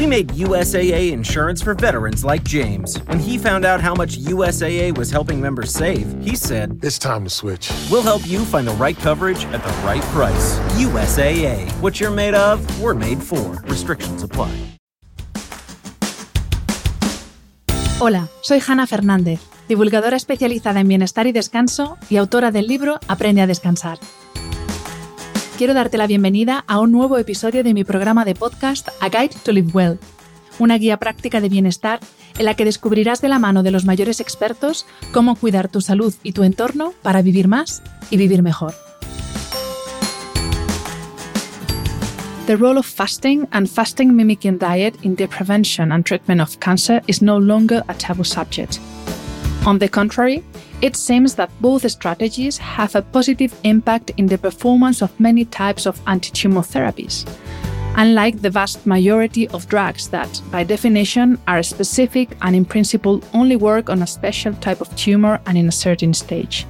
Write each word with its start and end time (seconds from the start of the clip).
We 0.00 0.06
made 0.06 0.28
USAA 0.28 1.12
insurance 1.12 1.60
for 1.60 1.74
veterans 1.74 2.24
like 2.24 2.42
James. 2.42 2.96
When 3.04 3.18
he 3.18 3.36
found 3.36 3.66
out 3.66 3.82
how 3.82 3.94
much 3.94 4.16
USAA 4.16 4.96
was 4.96 5.10
helping 5.10 5.38
members 5.38 5.74
save, 5.74 6.06
he 6.24 6.36
said, 6.36 6.78
It's 6.82 6.98
time 6.98 7.24
to 7.24 7.28
switch. 7.28 7.70
We'll 7.90 8.02
help 8.02 8.26
you 8.26 8.46
find 8.46 8.66
the 8.66 8.72
right 8.76 8.96
coverage 8.96 9.44
at 9.52 9.62
the 9.62 9.74
right 9.84 10.00
price. 10.14 10.58
USAA. 10.78 11.70
What 11.82 12.00
you're 12.00 12.10
made 12.10 12.32
of, 12.32 12.64
we're 12.80 12.94
made 12.94 13.22
for. 13.22 13.60
Restrictions 13.68 14.22
apply. 14.22 14.50
Hola, 17.98 18.30
soy 18.40 18.60
Jana 18.60 18.86
Fernández, 18.86 19.40
divulgadora 19.68 20.16
especializada 20.16 20.80
en 20.80 20.88
bienestar 20.88 21.26
y 21.26 21.32
descanso 21.32 21.98
y 22.08 22.16
autora 22.16 22.50
del 22.50 22.68
libro 22.68 23.00
Aprende 23.06 23.42
a 23.42 23.46
descansar. 23.46 23.98
Quiero 25.60 25.74
darte 25.74 25.98
la 25.98 26.06
bienvenida 26.06 26.64
a 26.68 26.80
un 26.80 26.90
nuevo 26.90 27.18
episodio 27.18 27.62
de 27.62 27.74
mi 27.74 27.84
programa 27.84 28.24
de 28.24 28.34
podcast 28.34 28.88
A 28.98 29.10
Guide 29.10 29.36
to 29.42 29.52
Live 29.52 29.72
Well, 29.74 29.98
una 30.58 30.78
guía 30.78 30.96
práctica 30.96 31.42
de 31.42 31.50
bienestar 31.50 32.00
en 32.38 32.46
la 32.46 32.54
que 32.54 32.64
descubrirás 32.64 33.20
de 33.20 33.28
la 33.28 33.38
mano 33.38 33.62
de 33.62 33.70
los 33.70 33.84
mayores 33.84 34.20
expertos 34.20 34.86
cómo 35.12 35.36
cuidar 35.36 35.68
tu 35.68 35.82
salud 35.82 36.14
y 36.22 36.32
tu 36.32 36.44
entorno 36.44 36.94
para 37.02 37.20
vivir 37.20 37.46
más 37.46 37.82
y 38.08 38.16
vivir 38.16 38.42
mejor. 38.42 38.72
The 42.46 42.56
role 42.56 42.78
of 42.78 42.86
fasting 42.86 43.46
and 43.50 43.68
fasting 43.68 44.16
mimicking 44.16 44.56
diet 44.56 44.96
in 45.02 45.14
the 45.14 45.28
prevention 45.28 45.92
and 45.92 46.06
treatment 46.06 46.40
of 46.40 46.56
cancer 46.58 47.02
is 47.06 47.20
no 47.20 47.38
longer 47.38 47.84
a 47.86 47.92
taboo 47.92 48.24
subject. 48.24 48.78
On 49.66 49.78
the 49.78 49.90
contrary, 49.90 50.42
it 50.82 50.96
seems 50.96 51.34
that 51.34 51.50
both 51.60 51.90
strategies 51.90 52.56
have 52.56 52.94
a 52.94 53.02
positive 53.02 53.54
impact 53.64 54.12
in 54.16 54.26
the 54.26 54.38
performance 54.38 55.02
of 55.02 55.20
many 55.20 55.44
types 55.44 55.86
of 55.86 56.00
anti 56.06 56.30
tumor 56.30 56.62
therapies, 56.62 57.26
unlike 57.96 58.40
the 58.40 58.50
vast 58.50 58.86
majority 58.86 59.46
of 59.48 59.68
drugs 59.68 60.08
that, 60.08 60.40
by 60.50 60.64
definition, 60.64 61.38
are 61.46 61.62
specific 61.62 62.36
and 62.42 62.56
in 62.56 62.64
principle 62.64 63.22
only 63.34 63.56
work 63.56 63.90
on 63.90 64.02
a 64.02 64.06
special 64.06 64.54
type 64.54 64.80
of 64.80 64.94
tumor 64.96 65.40
and 65.46 65.58
in 65.58 65.68
a 65.68 65.72
certain 65.72 66.14
stage. 66.14 66.66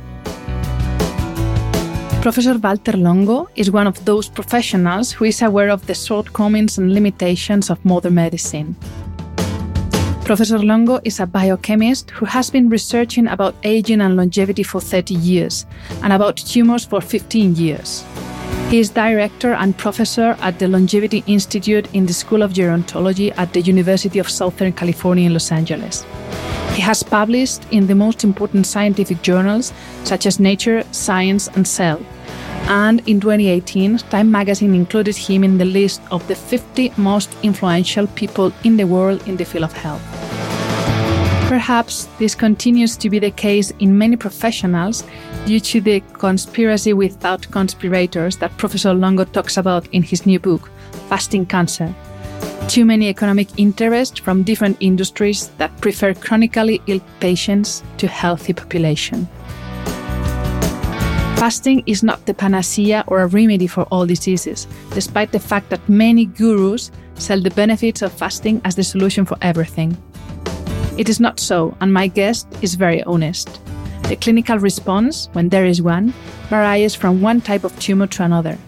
Professor 2.20 2.54
Valter 2.54 3.00
Longo 3.00 3.48
is 3.56 3.70
one 3.70 3.86
of 3.86 4.04
those 4.04 4.28
professionals 4.28 5.10
who 5.10 5.24
is 5.24 5.40
aware 5.40 5.70
of 5.70 5.86
the 5.86 5.94
shortcomings 5.94 6.76
and 6.76 6.92
limitations 6.92 7.70
of 7.70 7.82
modern 7.82 8.14
medicine. 8.14 8.76
Professor 10.30 10.60
Longo 10.60 11.00
is 11.02 11.18
a 11.18 11.26
biochemist 11.26 12.10
who 12.10 12.24
has 12.24 12.50
been 12.50 12.68
researching 12.68 13.26
about 13.26 13.56
aging 13.64 14.00
and 14.00 14.16
longevity 14.16 14.62
for 14.62 14.80
30 14.80 15.14
years 15.14 15.66
and 16.04 16.12
about 16.12 16.36
tumors 16.36 16.84
for 16.84 17.00
15 17.00 17.56
years. 17.56 18.04
He 18.68 18.78
is 18.78 18.90
director 18.90 19.54
and 19.54 19.76
professor 19.76 20.36
at 20.40 20.60
the 20.60 20.68
Longevity 20.68 21.24
Institute 21.26 21.92
in 21.94 22.06
the 22.06 22.12
School 22.12 22.42
of 22.42 22.52
Gerontology 22.52 23.36
at 23.36 23.52
the 23.52 23.60
University 23.60 24.20
of 24.20 24.30
Southern 24.30 24.72
California 24.72 25.26
in 25.26 25.32
Los 25.32 25.50
Angeles. 25.50 26.06
He 26.74 26.80
has 26.80 27.02
published 27.02 27.66
in 27.72 27.88
the 27.88 27.96
most 27.96 28.22
important 28.22 28.68
scientific 28.68 29.22
journals 29.22 29.72
such 30.04 30.26
as 30.26 30.38
Nature, 30.38 30.84
Science, 30.92 31.48
and 31.56 31.66
Cell. 31.66 32.00
And 32.68 33.00
in 33.08 33.18
2018, 33.18 33.98
Time 34.10 34.30
magazine 34.30 34.76
included 34.76 35.16
him 35.16 35.42
in 35.42 35.58
the 35.58 35.64
list 35.64 36.00
of 36.12 36.24
the 36.28 36.36
50 36.36 36.92
most 36.98 37.36
influential 37.42 38.06
people 38.06 38.52
in 38.62 38.76
the 38.76 38.86
world 38.86 39.26
in 39.26 39.36
the 39.36 39.44
field 39.44 39.64
of 39.64 39.72
health. 39.72 40.09
Perhaps 41.50 42.06
this 42.20 42.36
continues 42.36 42.96
to 42.96 43.10
be 43.10 43.18
the 43.18 43.32
case 43.32 43.72
in 43.80 43.98
many 43.98 44.14
professionals 44.14 45.02
due 45.46 45.58
to 45.58 45.80
the 45.80 45.98
conspiracy 46.12 46.92
without 46.92 47.50
conspirators 47.50 48.36
that 48.36 48.56
Professor 48.56 48.94
Longo 48.94 49.24
talks 49.24 49.56
about 49.56 49.84
in 49.88 50.04
his 50.04 50.26
new 50.26 50.38
book, 50.38 50.70
Fasting 51.08 51.44
Cancer. 51.44 51.92
Too 52.68 52.84
many 52.84 53.08
economic 53.08 53.48
interests 53.56 54.20
from 54.20 54.44
different 54.44 54.76
industries 54.78 55.48
that 55.58 55.76
prefer 55.80 56.14
chronically 56.14 56.80
ill 56.86 57.00
patients 57.18 57.82
to 57.98 58.06
healthy 58.06 58.52
population. 58.52 59.26
Fasting 61.34 61.82
is 61.84 62.04
not 62.04 62.24
the 62.26 62.34
panacea 62.34 63.02
or 63.08 63.22
a 63.22 63.26
remedy 63.26 63.66
for 63.66 63.82
all 63.90 64.06
diseases, 64.06 64.68
despite 64.94 65.32
the 65.32 65.40
fact 65.40 65.68
that 65.70 65.88
many 65.88 66.26
gurus 66.26 66.92
sell 67.16 67.40
the 67.40 67.50
benefits 67.50 68.02
of 68.02 68.12
fasting 68.12 68.60
as 68.64 68.76
the 68.76 68.84
solution 68.84 69.24
for 69.24 69.36
everything. 69.42 69.96
It 71.00 71.08
is 71.08 71.18
not 71.18 71.40
so, 71.40 71.74
and 71.80 71.94
my 71.94 72.08
guest 72.08 72.46
is 72.60 72.74
very 72.74 73.02
honest. 73.04 73.48
The 74.02 74.16
clinical 74.16 74.58
response, 74.58 75.30
when 75.32 75.48
there 75.48 75.64
is 75.64 75.80
one, 75.80 76.12
varies 76.50 76.94
from 76.94 77.22
one 77.22 77.40
type 77.40 77.64
of 77.64 77.72
tumor 77.80 78.06
to 78.08 78.22
another. 78.22 78.58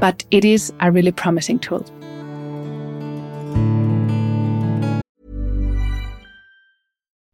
But 0.00 0.24
it 0.32 0.44
is 0.44 0.72
a 0.80 0.90
really 0.90 1.12
promising 1.12 1.60
tool. 1.60 1.86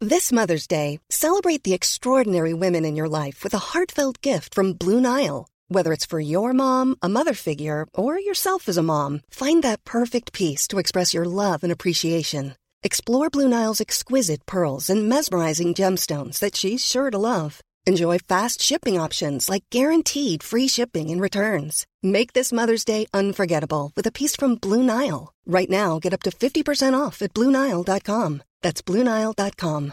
This 0.02 0.30
Mother's 0.30 0.66
Day, 0.66 1.00
celebrate 1.08 1.62
the 1.64 1.72
extraordinary 1.72 2.52
women 2.52 2.84
in 2.84 2.94
your 2.94 3.08
life 3.08 3.42
with 3.42 3.54
a 3.54 3.68
heartfelt 3.72 4.20
gift 4.20 4.54
from 4.54 4.74
Blue 4.74 5.00
Nile. 5.00 5.48
Whether 5.68 5.94
it's 5.94 6.04
for 6.04 6.20
your 6.20 6.52
mom, 6.52 6.96
a 7.00 7.08
mother 7.08 7.32
figure, 7.32 7.86
or 7.94 8.18
yourself 8.18 8.68
as 8.68 8.76
a 8.76 8.82
mom, 8.82 9.22
find 9.30 9.62
that 9.62 9.86
perfect 9.86 10.34
piece 10.34 10.68
to 10.68 10.78
express 10.78 11.14
your 11.14 11.24
love 11.24 11.62
and 11.62 11.72
appreciation. 11.72 12.54
Explore 12.86 13.30
Blue 13.30 13.48
Nile's 13.48 13.80
exquisite 13.80 14.46
pearls 14.46 14.88
and 14.88 15.08
mesmerizing 15.08 15.74
gemstones 15.74 16.38
that 16.38 16.54
she's 16.54 16.86
sure 16.86 17.10
to 17.10 17.18
love. 17.18 17.60
Enjoy 17.84 18.16
fast 18.20 18.62
shipping 18.62 18.96
options 18.96 19.48
like 19.48 19.64
guaranteed 19.70 20.44
free 20.44 20.68
shipping 20.68 21.10
and 21.10 21.20
returns. 21.20 21.84
Make 22.00 22.32
this 22.32 22.52
Mother's 22.52 22.84
Day 22.84 23.06
unforgettable 23.12 23.90
with 23.96 24.06
a 24.06 24.12
piece 24.12 24.36
from 24.36 24.54
Blue 24.54 24.84
Nile. 24.84 25.32
Right 25.46 25.68
now, 25.68 25.98
get 25.98 26.14
up 26.14 26.22
to 26.22 26.30
50% 26.30 26.94
off 26.94 27.22
at 27.22 27.34
BlueNile.com. 27.34 28.44
That's 28.62 28.82
BlueNile.com. 28.82 29.92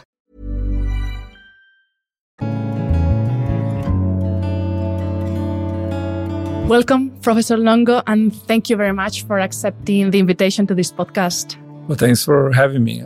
Welcome, 6.68 7.10
Professor 7.22 7.56
Longo, 7.56 8.02
and 8.06 8.32
thank 8.32 8.70
you 8.70 8.76
very 8.76 8.92
much 8.92 9.26
for 9.26 9.40
accepting 9.40 10.12
the 10.12 10.20
invitation 10.20 10.68
to 10.68 10.76
this 10.76 10.92
podcast. 10.92 11.63
Well, 11.88 11.96
thanks 11.96 12.24
for 12.24 12.52
having 12.52 12.84
me. 12.84 13.04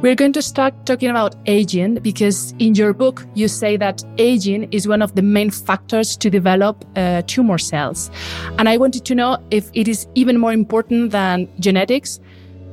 We're 0.00 0.14
going 0.14 0.32
to 0.32 0.42
start 0.42 0.74
talking 0.86 1.10
about 1.10 1.34
aging 1.46 1.96
because 1.96 2.54
in 2.58 2.74
your 2.74 2.92
book, 2.92 3.24
you 3.34 3.46
say 3.46 3.76
that 3.76 4.02
aging 4.18 4.72
is 4.72 4.88
one 4.88 5.02
of 5.02 5.14
the 5.14 5.22
main 5.22 5.50
factors 5.50 6.16
to 6.16 6.30
develop 6.30 6.84
uh, 6.96 7.22
tumor 7.26 7.58
cells. 7.58 8.10
And 8.58 8.68
I 8.68 8.78
wanted 8.78 9.04
to 9.04 9.14
know 9.14 9.38
if 9.50 9.70
it 9.74 9.86
is 9.86 10.06
even 10.14 10.38
more 10.38 10.52
important 10.52 11.12
than 11.12 11.48
genetics, 11.60 12.20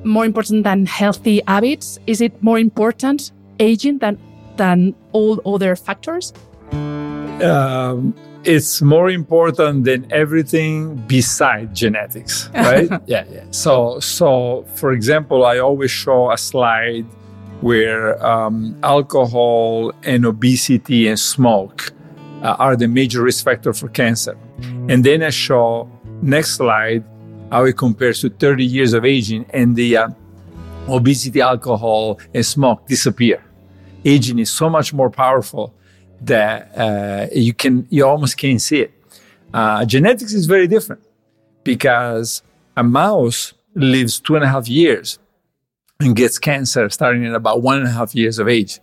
more 0.04 0.26
important 0.26 0.64
than 0.64 0.86
healthy 0.86 1.42
habits. 1.48 2.00
Is 2.08 2.22
it 2.22 2.42
more 2.42 2.58
important, 2.58 3.32
aging, 3.60 4.00
than, 4.00 4.18
than 4.56 4.96
all 5.12 5.42
other 5.46 5.76
factors? 5.76 6.34
Um, 6.72 8.16
it's 8.48 8.82
more 8.82 9.10
important 9.10 9.84
than 9.84 10.10
everything 10.12 10.96
beside 11.06 11.76
genetics, 11.76 12.50
right? 12.54 12.90
yeah, 13.06 13.26
yeah. 13.30 13.44
So, 13.52 14.00
so 14.00 14.66
for 14.76 14.94
example, 14.94 15.46
I 15.46 15.60
always 15.60 15.92
show 15.92 16.32
a 16.32 16.38
slide 16.38 17.06
where 17.60 18.26
um, 18.26 18.78
alcohol 18.84 19.92
and 20.04 20.26
obesity 20.26 21.08
and 21.08 21.20
smoke 21.20 21.92
uh, 22.42 22.56
are 22.58 22.78
the 22.78 22.88
major 22.88 23.22
risk 23.22 23.44
factor 23.44 23.74
for 23.74 23.90
cancer, 23.90 24.38
and 24.88 25.04
then 25.04 25.24
I 25.24 25.30
show 25.30 25.90
next 26.22 26.52
slide 26.52 27.04
how 27.52 27.66
it 27.66 27.78
compares 27.78 28.22
to 28.22 28.30
30 28.30 28.64
years 28.64 28.94
of 28.94 29.04
aging, 29.04 29.46
and 29.50 29.76
the 29.76 29.98
uh, 29.98 30.10
obesity, 30.88 31.42
alcohol, 31.42 32.20
and 32.34 32.46
smoke 32.46 32.88
disappear. 32.88 33.44
Aging 34.06 34.40
is 34.40 34.50
so 34.50 34.70
much 34.70 34.94
more 34.94 35.10
powerful 35.10 35.74
that 36.22 36.72
uh, 36.78 37.28
you 37.34 37.54
can 37.54 37.88
you 37.90 38.06
almost 38.06 38.38
can't 38.38 38.62
see 38.62 38.82
it. 38.82 38.92
Uh, 39.54 39.86
genetics 39.86 40.34
is 40.34 40.46
very 40.46 40.68
different 40.68 41.02
because 41.64 42.42
a 42.76 42.84
mouse 42.84 43.54
lives 43.76 44.20
two 44.20 44.36
and 44.36 44.44
a 44.44 44.48
half 44.48 44.68
years 44.68 45.20
and 46.00 46.16
gets 46.16 46.38
cancer 46.38 46.90
starting 46.90 47.26
at 47.26 47.34
about 47.34 47.62
one 47.62 47.78
and 47.78 47.88
a 47.88 47.92
half 47.92 48.14
years 48.16 48.40
of 48.40 48.48
age, 48.48 48.80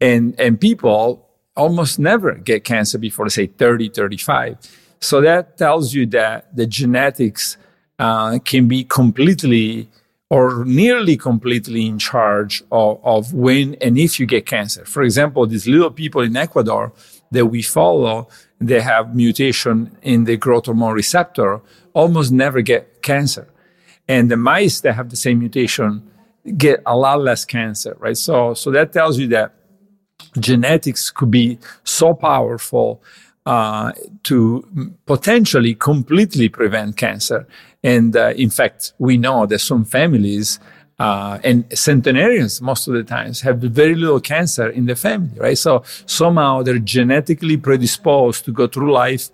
and 0.00 0.38
and 0.40 0.60
people 0.60 1.28
almost 1.56 1.98
never 1.98 2.34
get 2.34 2.64
cancer 2.64 2.96
before 2.96 3.28
say 3.28 3.46
30 3.46 3.90
35 3.90 4.56
so 5.02 5.20
that 5.20 5.58
tells 5.58 5.92
you 5.92 6.06
that 6.06 6.56
the 6.56 6.64
genetics 6.64 7.56
uh, 7.98 8.38
can 8.38 8.68
be 8.68 8.84
completely 8.84 9.88
or 10.32 10.64
nearly 10.64 11.14
completely 11.14 11.84
in 11.84 11.98
charge 11.98 12.62
of, 12.72 12.98
of 13.04 13.34
when 13.34 13.74
and 13.82 13.98
if 13.98 14.18
you 14.18 14.24
get 14.24 14.46
cancer. 14.46 14.82
For 14.86 15.02
example, 15.02 15.46
these 15.46 15.68
little 15.68 15.90
people 15.90 16.22
in 16.22 16.34
Ecuador 16.38 16.90
that 17.32 17.44
we 17.44 17.60
follow, 17.60 18.28
they 18.58 18.80
have 18.80 19.14
mutation 19.14 19.94
in 20.00 20.24
the 20.24 20.38
growth 20.38 20.64
hormone 20.64 20.94
receptor, 20.94 21.60
almost 21.92 22.32
never 22.32 22.62
get 22.62 23.02
cancer. 23.02 23.46
And 24.08 24.30
the 24.30 24.38
mice 24.38 24.80
that 24.80 24.94
have 24.94 25.10
the 25.10 25.16
same 25.16 25.38
mutation 25.38 26.10
get 26.56 26.80
a 26.86 26.96
lot 26.96 27.20
less 27.20 27.44
cancer, 27.44 27.94
right? 27.98 28.16
So, 28.16 28.54
so 28.54 28.70
that 28.70 28.90
tells 28.90 29.18
you 29.18 29.26
that 29.28 29.52
genetics 30.40 31.10
could 31.10 31.30
be 31.30 31.58
so 31.84 32.14
powerful 32.14 33.02
uh, 33.44 33.92
to 34.22 34.64
potentially 35.04 35.74
completely 35.74 36.48
prevent 36.48 36.96
cancer. 36.96 37.46
And 37.82 38.16
uh, 38.16 38.32
in 38.36 38.50
fact, 38.50 38.92
we 38.98 39.16
know 39.16 39.46
that 39.46 39.58
some 39.58 39.84
families 39.84 40.60
uh, 40.98 41.38
and 41.42 41.64
centenarians 41.76 42.60
most 42.60 42.86
of 42.86 42.94
the 42.94 43.02
times 43.02 43.40
have 43.40 43.58
very 43.58 43.94
little 43.94 44.20
cancer 44.20 44.68
in 44.68 44.86
the 44.86 44.94
family, 44.94 45.36
right? 45.36 45.58
So 45.58 45.82
somehow 46.06 46.62
they're 46.62 46.78
genetically 46.78 47.56
predisposed 47.56 48.44
to 48.44 48.52
go 48.52 48.66
through 48.68 48.92
life 48.92 49.30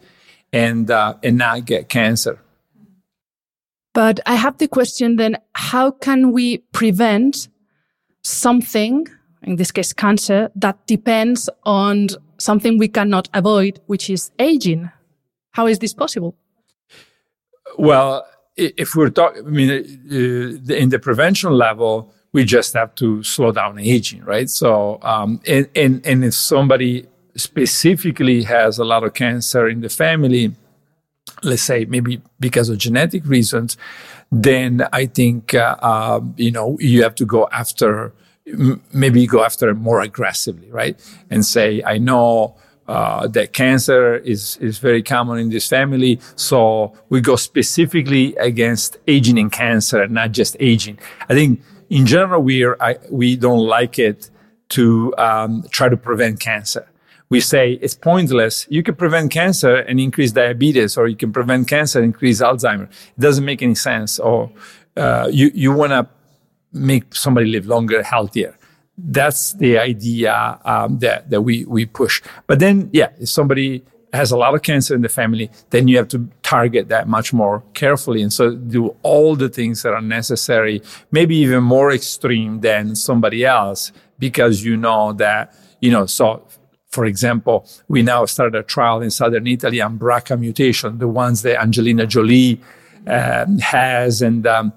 and 0.53 0.91
uh, 0.91 1.15
and 1.23 1.37
not 1.37 1.67
get 1.67 1.91
cancer. 1.91 2.39
But 3.93 4.21
I 4.25 4.37
have 4.37 4.57
the 4.59 4.69
question 4.69 5.17
then: 5.17 5.37
How 5.55 5.91
can 5.91 6.33
we 6.33 6.59
prevent 6.73 7.49
something, 8.23 9.07
in 9.43 9.57
this 9.57 9.71
case, 9.71 9.93
cancer, 9.93 10.51
that 10.55 10.87
depends 10.87 11.51
on 11.65 12.09
something 12.39 12.79
we 12.79 12.89
cannot 12.89 13.29
avoid, 13.35 13.81
which 13.87 14.09
is 14.09 14.31
aging? 14.39 14.91
How 15.51 15.67
is 15.67 15.81
this 15.81 15.93
possible? 15.93 16.35
Well, 17.77 18.27
if 18.59 18.95
we're 18.95 19.11
talking, 19.11 19.47
I 19.47 19.51
mean, 19.51 19.71
uh, 19.71 20.75
in 20.75 20.89
the 20.91 20.99
prevention 20.99 21.53
level, 21.53 22.13
we 22.33 22.45
just 22.45 22.75
have 22.75 22.95
to 22.97 23.23
slow 23.23 23.53
down 23.53 23.79
aging, 23.79 24.25
right? 24.25 24.51
So, 24.51 24.99
um, 25.03 25.41
and, 25.47 25.69
and, 25.75 26.05
and 26.05 26.25
if 26.25 26.35
somebody 26.35 27.07
specifically 27.37 28.43
has 28.43 28.79
a 28.79 28.85
lot 28.85 29.05
of 29.05 29.15
cancer 29.15 29.69
in 29.69 29.81
the 29.81 29.89
family, 29.89 30.55
let's 31.43 31.63
say 31.63 31.85
maybe 31.85 32.21
because 32.41 32.69
of 32.69 32.79
genetic 32.79 33.25
reasons, 33.25 33.77
then 34.31 34.87
I 34.93 35.07
think, 35.07 35.55
uh, 35.55 35.77
uh, 35.81 36.21
you 36.37 36.51
know, 36.51 36.77
you 36.81 37.03
have 37.03 37.15
to 37.17 37.25
go 37.25 37.49
after, 37.53 38.13
maybe 38.93 39.27
go 39.27 39.45
after 39.45 39.71
it 39.71 39.75
more 39.75 40.01
aggressively, 40.01 40.71
right? 40.71 41.01
And 41.31 41.47
say, 41.47 41.83
I 41.87 41.99
know, 41.99 42.57
uh, 42.89 43.29
that 43.29 43.53
cancer 43.53 44.17
is, 44.17 44.57
is 44.57 44.79
very 44.79 45.03
common 45.03 45.39
in 45.39 45.51
this 45.51 45.69
family. 45.69 46.19
So 46.37 46.95
we 47.11 47.21
go 47.21 47.37
specifically 47.37 48.35
against 48.37 48.97
aging 49.07 49.39
and 49.39 49.53
cancer, 49.53 50.09
not 50.09 50.33
just 50.33 50.57
aging. 50.59 50.99
I 51.29 51.35
think 51.35 51.63
in 51.91 52.07
general, 52.07 52.43
we 52.43 52.65
are, 52.65 52.77
I, 52.83 52.97
we 53.11 53.37
don't 53.37 53.67
like 53.67 53.99
it 53.99 54.31
to 54.71 55.15
um, 55.19 55.65
try 55.71 55.89
to 55.89 55.97
prevent 55.97 56.41
cancer. 56.41 56.89
We 57.31 57.41
say 57.41 57.73
it's 57.83 57.95
pointless. 57.95 58.67
You 58.71 58.83
can 58.83 58.95
prevent 58.95 59.31
cancer 59.31 59.77
and 59.77 60.01
increase 60.01 60.33
diabetes, 60.33 60.97
or 60.97 61.09
you 61.09 61.17
can 61.17 61.31
prevent 61.31 61.69
cancer 61.69 61.99
and 61.99 62.07
increase 62.07 62.41
Alzheimer. 62.41 62.85
It 62.85 63.21
doesn't 63.21 63.45
make 63.45 63.63
any 63.63 63.75
sense. 63.75 64.19
Or 64.19 64.51
uh, 64.97 65.29
you 65.31 65.51
you 65.55 65.73
want 65.73 65.93
to 65.93 66.09
make 66.73 67.15
somebody 67.15 67.51
live 67.51 67.67
longer, 67.67 68.03
healthier 68.03 68.58
that's 68.99 69.53
the 69.55 69.79
idea 69.79 70.59
um, 70.65 70.99
that 70.99 71.31
that 71.31 71.43
we 71.43 71.65
we 71.65 71.87
push. 71.87 72.21
But 72.47 72.59
then, 72.59 72.91
yeah, 72.93 73.11
if 73.19 73.29
somebody 73.29 73.85
has 74.13 74.31
a 74.31 74.37
lot 74.37 74.55
of 74.55 74.63
cancer 74.63 74.95
in 74.95 75.03
the 75.03 75.09
family, 75.09 75.51
then 75.71 75.87
you 75.87 75.97
have 75.99 76.09
to 76.09 76.29
target 76.43 76.89
that 76.89 77.07
much 77.07 77.33
more 77.33 77.63
carefully, 77.75 78.23
and 78.23 78.33
so 78.33 78.55
do 78.55 78.97
all 79.03 79.37
the 79.37 79.49
things 79.49 79.83
that 79.83 79.93
are 79.93 80.03
necessary, 80.03 80.83
maybe 81.13 81.37
even 81.37 81.63
more 81.63 81.93
extreme 81.93 82.61
than 82.61 82.97
somebody 82.97 83.45
else, 83.45 83.93
because 84.19 84.65
you 84.65 84.77
know 84.77 85.13
that 85.13 85.55
you 85.81 85.91
know. 85.91 86.07
So, 86.07 86.47
for 86.91 87.05
example, 87.05 87.67
we 87.87 88.03
now 88.03 88.25
started 88.25 88.59
a 88.59 88.63
trial 88.63 89.01
in 89.01 89.11
southern 89.11 89.47
Italy 89.47 89.81
on 89.81 89.99
BRCA 89.99 90.41
mutation, 90.41 90.99
the 90.99 91.09
ones 91.09 91.43
that 91.43 91.61
Angelina 91.61 92.07
Jolie 92.07 92.61
um, 93.07 93.59
has, 93.59 94.23
and 94.23 94.47
um, 94.47 94.73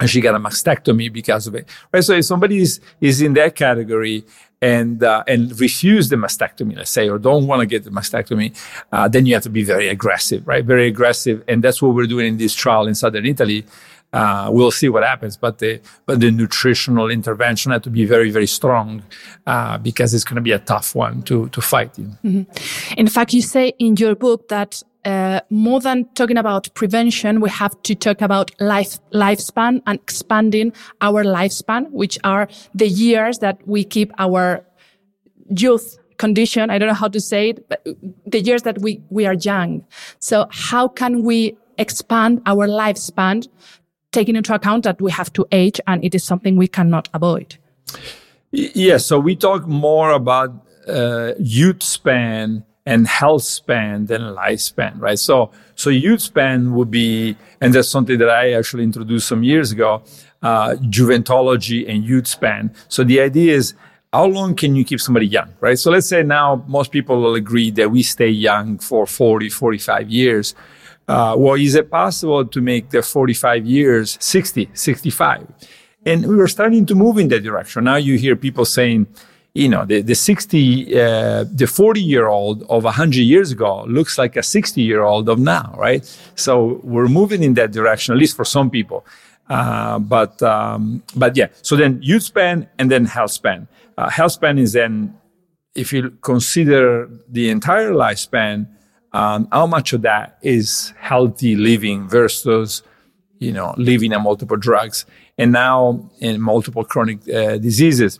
and 0.00 0.08
she 0.10 0.20
got 0.20 0.34
a 0.34 0.38
mastectomy 0.38 1.12
because 1.12 1.46
of 1.46 1.54
it. 1.54 1.68
Right. 1.92 2.04
So 2.04 2.14
if 2.14 2.24
somebody 2.24 2.58
is, 2.58 2.80
is 3.00 3.20
in 3.22 3.34
that 3.34 3.54
category 3.54 4.24
and 4.62 5.02
uh, 5.02 5.24
and 5.26 5.60
refuse 5.60 6.08
the 6.08 6.16
mastectomy, 6.16 6.76
let's 6.76 6.90
say, 6.90 7.08
or 7.08 7.18
don't 7.18 7.46
want 7.46 7.60
to 7.60 7.66
get 7.66 7.84
the 7.84 7.90
mastectomy, 7.90 8.56
uh, 8.92 9.08
then 9.08 9.26
you 9.26 9.34
have 9.34 9.42
to 9.42 9.50
be 9.50 9.64
very 9.64 9.88
aggressive, 9.88 10.46
right? 10.46 10.64
Very 10.64 10.86
aggressive, 10.86 11.42
and 11.48 11.62
that's 11.62 11.82
what 11.82 11.94
we're 11.94 12.06
doing 12.06 12.26
in 12.28 12.36
this 12.38 12.54
trial 12.54 12.86
in 12.86 12.94
southern 12.94 13.26
Italy. 13.26 13.66
Uh, 14.12 14.50
we'll 14.52 14.70
see 14.70 14.88
what 14.88 15.02
happens, 15.02 15.36
but 15.36 15.58
the 15.58 15.80
but 16.06 16.20
the 16.20 16.30
nutritional 16.30 17.10
intervention 17.10 17.72
had 17.72 17.82
to 17.82 17.90
be 17.90 18.04
very 18.04 18.30
very 18.30 18.46
strong 18.46 19.02
uh, 19.46 19.78
because 19.78 20.14
it's 20.14 20.24
going 20.24 20.36
to 20.36 20.42
be 20.42 20.52
a 20.52 20.60
tough 20.60 20.94
one 20.94 21.22
to 21.22 21.48
to 21.48 21.60
fight. 21.60 21.98
In. 21.98 22.18
Mm-hmm. 22.24 22.94
in 22.98 23.08
fact, 23.08 23.32
you 23.32 23.42
say 23.42 23.72
in 23.78 23.96
your 23.96 24.14
book 24.14 24.48
that 24.48 24.82
uh, 25.04 25.40
more 25.50 25.80
than 25.80 26.04
talking 26.14 26.36
about 26.36 26.72
prevention, 26.74 27.40
we 27.40 27.50
have 27.50 27.80
to 27.82 27.94
talk 27.94 28.20
about 28.20 28.50
life 28.60 28.98
lifespan 29.12 29.82
and 29.86 29.98
expanding 29.98 30.72
our 31.00 31.24
lifespan, 31.24 31.90
which 31.90 32.18
are 32.24 32.48
the 32.74 32.88
years 32.88 33.38
that 33.38 33.66
we 33.66 33.84
keep 33.84 34.12
our 34.18 34.64
youth 35.48 35.98
condition. 36.18 36.70
I 36.70 36.78
don't 36.78 36.88
know 36.88 36.94
how 36.94 37.08
to 37.08 37.20
say 37.20 37.50
it, 37.50 37.68
but 37.68 37.84
the 38.26 38.40
years 38.40 38.62
that 38.62 38.80
we, 38.80 39.02
we 39.10 39.26
are 39.26 39.34
young. 39.34 39.84
So 40.20 40.46
how 40.50 40.86
can 40.86 41.24
we 41.24 41.56
expand 41.78 42.42
our 42.46 42.68
lifespan, 42.68 43.48
taking 44.12 44.36
into 44.36 44.54
account 44.54 44.84
that 44.84 45.00
we 45.00 45.10
have 45.10 45.32
to 45.32 45.46
age 45.50 45.80
and 45.86 46.04
it 46.04 46.14
is 46.14 46.22
something 46.22 46.56
we 46.56 46.68
cannot 46.68 47.08
avoid? 47.12 47.56
Yes. 48.52 49.06
So 49.06 49.18
we 49.18 49.34
talk 49.34 49.66
more 49.66 50.10
about 50.12 50.50
uh, 50.86 51.32
youth 51.38 51.82
span 51.82 52.64
and 52.84 53.06
health 53.06 53.44
span 53.44 54.06
than 54.06 54.22
lifespan, 54.22 55.00
right? 55.00 55.18
So, 55.18 55.50
so 55.76 55.90
youth 55.90 56.20
span 56.20 56.74
would 56.74 56.90
be, 56.90 57.36
and 57.60 57.72
that's 57.72 57.88
something 57.88 58.18
that 58.18 58.28
I 58.28 58.52
actually 58.52 58.82
introduced 58.82 59.28
some 59.28 59.42
years 59.42 59.70
ago, 59.70 60.02
uh, 60.42 60.74
juventology 60.80 61.88
and 61.88 62.04
youth 62.04 62.26
span. 62.26 62.74
So 62.88 63.04
the 63.04 63.20
idea 63.20 63.54
is, 63.54 63.74
how 64.12 64.26
long 64.26 64.54
can 64.54 64.76
you 64.76 64.84
keep 64.84 65.00
somebody 65.00 65.26
young, 65.26 65.54
right? 65.60 65.78
So 65.78 65.90
let's 65.90 66.08
say 66.08 66.22
now 66.22 66.62
most 66.66 66.90
people 66.90 67.20
will 67.20 67.34
agree 67.34 67.70
that 67.72 67.90
we 67.90 68.02
stay 68.02 68.28
young 68.28 68.78
for 68.78 69.06
40, 69.06 69.48
45 69.48 70.10
years. 70.10 70.54
Uh, 71.08 71.34
well, 71.38 71.54
is 71.54 71.74
it 71.74 71.90
possible 71.90 72.44
to 72.44 72.60
make 72.60 72.90
the 72.90 73.02
45 73.02 73.64
years 73.64 74.18
60, 74.20 74.70
65? 74.74 75.46
And 76.04 76.26
we 76.26 76.36
were 76.36 76.48
starting 76.48 76.84
to 76.86 76.94
move 76.94 77.16
in 77.16 77.28
that 77.28 77.40
direction. 77.40 77.84
Now 77.84 77.96
you 77.96 78.18
hear 78.18 78.36
people 78.36 78.64
saying, 78.64 79.06
you 79.54 79.68
know, 79.68 79.84
the, 79.84 80.00
the 80.00 80.14
60, 80.14 80.98
uh, 80.98 81.44
the 81.52 81.66
40 81.66 82.00
year 82.00 82.26
old 82.26 82.62
of 82.70 82.84
100 82.84 83.20
years 83.20 83.52
ago 83.52 83.84
looks 83.84 84.16
like 84.16 84.36
a 84.36 84.42
60 84.42 84.80
year 84.80 85.02
old 85.02 85.28
of 85.28 85.38
now, 85.38 85.74
right? 85.76 86.04
So 86.36 86.80
we're 86.82 87.08
moving 87.08 87.42
in 87.42 87.54
that 87.54 87.70
direction, 87.70 88.14
at 88.14 88.18
least 88.18 88.34
for 88.34 88.44
some 88.44 88.70
people. 88.70 89.04
Uh, 89.50 89.98
but, 89.98 90.42
um, 90.42 91.02
but 91.14 91.36
yeah, 91.36 91.48
so 91.60 91.76
then 91.76 91.98
youth 92.02 92.22
span 92.22 92.68
and 92.78 92.90
then 92.90 93.04
health 93.04 93.32
span. 93.32 93.68
Uh, 93.98 94.08
health 94.08 94.32
span 94.32 94.58
is 94.58 94.72
then, 94.72 95.14
if 95.74 95.92
you 95.92 96.10
consider 96.22 97.10
the 97.28 97.50
entire 97.50 97.92
lifespan, 97.92 98.66
um, 99.12 99.48
how 99.52 99.66
much 99.66 99.92
of 99.92 100.00
that 100.02 100.38
is 100.40 100.94
healthy 100.98 101.56
living 101.56 102.08
versus, 102.08 102.82
you 103.38 103.52
know, 103.52 103.74
living 103.76 104.14
on 104.14 104.22
multiple 104.22 104.56
drugs 104.56 105.04
and 105.36 105.52
now 105.52 106.08
in 106.20 106.40
multiple 106.40 106.84
chronic 106.84 107.18
uh, 107.28 107.58
diseases 107.58 108.18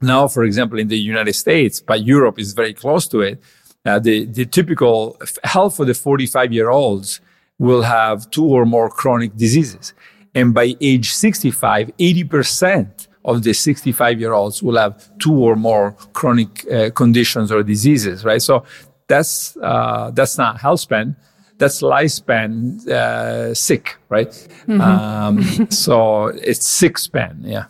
now, 0.00 0.28
for 0.28 0.44
example, 0.44 0.78
in 0.78 0.88
the 0.88 0.98
United 0.98 1.34
States, 1.34 1.80
but 1.80 2.04
Europe 2.04 2.38
is 2.38 2.52
very 2.52 2.74
close 2.74 3.08
to 3.08 3.20
it, 3.20 3.40
uh, 3.84 3.98
the, 3.98 4.24
the 4.26 4.44
typical 4.44 5.18
health 5.44 5.76
for 5.76 5.84
the 5.84 5.94
45 5.94 6.52
year 6.52 6.70
olds 6.70 7.20
will 7.58 7.82
have 7.82 8.28
two 8.30 8.44
or 8.44 8.66
more 8.66 8.90
chronic 8.90 9.34
diseases. 9.36 9.94
And 10.34 10.52
by 10.52 10.74
age 10.80 11.12
65, 11.12 11.92
80% 11.96 13.08
of 13.24 13.42
the 13.42 13.54
65 13.54 14.20
year 14.20 14.32
olds 14.32 14.62
will 14.62 14.76
have 14.76 15.08
two 15.18 15.34
or 15.34 15.56
more 15.56 15.92
chronic 16.12 16.70
uh, 16.70 16.90
conditions 16.90 17.50
or 17.50 17.62
diseases, 17.62 18.24
right? 18.24 18.42
So 18.42 18.64
that's, 19.08 19.56
uh, 19.62 20.10
that's 20.12 20.36
not 20.36 20.60
health 20.60 20.80
span. 20.80 21.16
That's 21.58 21.80
lifespan, 21.80 22.86
uh, 22.86 23.54
sick, 23.54 23.96
right? 24.10 24.28
Mm-hmm. 24.28 24.80
Um, 24.80 25.70
so 25.70 26.26
it's 26.26 26.68
sick 26.68 26.98
span. 26.98 27.40
Yeah. 27.44 27.66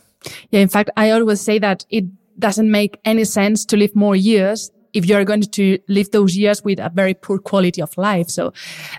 Yeah, 0.51 0.61
in 0.61 0.69
fact, 0.69 0.91
I 0.97 1.11
always 1.11 1.41
say 1.41 1.59
that 1.59 1.85
it 1.91 2.05
doesn't 2.39 2.71
make 2.71 2.99
any 3.05 3.25
sense 3.25 3.65
to 3.67 3.77
live 3.77 3.95
more 3.95 4.17
years 4.17 4.71
if 4.93 5.05
you're 5.07 5.25
going 5.25 5.43
to 5.43 5.79
live 5.89 6.11
those 6.11 6.37
years 6.37 6.65
with 6.65 6.79
a 6.79 6.91
very 6.95 7.15
poor 7.15 7.39
quality 7.39 7.83
of 7.83 7.97
life. 7.99 8.29
So, 8.31 8.53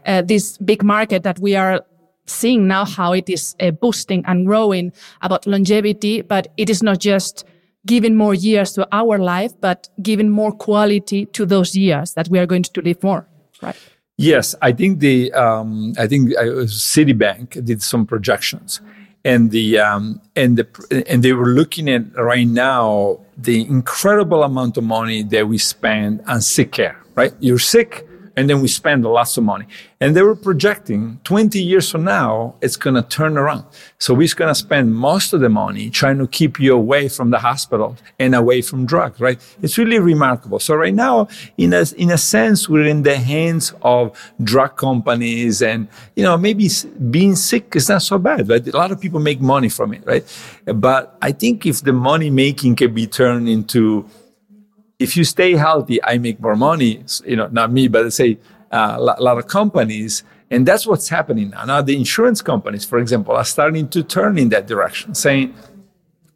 uh, 0.06 0.22
this 0.22 0.58
big 0.58 0.84
market 0.84 1.24
that 1.24 1.40
we 1.40 1.56
are 1.56 1.84
seeing 2.28 2.68
now, 2.68 2.86
how 2.86 3.14
it 3.14 3.30
is 3.30 3.56
uh, 3.60 3.72
boosting 3.72 4.24
and 4.28 4.46
growing 4.46 4.92
about 5.22 5.48
longevity, 5.48 6.22
but 6.22 6.48
it 6.58 6.70
is 6.70 6.84
not 6.84 7.00
just 7.00 7.46
giving 7.86 8.16
more 8.16 8.34
years 8.34 8.74
to 8.74 8.88
our 8.92 9.18
life, 9.18 9.54
but 9.62 9.90
giving 10.02 10.30
more 10.30 10.52
quality 10.52 11.26
to 11.28 11.46
those 11.46 11.76
years 11.76 12.14
that 12.14 12.28
we 12.28 12.38
are 12.38 12.46
going 12.46 12.64
to 12.64 12.82
live 12.82 13.02
more, 13.02 13.26
right? 13.62 13.76
Yes, 14.18 14.56
I 14.62 14.72
think 14.72 15.00
the 15.00 15.32
um, 15.34 15.94
I 15.98 16.08
think 16.08 16.36
uh, 16.36 16.66
Citibank 16.66 17.64
did 17.64 17.82
some 17.84 18.06
projections, 18.06 18.82
and 19.24 19.52
the 19.52 19.80
um, 19.80 20.22
and 20.36 20.58
the 20.58 21.04
and 21.08 21.24
they 21.24 21.34
were 21.34 21.48
looking 21.48 21.90
at 21.90 22.16
right 22.16 22.48
now 22.48 23.20
the 23.38 23.62
incredible 23.62 24.44
amount 24.44 24.78
of 24.78 24.84
money 24.84 25.24
that 25.24 25.48
we 25.48 25.58
spend 25.58 26.22
on 26.28 26.42
sick 26.42 26.72
care. 26.72 27.02
Right, 27.16 27.34
you're 27.40 27.60
sick, 27.60 28.07
and 28.38 28.48
then 28.48 28.62
we 28.62 28.68
spend 28.68 29.04
lots 29.04 29.36
of 29.36 29.44
money. 29.44 29.66
And 30.00 30.16
they 30.16 30.22
were 30.22 30.36
projecting 30.36 31.20
20 31.24 31.60
years 31.60 31.90
from 31.90 32.04
now, 32.04 32.54
it's 32.62 32.76
going 32.76 32.94
to 32.94 33.02
turn 33.02 33.36
around. 33.36 33.66
So 33.98 34.14
we're 34.14 34.28
going 34.36 34.50
to 34.50 34.56
spend 34.56 34.94
most 34.94 35.34
of 35.34 35.42
the 35.42 35.50
money 35.50 35.90
trying 35.90 36.20
to 36.20 36.28
keep 36.28 36.60
you 36.60 36.76
away 36.76 37.10
from 37.10 37.32
the 37.32 37.40
hospital 37.40 37.98
and 38.20 38.36
away 38.36 38.62
from 38.62 38.86
drugs, 38.86 39.20
right? 39.20 39.42
It's 39.64 39.80
really 39.80 39.98
remarkable. 39.98 40.60
So 40.60 40.76
right 40.76 40.94
now, 40.94 41.28
in 41.58 41.74
a, 41.74 41.84
in 41.98 42.12
a 42.12 42.18
sense, 42.18 42.70
we're 42.70 42.86
in 42.86 43.02
the 43.02 43.18
hands 43.18 43.74
of 43.82 44.16
drug 44.44 44.78
companies 44.78 45.64
and, 45.64 45.88
you 46.16 46.22
know, 46.22 46.38
maybe 46.38 46.70
being 47.10 47.36
sick 47.36 47.76
is 47.76 47.90
not 47.90 48.04
so 48.04 48.20
bad, 48.20 48.48
right? 48.48 48.68
A 48.68 48.78
lot 48.78 48.92
of 48.92 49.02
people 49.02 49.20
make 49.20 49.42
money 49.42 49.70
from 49.70 49.96
it, 49.96 50.06
right? 50.06 50.24
But 50.66 51.18
I 51.24 51.32
think 51.32 51.66
if 51.66 51.82
the 51.82 51.94
money 51.94 52.30
making 52.30 52.76
can 52.76 52.94
be 52.94 53.08
turned 53.08 53.50
into 53.50 54.08
if 55.00 55.16
you 55.16 55.24
stay 55.24 55.56
healthy, 55.56 56.04
I 56.04 56.18
make 56.18 56.40
more 56.40 56.56
money. 56.56 57.04
You 57.26 57.36
know, 57.36 57.48
not 57.48 57.72
me, 57.72 57.88
but 57.88 58.12
say 58.14 58.40
uh, 58.72 58.96
a 58.98 59.22
lot 59.22 59.38
of 59.38 59.48
companies. 59.48 60.24
And 60.50 60.66
that's 60.66 60.88
what's 60.88 61.10
happening 61.10 61.50
now. 61.50 61.66
Now, 61.66 61.82
the 61.82 61.96
insurance 61.96 62.42
companies, 62.42 62.86
for 62.86 63.00
example, 63.00 63.36
are 63.36 63.44
starting 63.44 63.90
to 63.90 64.04
turn 64.04 64.38
in 64.38 64.50
that 64.50 64.66
direction, 64.66 65.14
saying, 65.14 65.54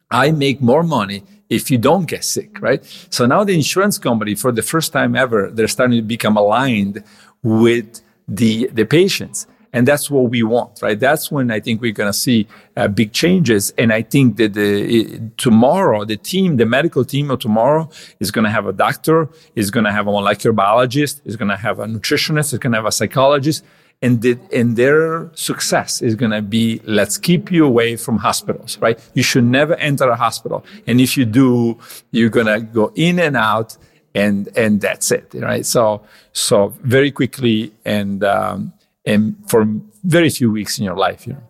I 0.10 0.32
make 0.32 0.62
more 0.62 0.84
money 0.84 1.24
if 1.50 1.72
you 1.72 1.78
don't 1.78 2.06
get 2.06 2.24
sick, 2.24 2.62
right? 2.62 2.84
So 3.10 3.26
now 3.26 3.44
the 3.44 3.54
insurance 3.54 3.98
company, 3.98 4.36
for 4.36 4.52
the 4.52 4.62
first 4.62 4.92
time 4.92 5.16
ever, 5.16 5.50
they're 5.50 5.68
starting 5.68 5.98
to 5.98 6.02
become 6.02 6.38
aligned 6.38 7.04
with 7.44 8.02
the, 8.28 8.70
the 8.74 8.86
patients. 8.86 9.48
And 9.74 9.88
that's 9.88 10.12
what 10.12 10.30
we 10.30 10.44
want, 10.44 10.82
right? 10.82 11.00
That's 11.00 11.32
when 11.32 11.50
I 11.50 11.60
think 11.60 11.82
we're 11.82 11.94
going 11.94 12.12
to 12.12 12.18
see 12.18 12.48
uh, 12.76 12.88
big 12.90 13.14
changes. 13.14 13.74
And 13.78 13.94
I 13.94 14.02
think 14.02 14.36
that 14.38 14.54
the, 14.54 15.22
tomorrow, 15.38 16.04
the 16.04 16.18
team, 16.18 16.58
the 16.58 16.66
medical 16.66 17.06
team 17.06 17.32
of 17.32 17.40
tomorrow 17.40 17.90
is 18.20 18.32
going 18.32 18.44
to 18.44 18.52
have 18.52 18.66
a 18.66 18.74
doctor, 18.74 19.30
is 19.56 19.72
going 19.72 19.86
to 19.86 19.92
have 19.92 20.08
a 20.08 20.12
molecular 20.12 20.54
biologist, 20.54 21.22
is 21.24 21.38
going 21.38 21.50
to 21.50 21.56
have 21.56 21.80
a 21.80 21.86
nutritionist, 21.86 22.54
is 22.54 22.60
going 22.60 22.74
to 22.74 22.78
have 22.80 22.86
a 22.86 22.92
psychologist. 22.92 23.64
And, 24.04 24.22
the, 24.22 24.38
and 24.52 24.76
their 24.76 25.30
success 25.36 26.02
is 26.02 26.16
going 26.16 26.32
to 26.32 26.42
be, 26.42 26.82
let's 26.86 27.18
keep 27.18 27.52
you 27.52 27.66
away 27.66 27.96
from 27.96 28.18
hospitals, 28.18 28.78
right? 28.80 29.00
You 29.14 29.22
should 29.24 29.44
never 29.44 29.76
enter 29.76 30.10
a 30.10 30.16
hospital. 30.16 30.66
And 30.88 31.00
if 31.00 31.16
you 31.16 31.24
do, 31.24 31.78
you're 32.10 32.32
going 32.32 32.48
to 32.48 32.60
go 32.60 32.92
in 32.96 33.20
and 33.20 33.38
out 33.38 33.78
and, 34.16 34.50
and 34.58 34.82
that's 34.82 35.12
it, 35.12 35.32
right? 35.36 35.66
So, 35.66 36.02
so 36.34 36.74
very 36.82 37.12
quickly 37.12 37.72
and, 37.86 38.24
um, 38.24 38.74
and 39.06 39.36
for 39.48 39.66
very 40.04 40.30
few 40.30 40.52
weeks 40.52 40.78
in 40.78 40.86
your 40.86 40.96
life. 40.96 41.28
You 41.28 41.34
know. 41.34 41.44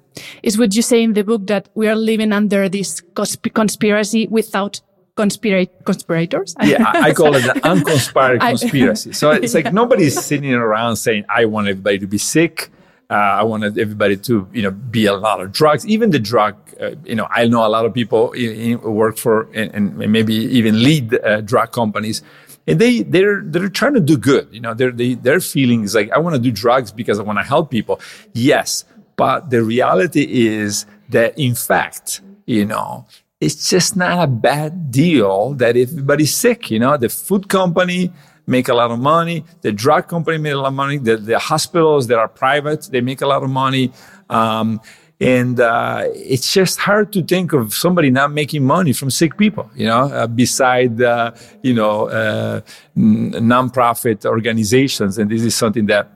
Is 0.44 0.58
what 0.58 0.76
you 0.76 0.82
say 0.82 1.04
in 1.04 1.14
the 1.14 1.24
book 1.24 1.48
that 1.48 1.70
we 1.74 1.88
are 1.88 1.96
living 1.96 2.34
under 2.34 2.68
this 2.70 3.02
consp- 3.14 3.54
conspiracy 3.54 4.28
without 4.28 4.82
conspirators? 5.16 6.56
yeah, 6.64 6.84
I, 6.86 7.10
I, 7.10 7.14
call 7.14 7.36
it 7.36 7.46
an 7.46 7.62
unconspired 7.64 8.42
conspiracy. 8.42 9.14
so 9.14 9.32
it's 9.44 9.54
like 9.54 9.74
nobody's 9.74 10.20
sitting 10.22 10.54
around 10.54 10.98
saying, 10.98 11.26
"I 11.30 11.46
want 11.46 11.68
everybody 11.68 12.00
to 12.00 12.08
be 12.08 12.18
sick." 12.18 12.72
Uh, 13.10 13.42
I 13.42 13.44
wanted 13.44 13.78
everybody 13.78 14.16
to, 14.16 14.48
you 14.54 14.62
know, 14.62 14.72
be 14.72 15.06
a 15.06 15.14
lot 15.14 15.42
of 15.42 15.52
drugs. 15.52 15.86
Even 15.86 16.12
the 16.12 16.20
drug, 16.20 16.56
uh, 16.80 16.92
you 17.04 17.14
know, 17.14 17.28
I 17.30 17.46
know 17.46 17.68
a 17.68 17.68
lot 17.68 17.86
of 17.86 17.94
people 17.94 18.32
who 18.32 18.78
work 18.78 19.18
for 19.18 19.50
and, 19.54 19.70
and 19.76 19.98
maybe 19.98 20.34
even 20.34 20.82
lead 20.82 21.14
uh, 21.16 21.42
drug 21.42 21.74
companies 21.74 22.24
and 22.68 22.80
they 22.80 23.02
they're 23.04 23.42
they're 23.44 23.70
trying 23.70 23.94
to 23.96 24.00
do 24.00 24.18
good. 24.18 24.48
You 24.52 24.62
know, 24.62 24.74
their 24.74 24.92
they, 24.92 25.16
their 25.16 25.40
feeling 25.40 25.84
is 25.84 25.96
like 25.96 26.12
I 26.12 26.20
want 26.20 26.36
to 26.36 26.42
do 26.42 26.52
drugs 26.52 26.92
because 26.92 27.20
I 27.20 27.24
want 27.24 27.40
to 27.40 27.44
help 27.44 27.72
people. 27.72 28.00
Yes, 28.34 28.86
but 29.16 29.50
the 29.50 29.64
reality 29.64 30.26
is 30.30 30.86
that 31.10 31.38
in 31.38 31.56
fact, 31.56 32.22
you 32.46 32.66
know, 32.66 33.06
it's 33.40 33.70
just 33.70 33.96
not 33.96 34.24
a 34.24 34.28
bad 34.28 34.92
deal 34.92 35.54
that 35.56 35.76
everybody's 35.76 36.36
sick. 36.36 36.70
You 36.70 36.80
know, 36.80 36.98
the 36.98 37.10
food 37.10 37.50
company 37.50 38.12
make 38.48 38.68
a 38.70 38.74
lot 38.74 38.92
of 38.92 39.00
money, 39.00 39.46
the 39.62 39.72
drug 39.72 40.08
company 40.08 40.38
make 40.38 40.54
a 40.54 40.58
lot 40.58 40.68
of 40.68 40.74
money, 40.74 40.98
the, 40.98 41.18
the 41.18 41.40
hospitals 41.40 42.08
that 42.08 42.18
are 42.18 42.28
private 42.28 42.90
they 42.92 43.02
make 43.02 43.22
a 43.22 43.28
lot 43.28 43.44
of 43.44 43.50
money. 43.50 43.92
Um, 44.30 44.80
and 45.22 45.60
uh, 45.60 46.06
it's 46.16 46.52
just 46.52 46.80
hard 46.80 47.14
to 47.14 47.22
think 47.22 47.54
of 47.54 47.76
somebody 47.76 48.10
not 48.10 48.32
making 48.32 48.66
money 48.66 48.92
from 48.92 49.12
sick 49.12 49.38
people, 49.38 49.70
you 49.76 49.86
know, 49.86 50.12
uh, 50.12 50.26
beside, 50.26 51.00
uh, 51.00 51.32
you 51.62 51.76
know, 51.76 52.10
uh, 52.10 52.62
n- 52.98 53.32
nonprofit 53.34 54.26
organizations. 54.26 55.20
And 55.20 55.30
this 55.30 55.44
is 55.44 55.54
something 55.56 55.86
that 55.86 56.10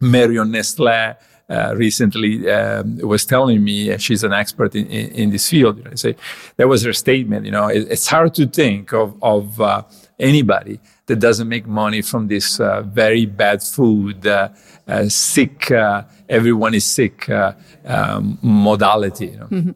Marion 0.00 0.50
Nestle 0.50 1.16
uh, 1.48 1.74
recently 1.76 2.50
um, 2.50 2.98
was 2.98 3.24
telling 3.24 3.64
me, 3.64 3.96
she's 3.96 4.22
an 4.22 4.34
expert 4.34 4.74
in, 4.74 4.86
in, 4.88 5.10
in 5.12 5.30
this 5.30 5.48
field. 5.48 5.78
You 5.78 5.84
know, 5.84 5.94
say 5.94 6.14
that 6.58 6.68
was 6.68 6.84
her 6.84 6.92
statement. 6.92 7.46
You 7.46 7.52
know, 7.52 7.68
it, 7.68 7.90
it's 7.90 8.06
hard 8.06 8.34
to 8.34 8.46
think 8.46 8.92
of, 8.92 9.16
of 9.22 9.58
uh, 9.60 9.82
anybody 10.18 10.80
that 11.06 11.16
doesn't 11.16 11.48
make 11.48 11.66
money 11.66 12.02
from 12.02 12.28
this 12.28 12.58
uh, 12.60 12.82
very 12.82 13.26
bad 13.26 13.62
food, 13.62 14.26
uh, 14.26 14.48
uh, 14.88 15.08
sick, 15.08 15.70
uh, 15.70 16.02
everyone 16.28 16.74
is 16.74 16.84
sick 16.84 17.28
uh, 17.28 17.52
um, 17.84 18.38
modality. 18.42 19.26
You 19.26 19.36
know? 19.36 19.46
mm-hmm. 19.46 19.70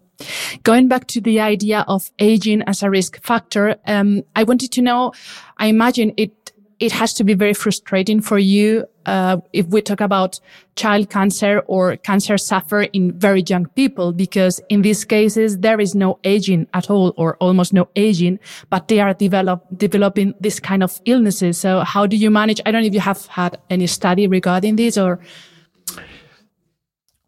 Going 0.62 0.88
back 0.88 1.06
to 1.08 1.20
the 1.20 1.40
idea 1.40 1.84
of 1.88 2.10
aging 2.18 2.62
as 2.62 2.82
a 2.82 2.90
risk 2.90 3.22
factor, 3.22 3.76
um, 3.86 4.22
I 4.36 4.44
wanted 4.44 4.72
to 4.72 4.82
know, 4.82 5.12
I 5.58 5.66
imagine 5.66 6.12
it 6.16 6.32
it 6.78 6.92
has 6.92 7.12
to 7.12 7.24
be 7.24 7.34
very 7.34 7.52
frustrating 7.52 8.22
for 8.22 8.38
you 8.38 8.86
uh, 9.06 9.38
if 9.52 9.66
we 9.66 9.82
talk 9.82 10.00
about 10.00 10.40
child 10.76 11.10
cancer 11.10 11.62
or 11.66 11.96
cancer 11.96 12.38
suffer 12.38 12.82
in 12.82 13.12
very 13.18 13.42
young 13.46 13.66
people, 13.66 14.12
because 14.12 14.60
in 14.68 14.82
these 14.82 15.04
cases 15.04 15.58
there 15.58 15.80
is 15.80 15.94
no 15.94 16.18
aging 16.24 16.66
at 16.74 16.90
all 16.90 17.14
or 17.16 17.36
almost 17.36 17.72
no 17.72 17.88
aging, 17.96 18.38
but 18.68 18.88
they 18.88 19.00
are 19.00 19.14
develop, 19.14 19.64
developing 19.76 20.34
this 20.40 20.60
kind 20.60 20.82
of 20.82 21.00
illnesses. 21.04 21.58
So 21.58 21.80
how 21.80 22.06
do 22.06 22.16
you 22.16 22.30
manage? 22.30 22.60
I 22.66 22.70
don't 22.70 22.82
know 22.82 22.88
if 22.88 22.94
you 22.94 23.00
have 23.00 23.26
had 23.26 23.58
any 23.70 23.86
study 23.86 24.26
regarding 24.26 24.76
this 24.76 24.96
or 24.96 25.20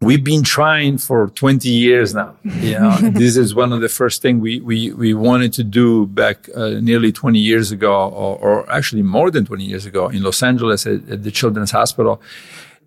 we've 0.03 0.23
been 0.23 0.43
trying 0.43 0.97
for 0.97 1.27
20 1.29 1.69
years 1.69 2.13
now. 2.13 2.35
You 2.43 2.79
know, 2.79 2.97
this 2.97 3.35
is 3.35 3.53
one 3.53 3.73
of 3.73 3.81
the 3.81 3.89
first 3.89 4.21
things 4.21 4.41
we, 4.41 4.59
we, 4.61 4.91
we 4.93 5.13
wanted 5.13 5.53
to 5.53 5.63
do 5.63 6.07
back 6.07 6.49
uh, 6.55 6.79
nearly 6.81 7.11
20 7.11 7.39
years 7.39 7.71
ago, 7.71 7.91
or, 8.09 8.37
or, 8.37 8.71
actually 8.71 9.01
more 9.01 9.29
than 9.29 9.45
20 9.45 9.63
years 9.63 9.85
ago 9.85 10.07
in 10.07 10.23
Los 10.23 10.41
Angeles 10.41 10.87
at, 10.87 11.07
at 11.09 11.23
the 11.23 11.31
Children's 11.31 11.71
Hospital. 11.71 12.21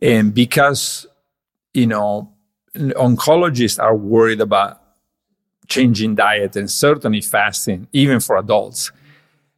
And 0.01 0.33
because, 0.33 1.07
you 1.75 1.87
know, 1.87 2.33
oncologists 2.75 3.83
are 3.83 3.95
worried 3.95 4.41
about 4.41 4.81
changing 5.69 6.15
diet 6.15 6.57
and 6.57 6.71
certainly 6.71 7.21
fasting, 7.21 7.89
even 7.93 8.21
for 8.21 8.37
adults 8.37 8.93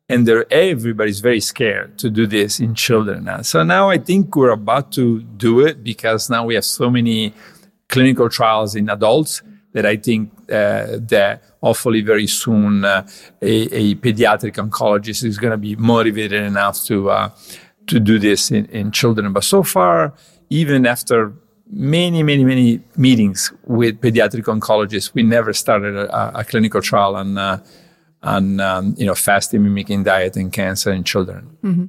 and 0.08 0.26
there 0.26 0.46
everybody's 0.50 1.20
very 1.20 1.40
scared 1.40 1.98
to 1.98 2.10
do 2.10 2.26
this 2.26 2.60
in 2.60 2.74
children 2.74 3.24
now. 3.24 3.42
So 3.42 3.62
now 3.62 3.90
I 3.90 3.98
think 3.98 4.34
we're 4.34 4.50
about 4.50 4.92
to 4.92 5.22
do 5.22 5.60
it 5.60 5.84
because 5.84 6.30
now 6.30 6.44
we 6.46 6.54
have 6.54 6.64
so 6.64 6.88
many 6.88 7.34
clinical 7.88 8.28
trials 8.28 8.74
in 8.74 8.88
adults 8.88 9.42
that 9.72 9.84
I 9.84 9.96
think 9.96 10.30
uh, 10.50 10.98
that 11.08 11.42
hopefully 11.62 12.00
very 12.00 12.26
soon 12.26 12.84
uh, 12.84 13.06
a, 13.42 13.54
a, 13.74 13.94
pediatric 13.96 14.54
oncologist 14.54 15.24
is 15.24 15.38
going 15.38 15.50
to 15.50 15.58
be 15.58 15.76
motivated 15.76 16.42
enough 16.42 16.82
to 16.84 17.10
uh, 17.10 17.30
to 17.86 18.00
do 18.00 18.18
this 18.18 18.50
in, 18.50 18.64
in 18.66 18.90
children. 18.92 19.32
But 19.32 19.44
so 19.44 19.62
far, 19.62 20.14
even 20.50 20.86
after 20.86 21.32
many, 21.70 22.22
many, 22.22 22.44
many 22.44 22.80
meetings 22.96 23.52
with 23.64 24.00
pediatric 24.00 24.44
oncologists, 24.44 25.12
we 25.14 25.22
never 25.22 25.52
started 25.52 25.96
a, 25.96 26.38
a 26.40 26.44
clinical 26.44 26.80
trial 26.80 27.16
on 27.16 27.36
on 28.22 28.58
um, 28.60 28.94
you 28.98 29.06
know 29.06 29.14
fasting 29.14 29.62
mimicking 29.62 30.02
diet 30.02 30.36
and 30.36 30.52
cancer 30.52 30.90
in 30.90 31.04
children. 31.04 31.56
Mm-hmm. 31.62 31.84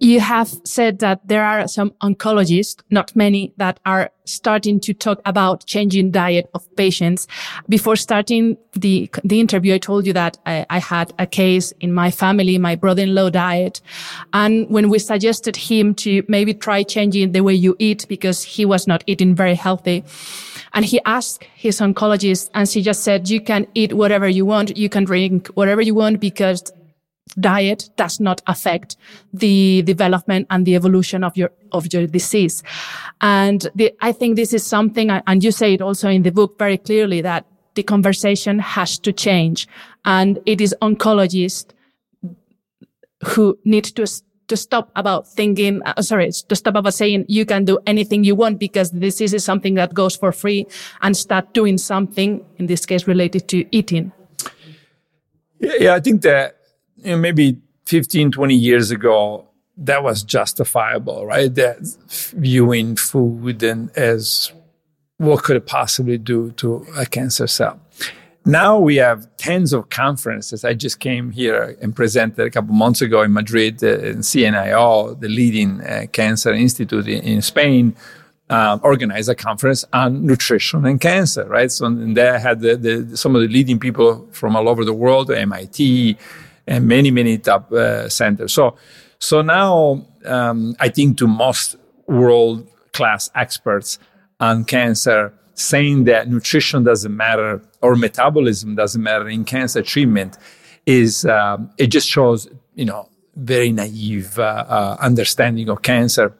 You 0.00 0.20
have 0.20 0.48
said 0.64 0.98
that 0.98 1.26
there 1.26 1.44
are 1.44 1.68
some 1.68 1.90
oncologists, 2.02 2.82
not 2.90 3.14
many, 3.14 3.52
that 3.58 3.78
are 3.86 4.10
starting 4.24 4.80
to 4.80 4.94
talk 4.94 5.20
about 5.24 5.66
changing 5.66 6.10
diet 6.10 6.48
of 6.54 6.64
patients. 6.76 7.28
Before 7.68 7.96
starting 7.96 8.56
the 8.72 9.08
the 9.22 9.38
interview, 9.38 9.74
I 9.74 9.78
told 9.78 10.06
you 10.06 10.12
that 10.14 10.38
I, 10.46 10.66
I 10.68 10.78
had 10.78 11.12
a 11.18 11.26
case 11.26 11.72
in 11.80 11.92
my 11.92 12.10
family, 12.10 12.58
my 12.58 12.74
brother-in-law 12.74 13.30
diet, 13.30 13.80
and 14.32 14.68
when 14.68 14.88
we 14.90 14.98
suggested 14.98 15.56
him 15.56 15.94
to 15.96 16.24
maybe 16.28 16.54
try 16.54 16.82
changing 16.82 17.32
the 17.32 17.40
way 17.42 17.54
you 17.54 17.76
eat 17.78 18.06
because 18.08 18.42
he 18.42 18.64
was 18.64 18.86
not 18.86 19.04
eating 19.06 19.34
very 19.34 19.54
healthy 19.54 20.04
and 20.74 20.84
he 20.84 21.00
asked 21.04 21.44
his 21.54 21.80
oncologist 21.80 22.50
and 22.54 22.68
she 22.68 22.82
just 22.82 23.02
said, 23.02 23.28
you 23.28 23.40
can 23.40 23.66
eat 23.74 23.92
whatever 23.92 24.28
you 24.28 24.46
want. 24.46 24.76
You 24.76 24.88
can 24.88 25.04
drink 25.04 25.48
whatever 25.48 25.82
you 25.82 25.94
want 25.94 26.20
because 26.20 26.72
diet 27.38 27.90
does 27.96 28.20
not 28.20 28.42
affect 28.46 28.96
the 29.32 29.82
development 29.82 30.46
and 30.50 30.66
the 30.66 30.74
evolution 30.74 31.24
of 31.24 31.36
your 31.36 31.50
of 31.70 31.90
your 31.92 32.06
disease 32.06 32.62
and 33.22 33.68
the, 33.74 33.92
i 34.02 34.12
think 34.12 34.36
this 34.36 34.52
is 34.52 34.66
something 34.66 35.08
and 35.08 35.42
you 35.42 35.50
say 35.50 35.72
it 35.72 35.80
also 35.80 36.10
in 36.10 36.24
the 36.24 36.30
book 36.30 36.58
very 36.58 36.76
clearly 36.76 37.22
that 37.22 37.46
the 37.74 37.82
conversation 37.82 38.58
has 38.58 38.98
to 38.98 39.12
change 39.12 39.66
and 40.04 40.40
it 40.44 40.60
is 40.60 40.74
oncologists 40.82 41.70
who 43.24 43.58
need 43.64 43.84
to 43.84 44.04
to 44.48 44.56
stop 44.56 44.90
about 44.96 45.28
thinking, 45.28 45.82
uh, 45.84 46.02
sorry, 46.02 46.30
to 46.30 46.56
stop 46.56 46.74
about 46.76 46.94
saying 46.94 47.24
you 47.28 47.46
can 47.46 47.64
do 47.64 47.78
anything 47.86 48.24
you 48.24 48.34
want 48.34 48.58
because 48.58 48.90
this 48.90 49.20
is 49.20 49.44
something 49.44 49.74
that 49.74 49.94
goes 49.94 50.16
for 50.16 50.32
free 50.32 50.66
and 51.00 51.16
start 51.16 51.52
doing 51.54 51.78
something, 51.78 52.44
in 52.58 52.66
this 52.66 52.84
case, 52.86 53.06
related 53.06 53.48
to 53.48 53.64
eating? 53.74 54.12
Yeah, 55.58 55.94
I 55.94 56.00
think 56.00 56.22
that 56.22 56.56
you 56.96 57.12
know, 57.12 57.16
maybe 57.18 57.58
15, 57.86 58.32
20 58.32 58.54
years 58.54 58.90
ago, 58.90 59.48
that 59.76 60.02
was 60.02 60.22
justifiable, 60.22 61.26
right? 61.26 61.54
That 61.54 61.78
viewing 62.34 62.96
food 62.96 63.62
and 63.62 63.90
as 63.96 64.52
what 65.16 65.44
could 65.44 65.56
it 65.56 65.66
possibly 65.66 66.18
do 66.18 66.50
to 66.52 66.86
a 66.96 67.06
cancer 67.06 67.46
cell. 67.46 67.80
Now 68.44 68.78
we 68.78 68.96
have 68.96 69.28
tens 69.36 69.72
of 69.72 69.88
conferences. 69.88 70.64
I 70.64 70.74
just 70.74 70.98
came 70.98 71.30
here 71.30 71.76
and 71.80 71.94
presented 71.94 72.44
a 72.44 72.50
couple 72.50 72.74
months 72.74 73.00
ago 73.00 73.22
in 73.22 73.32
Madrid 73.32 73.82
uh, 73.84 73.98
in 73.98 74.18
CNIO, 74.18 75.18
the 75.20 75.28
leading 75.28 75.80
uh, 75.80 76.06
cancer 76.10 76.52
institute 76.52 77.06
in, 77.06 77.22
in 77.22 77.42
Spain, 77.42 77.94
um, 78.50 78.80
organized 78.82 79.28
a 79.28 79.36
conference 79.36 79.84
on 79.92 80.26
nutrition 80.26 80.84
and 80.86 81.00
cancer, 81.00 81.44
right? 81.44 81.70
So 81.70 81.88
there 81.88 82.34
I 82.34 82.38
had 82.38 82.60
the, 82.60 82.76
the, 82.76 83.16
some 83.16 83.36
of 83.36 83.42
the 83.42 83.48
leading 83.48 83.78
people 83.78 84.26
from 84.32 84.56
all 84.56 84.68
over 84.68 84.84
the 84.84 84.92
world, 84.92 85.30
MIT, 85.30 86.18
and 86.66 86.88
many, 86.88 87.12
many 87.12 87.38
top 87.38 87.70
uh, 87.70 88.08
centers. 88.08 88.52
So, 88.52 88.76
so 89.20 89.42
now 89.42 90.04
um, 90.24 90.74
I 90.80 90.88
think 90.88 91.16
to 91.18 91.28
most 91.28 91.76
world 92.08 92.68
class 92.92 93.30
experts 93.36 94.00
on 94.40 94.64
cancer, 94.64 95.32
saying 95.54 96.04
that 96.04 96.28
nutrition 96.28 96.82
doesn't 96.82 97.16
matter 97.16 97.62
or 97.82 97.96
metabolism 97.96 98.74
doesn't 98.74 99.02
matter 99.02 99.28
in 99.28 99.44
cancer 99.44 99.82
treatment 99.82 100.38
is 100.86 101.24
um, 101.26 101.70
it 101.78 101.88
just 101.88 102.08
shows 102.08 102.48
you 102.74 102.84
know 102.84 103.08
very 103.36 103.72
naive 103.72 104.38
uh, 104.38 104.64
uh, 104.68 104.96
understanding 105.00 105.68
of 105.68 105.82
cancer. 105.82 106.34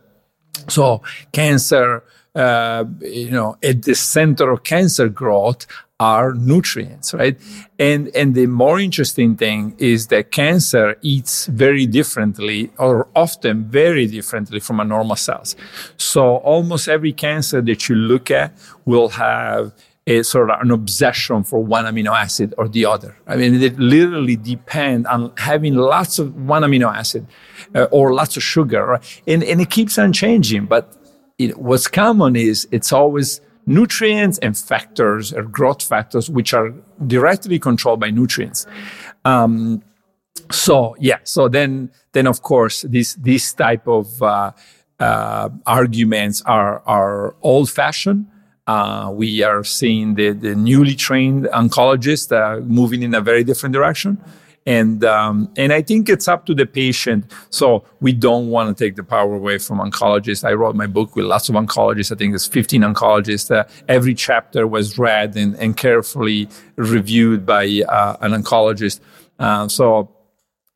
So 0.68 1.02
cancer, 1.32 2.04
uh, 2.34 2.84
you 3.00 3.30
know, 3.30 3.56
at 3.62 3.82
the 3.82 3.94
center 3.94 4.50
of 4.50 4.62
cancer 4.64 5.08
growth 5.08 5.66
are 5.98 6.34
nutrients, 6.34 7.14
right? 7.14 7.38
And 7.78 8.08
and 8.14 8.34
the 8.34 8.46
more 8.46 8.80
interesting 8.80 9.36
thing 9.36 9.74
is 9.78 10.08
that 10.08 10.32
cancer 10.32 10.96
eats 11.00 11.46
very 11.46 11.86
differently 11.86 12.72
or 12.76 13.06
often 13.14 13.64
very 13.64 14.06
differently 14.06 14.60
from 14.60 14.80
a 14.80 14.84
normal 14.84 15.16
cells. 15.16 15.54
So 15.96 16.36
almost 16.38 16.88
every 16.88 17.12
cancer 17.12 17.62
that 17.62 17.88
you 17.88 17.94
look 17.94 18.30
at 18.30 18.52
will 18.84 19.10
have 19.10 19.72
a 20.06 20.22
sort 20.22 20.50
of 20.50 20.60
an 20.60 20.70
obsession 20.70 21.44
for 21.44 21.62
one 21.62 21.84
amino 21.84 22.12
acid 22.16 22.54
or 22.58 22.68
the 22.68 22.84
other. 22.84 23.16
I 23.26 23.36
mean, 23.36 23.62
it 23.62 23.78
literally 23.78 24.36
depend 24.36 25.06
on 25.06 25.32
having 25.36 25.74
lots 25.74 26.18
of 26.18 26.34
one 26.34 26.62
amino 26.62 26.92
acid 26.92 27.26
uh, 27.74 27.84
or 27.92 28.12
lots 28.12 28.36
of 28.36 28.42
sugar, 28.42 28.84
right? 28.84 29.22
and 29.26 29.44
and 29.44 29.60
it 29.60 29.70
keeps 29.70 29.98
on 29.98 30.12
changing. 30.12 30.66
But 30.66 30.96
it, 31.38 31.56
what's 31.58 31.86
common 31.86 32.34
is 32.36 32.66
it's 32.72 32.92
always 32.92 33.40
nutrients 33.66 34.38
and 34.38 34.58
factors 34.58 35.32
or 35.32 35.44
growth 35.44 35.82
factors 35.82 36.28
which 36.28 36.52
are 36.52 36.74
directly 37.06 37.60
controlled 37.60 38.00
by 38.00 38.10
nutrients. 38.10 38.66
Um, 39.24 39.84
so 40.50 40.96
yeah, 40.98 41.18
so 41.22 41.48
then 41.48 41.92
then 42.12 42.26
of 42.26 42.42
course 42.42 42.82
this 42.82 43.14
this 43.14 43.52
type 43.54 43.86
of 43.86 44.20
uh, 44.20 44.50
uh, 44.98 45.48
arguments 45.64 46.42
are 46.42 46.82
are 46.86 47.36
old 47.42 47.70
fashioned 47.70 48.26
uh, 48.66 49.10
we 49.12 49.42
are 49.42 49.64
seeing 49.64 50.14
the, 50.14 50.30
the 50.30 50.54
newly 50.54 50.94
trained 50.94 51.46
oncologists 51.46 52.30
uh, 52.32 52.60
moving 52.60 53.02
in 53.02 53.14
a 53.14 53.20
very 53.20 53.44
different 53.44 53.72
direction. 53.72 54.22
And, 54.64 55.04
um, 55.04 55.52
and 55.56 55.72
I 55.72 55.82
think 55.82 56.08
it's 56.08 56.28
up 56.28 56.46
to 56.46 56.54
the 56.54 56.66
patient. 56.66 57.24
So 57.50 57.84
we 58.00 58.12
don't 58.12 58.48
want 58.48 58.76
to 58.76 58.84
take 58.84 58.94
the 58.94 59.02
power 59.02 59.34
away 59.34 59.58
from 59.58 59.78
oncologists. 59.78 60.44
I 60.44 60.52
wrote 60.52 60.76
my 60.76 60.86
book 60.86 61.16
with 61.16 61.24
lots 61.24 61.48
of 61.48 61.56
oncologists. 61.56 62.12
I 62.12 62.16
think 62.16 62.32
there's 62.32 62.46
15 62.46 62.82
oncologists. 62.82 63.50
Uh, 63.50 63.64
every 63.88 64.14
chapter 64.14 64.66
was 64.66 64.98
read 64.98 65.36
and, 65.36 65.56
and 65.56 65.76
carefully 65.76 66.48
reviewed 66.76 67.44
by 67.44 67.82
uh, 67.88 68.16
an 68.20 68.32
oncologist. 68.32 69.00
Uh, 69.40 69.66
so 69.66 70.11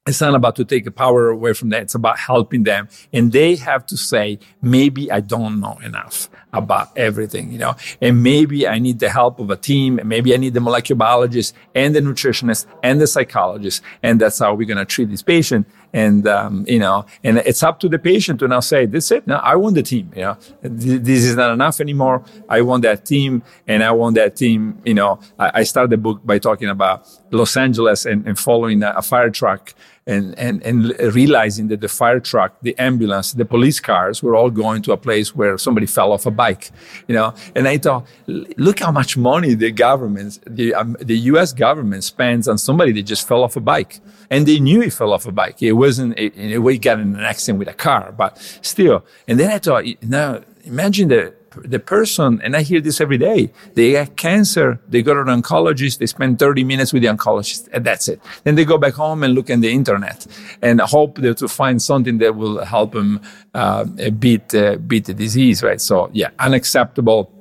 it's 0.06 0.20
not 0.20 0.34
about 0.34 0.56
to 0.56 0.64
take 0.64 0.84
the 0.84 0.90
power 0.90 1.30
away 1.30 1.52
from 1.52 1.70
them. 1.70 1.82
It's 1.82 1.94
about 1.94 2.18
helping 2.18 2.62
them. 2.62 2.88
And 3.12 3.32
they 3.32 3.56
have 3.56 3.84
to 3.86 3.96
say, 3.96 4.38
maybe 4.62 5.10
I 5.10 5.20
don't 5.20 5.60
know 5.60 5.78
enough 5.82 6.30
about 6.52 6.96
everything, 6.96 7.52
you 7.52 7.58
know, 7.58 7.74
and 8.00 8.22
maybe 8.22 8.66
I 8.66 8.78
need 8.78 9.00
the 9.00 9.10
help 9.10 9.40
of 9.40 9.50
a 9.50 9.56
team. 9.56 9.98
And 9.98 10.08
maybe 10.08 10.32
I 10.32 10.36
need 10.36 10.54
the 10.54 10.60
molecular 10.60 10.96
biologist 10.96 11.54
and 11.74 11.94
the 11.94 12.00
nutritionist 12.00 12.66
and 12.82 13.00
the 13.00 13.06
psychologist. 13.06 13.82
And 14.02 14.20
that's 14.20 14.38
how 14.38 14.54
we're 14.54 14.66
going 14.66 14.78
to 14.78 14.84
treat 14.84 15.10
this 15.10 15.22
patient. 15.22 15.66
And, 15.92 16.26
um, 16.26 16.64
you 16.68 16.78
know, 16.78 17.06
and 17.24 17.38
it's 17.38 17.62
up 17.62 17.80
to 17.80 17.88
the 17.88 17.98
patient 17.98 18.40
to 18.40 18.48
now 18.48 18.60
say, 18.60 18.86
this 18.86 19.06
is 19.06 19.10
it. 19.12 19.26
Now 19.26 19.38
I 19.38 19.56
want 19.56 19.74
the 19.74 19.82
team, 19.82 20.10
you 20.14 20.22
know, 20.22 20.36
this 20.62 21.24
is 21.24 21.36
not 21.36 21.52
enough 21.52 21.80
anymore. 21.80 22.22
I 22.48 22.60
want 22.62 22.82
that 22.82 23.04
team 23.06 23.42
and 23.66 23.82
I 23.82 23.92
want 23.92 24.16
that 24.16 24.36
team, 24.36 24.80
you 24.84 24.94
know, 24.94 25.20
I, 25.38 25.60
I 25.60 25.62
started 25.64 25.90
the 25.90 25.96
book 25.96 26.24
by 26.24 26.38
talking 26.38 26.68
about 26.68 27.08
Los 27.30 27.56
Angeles 27.56 28.04
and, 28.04 28.26
and 28.26 28.38
following 28.38 28.82
a 28.82 29.02
fire 29.02 29.30
truck 29.30 29.74
and, 30.06 30.38
and, 30.38 30.62
and 30.62 30.94
realizing 31.14 31.66
that 31.68 31.80
the 31.80 31.88
fire 31.88 32.20
truck, 32.20 32.56
the 32.62 32.78
ambulance, 32.78 33.32
the 33.32 33.44
police 33.44 33.80
cars 33.80 34.22
were 34.22 34.36
all 34.36 34.50
going 34.50 34.82
to 34.82 34.92
a 34.92 34.96
place 34.96 35.34
where 35.34 35.58
somebody 35.58 35.86
fell 35.86 36.12
off 36.12 36.26
a 36.26 36.30
bike, 36.30 36.70
you 37.08 37.14
know. 37.14 37.34
And 37.56 37.66
I 37.66 37.78
thought, 37.78 38.06
look 38.26 38.78
how 38.78 38.92
much 38.92 39.16
money 39.16 39.54
the 39.54 39.72
government, 39.72 40.38
the, 40.46 40.74
um, 40.74 40.96
the 41.00 41.18
U.S. 41.30 41.52
government 41.52 42.04
spends 42.04 42.46
on 42.46 42.56
somebody 42.56 42.92
that 42.92 43.02
just 43.02 43.26
fell 43.26 43.42
off 43.42 43.56
a 43.56 43.60
bike. 43.60 44.00
And 44.30 44.46
they 44.46 44.60
knew 44.60 44.80
he 44.80 44.90
fell 44.90 45.12
off 45.12 45.26
a 45.26 45.32
bike. 45.32 45.60
It 45.62 45.72
wasn't, 45.72 46.16
in 46.18 46.52
a 46.52 46.58
way, 46.58 46.78
got 46.78 47.00
in 47.00 47.14
an 47.14 47.20
accident 47.20 47.58
with 47.58 47.68
a 47.68 47.74
car, 47.74 48.12
but 48.12 48.38
still. 48.62 49.04
And 49.26 49.40
then 49.40 49.50
I 49.50 49.58
thought, 49.58 49.84
now 50.02 50.40
imagine 50.64 51.08
the 51.08 51.34
the 51.64 51.78
person, 51.78 52.40
and 52.42 52.56
I 52.56 52.62
hear 52.62 52.80
this 52.80 53.00
every 53.00 53.18
day, 53.18 53.52
they 53.74 53.92
get 53.92 54.16
cancer, 54.16 54.80
they 54.88 55.02
go 55.02 55.14
to 55.14 55.20
an 55.20 55.42
oncologist, 55.42 55.98
they 55.98 56.06
spend 56.06 56.38
30 56.38 56.64
minutes 56.64 56.92
with 56.92 57.02
the 57.02 57.08
oncologist, 57.08 57.68
and 57.72 57.84
that's 57.84 58.08
it. 58.08 58.20
Then 58.44 58.54
they 58.54 58.64
go 58.64 58.78
back 58.78 58.94
home 58.94 59.22
and 59.22 59.34
look 59.34 59.50
in 59.50 59.60
the 59.60 59.70
internet 59.70 60.26
and 60.62 60.80
hope 60.80 61.16
to 61.16 61.48
find 61.48 61.80
something 61.80 62.18
that 62.18 62.36
will 62.36 62.64
help 62.64 62.92
them 62.92 63.20
uh, 63.54 63.84
beat, 64.18 64.54
uh, 64.54 64.76
beat 64.76 65.06
the 65.06 65.14
disease, 65.14 65.62
right? 65.62 65.80
So, 65.80 66.10
yeah, 66.12 66.30
unacceptable 66.38 67.32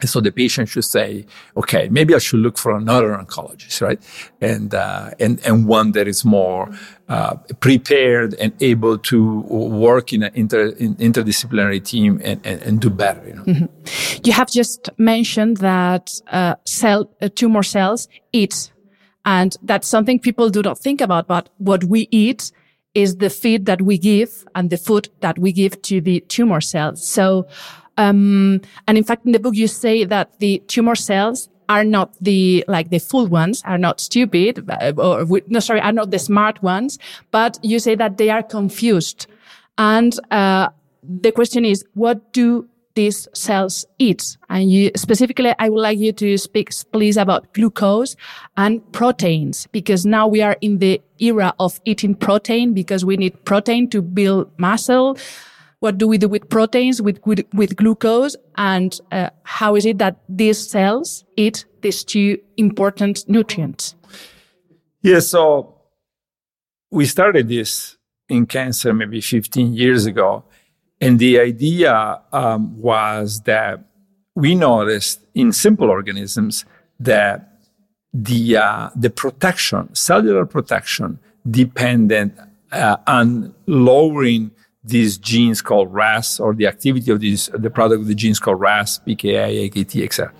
and 0.00 0.10
so 0.10 0.20
the 0.20 0.30
patient 0.30 0.68
should 0.68 0.84
say, 0.84 1.24
okay, 1.56 1.88
maybe 1.88 2.14
I 2.14 2.18
should 2.18 2.40
look 2.40 2.58
for 2.58 2.76
another 2.76 3.16
oncologist, 3.16 3.80
right? 3.80 3.98
And, 4.40 4.74
uh, 4.74 5.10
and, 5.18 5.44
and 5.46 5.66
one 5.66 5.92
that 5.92 6.06
is 6.06 6.24
more 6.24 6.68
uh, 7.08 7.36
prepared 7.60 8.34
and 8.34 8.52
able 8.60 8.98
to 8.98 9.40
work 9.40 10.12
in 10.12 10.24
an 10.24 10.32
inter, 10.34 10.68
in 10.78 10.96
interdisciplinary 10.96 11.82
team 11.82 12.20
and, 12.22 12.44
and, 12.44 12.62
and, 12.62 12.80
do 12.80 12.90
better. 12.90 13.26
You, 13.26 13.34
know? 13.34 13.44
mm-hmm. 13.44 14.20
you 14.24 14.32
have 14.32 14.50
just 14.50 14.90
mentioned 14.98 15.58
that 15.58 16.10
uh, 16.30 16.56
cell, 16.64 17.10
uh, 17.22 17.28
tumor 17.34 17.62
cells 17.62 18.08
eat. 18.32 18.72
And 19.24 19.56
that's 19.62 19.88
something 19.88 20.20
people 20.20 20.50
do 20.50 20.62
not 20.62 20.78
think 20.78 21.00
about, 21.00 21.26
but 21.26 21.48
what 21.56 21.84
we 21.84 22.06
eat 22.10 22.52
is 22.92 23.16
the 23.16 23.30
feed 23.30 23.66
that 23.66 23.82
we 23.82 23.98
give 23.98 24.44
and 24.54 24.70
the 24.70 24.76
food 24.76 25.08
that 25.20 25.38
we 25.38 25.52
give 25.52 25.80
to 25.82 26.00
the 26.00 26.20
tumor 26.20 26.60
cells. 26.60 27.06
So, 27.06 27.46
um, 27.96 28.60
and 28.86 28.98
in 28.98 29.04
fact, 29.04 29.24
in 29.26 29.32
the 29.32 29.38
book, 29.38 29.54
you 29.54 29.68
say 29.68 30.04
that 30.04 30.38
the 30.38 30.62
tumor 30.66 30.94
cells 30.94 31.48
are 31.68 31.84
not 31.84 32.14
the 32.20 32.64
like 32.68 32.90
the 32.90 32.98
full 32.98 33.26
ones 33.26 33.62
are 33.64 33.78
not 33.78 34.00
stupid 34.00 34.64
uh, 34.70 34.92
or 34.96 35.26
no 35.48 35.58
sorry 35.58 35.80
are 35.80 35.92
not 35.92 36.10
the 36.12 36.18
smart 36.18 36.62
ones 36.62 36.96
but 37.32 37.58
you 37.62 37.78
say 37.78 37.94
that 37.94 38.18
they 38.18 38.30
are 38.30 38.42
confused. 38.42 39.26
And 39.78 40.18
uh, 40.30 40.68
the 41.02 41.32
question 41.32 41.64
is 41.64 41.84
what 41.94 42.32
do 42.32 42.68
these 42.94 43.28
cells 43.34 43.84
eat? 43.98 44.38
And 44.48 44.70
you 44.70 44.90
specifically 44.96 45.52
i 45.58 45.68
would 45.68 45.80
like 45.80 45.98
you 45.98 46.12
to 46.12 46.38
speak 46.38 46.70
please 46.92 47.16
about 47.16 47.52
glucose 47.52 48.16
and 48.56 48.80
proteins 48.92 49.66
because 49.72 50.06
now 50.06 50.28
we 50.28 50.42
are 50.42 50.56
in 50.60 50.78
the 50.78 51.00
era 51.18 51.52
of 51.58 51.80
eating 51.84 52.14
protein 52.14 52.74
because 52.74 53.04
we 53.04 53.16
need 53.16 53.44
protein 53.44 53.90
to 53.90 54.02
build 54.02 54.50
muscle 54.58 55.18
what 55.86 55.98
do 55.98 56.08
we 56.08 56.18
do 56.18 56.28
with 56.28 56.48
proteins, 56.48 57.00
with, 57.00 57.20
with, 57.24 57.46
with 57.54 57.76
glucose, 57.76 58.34
and 58.56 58.98
uh, 59.12 59.30
how 59.44 59.76
is 59.76 59.86
it 59.86 59.98
that 59.98 60.16
these 60.28 60.58
cells 60.68 61.24
eat 61.36 61.64
these 61.82 62.02
two 62.02 62.38
important 62.56 63.24
nutrients? 63.28 63.94
Yeah, 65.02 65.20
so 65.20 65.76
we 66.90 67.04
started 67.06 67.48
this 67.48 67.96
in 68.28 68.46
cancer 68.46 68.92
maybe 68.92 69.20
15 69.20 69.74
years 69.74 70.06
ago. 70.06 70.42
And 71.00 71.20
the 71.20 71.38
idea 71.38 72.20
um, 72.32 72.76
was 72.80 73.42
that 73.42 73.84
we 74.34 74.56
noticed 74.56 75.20
in 75.36 75.52
simple 75.52 75.88
organisms 75.88 76.64
that 76.98 77.60
the, 78.12 78.56
uh, 78.56 78.90
the 78.96 79.10
protection, 79.10 79.94
cellular 79.94 80.46
protection, 80.46 81.20
dependent 81.48 82.36
uh, 82.72 82.96
on 83.06 83.54
lowering 83.66 84.50
these 84.86 85.18
genes 85.18 85.60
called 85.60 85.92
RAS 85.92 86.40
or 86.40 86.54
the 86.54 86.66
activity 86.66 87.10
of 87.10 87.20
these, 87.20 87.48
the 87.52 87.70
product 87.70 88.00
of 88.02 88.06
the 88.06 88.14
genes 88.14 88.38
called 88.38 88.60
RAS, 88.60 89.00
PKA, 89.00 89.70
AKT, 89.70 90.04
etc. 90.04 90.32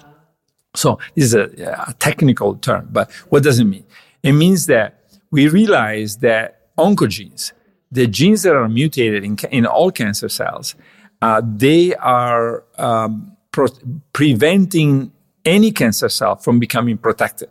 So 0.74 0.98
this 1.14 1.24
is 1.24 1.34
a, 1.34 1.44
a, 1.88 1.94
technical 1.98 2.56
term, 2.56 2.88
but 2.92 3.10
what 3.28 3.42
does 3.42 3.58
it 3.58 3.64
mean? 3.64 3.84
It 4.22 4.32
means 4.32 4.66
that 4.66 5.00
we 5.30 5.48
realize 5.48 6.18
that 6.18 6.74
oncogenes 6.76 7.52
the 7.90 8.06
genes 8.06 8.42
that 8.42 8.54
are 8.54 8.68
mutated 8.68 9.24
in, 9.24 9.36
in 9.50 9.66
all 9.66 9.90
cancer 9.90 10.28
cells, 10.28 10.74
uh, 11.22 11.40
they 11.44 11.94
are 11.96 12.64
um, 12.78 13.36
pro- 13.52 13.68
preventing 14.12 15.12
any 15.44 15.70
cancer 15.70 16.08
cell 16.08 16.36
from 16.36 16.58
becoming 16.58 16.98
protected. 16.98 17.48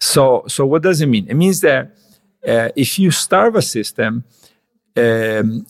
So, 0.00 0.44
so 0.48 0.66
what 0.66 0.82
does 0.82 1.00
it 1.00 1.06
mean? 1.06 1.26
It 1.28 1.34
means 1.34 1.60
that 1.60 1.96
uh, 2.46 2.68
if 2.76 2.98
you 2.98 3.10
starve 3.10 3.56
a 3.56 3.62
system, 3.62 4.24
um, 4.96 5.66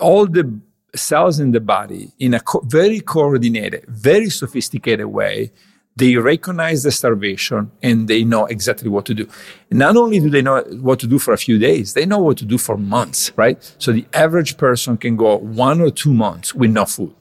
all 0.00 0.26
the 0.26 0.60
cells 0.94 1.40
in 1.40 1.52
the 1.52 1.60
body, 1.60 2.12
in 2.18 2.34
a 2.34 2.40
co- 2.40 2.62
very 2.64 3.00
coordinated, 3.00 3.84
very 3.88 4.30
sophisticated 4.30 5.06
way, 5.06 5.52
they 5.96 6.16
recognize 6.16 6.82
the 6.82 6.90
starvation 6.90 7.70
and 7.82 8.08
they 8.08 8.24
know 8.24 8.46
exactly 8.46 8.88
what 8.88 9.04
to 9.06 9.14
do. 9.14 9.28
Not 9.70 9.96
only 9.96 10.20
do 10.20 10.30
they 10.30 10.40
know 10.40 10.62
what 10.80 11.00
to 11.00 11.06
do 11.06 11.18
for 11.18 11.34
a 11.34 11.38
few 11.38 11.58
days, 11.58 11.92
they 11.94 12.06
know 12.06 12.18
what 12.18 12.38
to 12.38 12.44
do 12.46 12.56
for 12.56 12.76
months, 12.78 13.30
right? 13.36 13.74
So 13.78 13.92
the 13.92 14.06
average 14.14 14.56
person 14.56 14.96
can 14.96 15.16
go 15.16 15.36
one 15.36 15.80
or 15.80 15.90
two 15.90 16.14
months 16.14 16.54
with 16.54 16.70
no 16.70 16.86
food. 16.86 17.14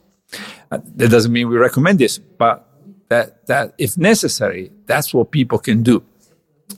Uh, 0.71 0.79
that 0.95 1.09
doesn't 1.09 1.33
mean 1.33 1.49
we 1.49 1.57
recommend 1.57 1.99
this, 1.99 2.17
but 2.17 2.67
that, 3.09 3.45
that 3.47 3.73
if 3.77 3.97
necessary, 3.97 4.71
that's 4.85 5.13
what 5.13 5.31
people 5.31 5.59
can 5.59 5.83
do. 5.83 6.01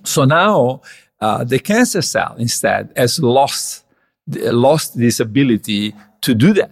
So 0.03 0.25
now 0.25 0.81
uh, 1.21 1.43
the 1.43 1.59
cancer 1.59 2.01
cell 2.01 2.35
instead 2.39 2.91
has 2.97 3.19
lost, 3.19 3.82
lost 4.27 4.97
this 4.97 5.19
ability 5.19 5.93
to 6.21 6.33
do 6.33 6.53
that 6.53 6.71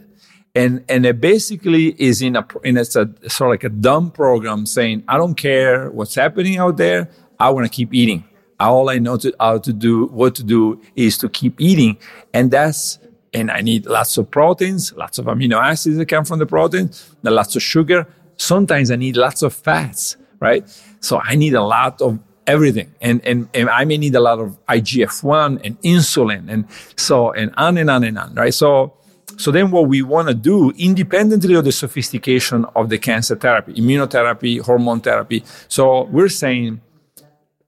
and 0.55 0.83
and 0.89 1.05
it 1.05 1.21
basically 1.21 1.95
is 2.01 2.21
in 2.21 2.35
a 2.35 2.45
in 2.63 2.77
a 2.77 2.85
sort 2.85 3.09
of 3.09 3.39
like 3.39 3.63
a 3.63 3.69
dumb 3.69 4.11
program 4.11 4.65
saying 4.65 5.03
I 5.07 5.17
don't 5.17 5.35
care 5.35 5.89
what's 5.91 6.15
happening 6.15 6.57
out 6.57 6.77
there. 6.77 7.09
I 7.39 7.49
want 7.49 7.65
to 7.65 7.75
keep 7.75 7.93
eating. 7.93 8.25
All 8.59 8.89
I 8.89 8.99
know 8.99 9.17
to, 9.17 9.33
how 9.39 9.57
to 9.57 9.73
do, 9.73 10.05
what 10.07 10.35
to 10.35 10.43
do 10.43 10.79
is 10.95 11.17
to 11.19 11.29
keep 11.29 11.59
eating, 11.59 11.97
and 12.33 12.51
that's 12.51 12.99
and 13.33 13.49
I 13.49 13.61
need 13.61 13.85
lots 13.85 14.17
of 14.17 14.29
proteins, 14.29 14.93
lots 14.93 15.17
of 15.17 15.25
amino 15.25 15.55
acids 15.55 15.97
that 15.97 16.07
come 16.07 16.25
from 16.25 16.39
the 16.39 16.45
protein, 16.45 16.91
lots 17.23 17.55
of 17.55 17.63
sugar. 17.63 18.05
Sometimes 18.37 18.91
I 18.91 18.97
need 18.97 19.15
lots 19.15 19.41
of 19.41 19.53
fats, 19.53 20.17
right? 20.39 20.67
So 20.99 21.21
I 21.23 21.35
need 21.35 21.53
a 21.53 21.63
lot 21.63 22.01
of 22.01 22.19
everything, 22.47 22.93
and 23.01 23.25
and, 23.25 23.49
and 23.53 23.69
I 23.69 23.85
may 23.85 23.97
need 23.97 24.15
a 24.15 24.19
lot 24.19 24.39
of 24.39 24.57
IGF 24.67 25.23
one 25.23 25.59
and 25.63 25.79
insulin, 25.81 26.49
and 26.49 26.65
so 26.95 27.31
and 27.31 27.53
on 27.57 27.77
and 27.77 27.89
on 27.89 28.03
and 28.03 28.17
on, 28.17 28.33
right? 28.35 28.53
So 28.53 28.93
so 29.37 29.51
then 29.51 29.71
what 29.71 29.87
we 29.87 30.01
want 30.01 30.27
to 30.27 30.33
do, 30.33 30.71
independently 30.77 31.55
of 31.55 31.65
the 31.65 31.71
sophistication 31.71 32.65
of 32.75 32.89
the 32.89 32.97
cancer 32.97 33.35
therapy, 33.35 33.73
immunotherapy, 33.73 34.61
hormone 34.61 35.01
therapy. 35.01 35.43
So 35.67 36.03
we're 36.03 36.29
saying 36.29 36.81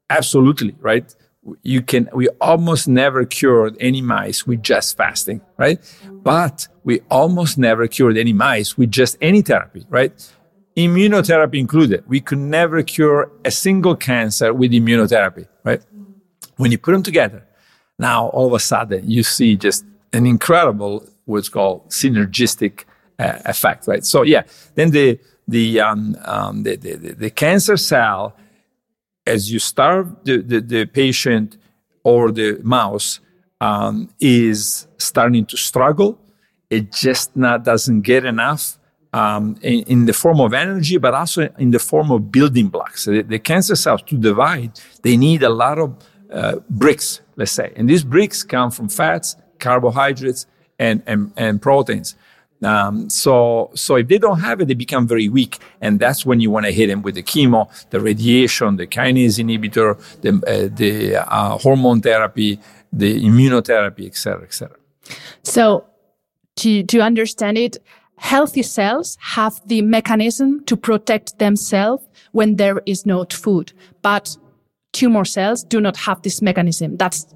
absolutely, 0.10 0.76
right? 0.80 1.14
You 1.62 1.82
can, 1.82 2.10
we 2.14 2.30
almost 2.40 2.88
never 2.88 3.26
cured 3.26 3.76
any 3.80 4.02
mice 4.02 4.46
with 4.48 4.62
just 4.62 4.96
fasting, 4.96 5.42
right? 5.58 5.80
But 6.10 6.68
we 6.84 7.02
almost 7.10 7.58
never 7.58 7.88
cured 7.88 8.18
any 8.18 8.34
mice 8.34 8.78
with 8.78 8.92
just 8.92 9.18
any 9.22 9.42
therapy, 9.42 9.86
right? 9.90 10.14
Immunotherapy 10.76 11.60
included. 11.60 12.04
We 12.08 12.20
could 12.20 12.40
never 12.40 12.82
cure 12.82 13.32
a 13.46 13.52
single 13.52 13.96
cancer 13.96 14.54
with 14.54 14.72
immunotherapy, 14.72 15.48
right? 15.64 15.82
When 16.58 16.72
you 16.72 16.78
put 16.78 16.94
them 16.94 17.04
together, 17.04 17.46
now 18.00 18.28
all 18.28 18.48
of 18.48 18.54
a 18.54 18.60
sudden 18.60 19.10
you 19.10 19.24
see 19.24 19.56
just 19.56 19.86
an 20.14 20.26
incredible 20.26 21.08
what's 21.26 21.50
called 21.50 21.90
synergistic 21.90 22.86
uh, 23.20 23.40
effect, 23.46 23.88
right? 23.88 24.04
So 24.04 24.24
yeah, 24.24 24.44
then 24.76 24.92
the 24.92 25.20
the, 25.48 25.80
um, 25.82 26.16
um, 26.24 26.64
the, 26.64 26.76
the, 26.78 26.96
the 26.96 27.30
cancer 27.30 27.78
cell, 27.78 28.36
as 29.26 29.52
you 29.52 29.60
starve 29.60 30.16
the, 30.24 30.38
the, 30.38 30.62
the 30.62 30.86
patient 30.86 31.58
or 32.04 32.32
the 32.32 32.60
mouse, 32.64 33.20
um, 33.62 34.10
is 34.20 34.88
starting 34.98 35.46
to 35.48 35.58
struggle. 35.58 36.20
It 36.70 36.92
just 36.92 37.36
not 37.36 37.64
doesn't 37.64 38.02
get 38.02 38.26
enough 38.26 38.78
um, 39.14 39.56
in, 39.62 39.84
in, 39.84 40.06
the 40.06 40.14
form 40.14 40.40
of 40.42 40.54
energy, 40.54 40.98
but 40.98 41.14
also 41.14 41.50
in 41.58 41.72
the 41.72 41.80
form 41.80 42.12
of 42.12 42.32
building 42.32 42.68
blocks. 42.68 43.06
The, 43.06 43.22
the 43.22 43.40
cancer 43.40 43.76
cells 43.76 44.02
to 44.08 44.18
divide, 44.18 44.80
they 45.04 45.16
need 45.18 45.44
a 45.44 45.50
lot 45.50 45.78
of 45.80 45.96
uh, 46.32 46.56
bricks, 46.70 47.22
let's 47.36 47.52
say, 47.52 47.72
and 47.76 47.90
these 47.90 48.04
bricks 48.04 48.44
come 48.44 48.72
from 48.72 48.90
fats, 48.90 49.36
carbohydrates, 49.60 50.48
and, 50.80 51.04
and, 51.06 51.32
and 51.38 51.62
proteins. 51.62 52.16
Um, 52.64 53.10
so, 53.10 53.72
so 53.76 53.98
if 53.98 54.08
they 54.08 54.18
don't 54.18 54.40
have 54.40 54.62
it, 54.62 54.68
they 54.68 54.74
become 54.74 55.08
very 55.08 55.30
weak, 55.30 55.60
and 55.82 56.00
that's 56.00 56.26
when 56.26 56.40
you 56.40 56.50
want 56.50 56.66
to 56.66 56.72
hit 56.72 56.88
them 56.88 57.02
with 57.02 57.16
the 57.16 57.24
chemo, 57.24 57.70
the 57.90 58.00
radiation, 58.00 58.78
the 58.78 58.88
kinase 58.88 59.38
inhibitor, 59.38 60.00
the, 60.22 60.32
uh, 60.48 60.76
the 60.76 61.18
uh, 61.18 61.58
hormone 61.58 62.02
therapy, 62.02 62.60
the 62.92 63.22
immunotherapy, 63.22 64.06
etc., 64.08 64.44
etc. 64.44 64.78
So, 65.44 65.86
to 66.58 66.84
to 66.84 67.02
understand 67.02 67.58
it, 67.58 67.78
healthy 68.18 68.64
cells 68.64 69.18
have 69.20 69.62
the 69.66 69.82
mechanism 69.82 70.64
to 70.66 70.78
protect 70.78 71.40
themselves 71.40 72.06
when 72.32 72.56
there 72.56 72.82
is 72.86 73.06
no 73.06 73.26
food, 73.26 73.74
but 74.02 74.38
tumor 74.92 75.26
cells 75.26 75.64
do 75.64 75.82
not 75.82 75.98
have 75.98 76.22
this 76.22 76.42
mechanism. 76.42 76.98
That's 76.98 77.28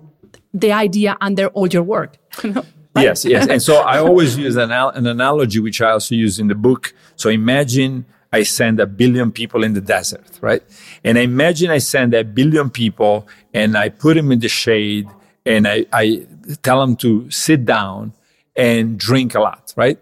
the 0.53 0.71
idea 0.71 1.17
under 1.21 1.47
all 1.47 1.67
your 1.67 1.83
work. 1.83 2.17
Yes, 3.01 3.25
yes. 3.25 3.47
And 3.47 3.61
so 3.61 3.75
I 3.75 3.99
always 3.99 4.37
use 4.37 4.55
an, 4.55 4.71
an 4.71 5.05
analogy, 5.05 5.59
which 5.59 5.81
I 5.81 5.91
also 5.91 6.15
use 6.15 6.39
in 6.39 6.47
the 6.47 6.55
book. 6.55 6.93
So 7.15 7.29
imagine 7.29 8.05
I 8.31 8.43
send 8.43 8.79
a 8.79 8.87
billion 8.87 9.31
people 9.31 9.63
in 9.63 9.73
the 9.73 9.81
desert, 9.81 10.39
right? 10.41 10.63
And 11.03 11.17
I 11.17 11.21
imagine 11.21 11.69
I 11.69 11.77
send 11.77 12.13
a 12.13 12.23
billion 12.23 12.69
people 12.69 13.27
and 13.53 13.77
I 13.77 13.89
put 13.89 14.15
them 14.15 14.31
in 14.31 14.39
the 14.39 14.49
shade 14.49 15.07
and 15.45 15.67
I, 15.67 15.85
I 15.93 16.25
tell 16.63 16.81
them 16.81 16.95
to 16.97 17.29
sit 17.29 17.65
down 17.65 18.13
and 18.55 18.97
drink 18.97 19.35
a 19.35 19.39
lot, 19.39 19.73
right? 19.75 19.99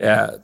Uh, 0.00 0.38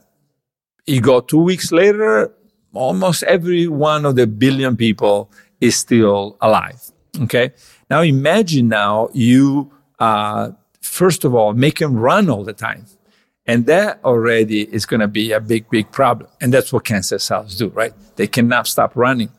you 0.85 1.01
go 1.01 1.19
two 1.19 1.41
weeks 1.41 1.71
later, 1.71 2.33
almost 2.73 3.23
every 3.23 3.67
one 3.67 4.05
of 4.05 4.15
the 4.15 4.27
billion 4.27 4.77
people 4.77 5.31
is 5.59 5.75
still 5.75 6.37
alive. 6.41 6.91
Okay. 7.21 7.53
Now 7.89 8.01
imagine 8.01 8.67
now 8.67 9.09
you 9.13 9.71
uh, 9.99 10.51
first 10.87 11.23
of 11.25 11.35
all, 11.35 11.53
make 11.53 11.79
them 11.79 11.95
run 11.95 12.29
all 12.29 12.43
the 12.43 12.53
time. 12.53 12.85
And 13.45 13.65
that 13.67 13.99
already 14.03 14.61
is 14.63 14.85
going 14.85 14.99
to 14.99 15.07
be 15.07 15.31
a 15.31 15.39
big, 15.39 15.69
big 15.69 15.91
problem. 15.91 16.29
And 16.41 16.53
that's 16.53 16.73
what 16.73 16.83
cancer 16.83 17.19
cells 17.19 17.55
do, 17.55 17.69
right? 17.69 17.93
They 18.17 18.27
cannot 18.27 18.67
stop 18.67 18.91
running. 18.95 19.29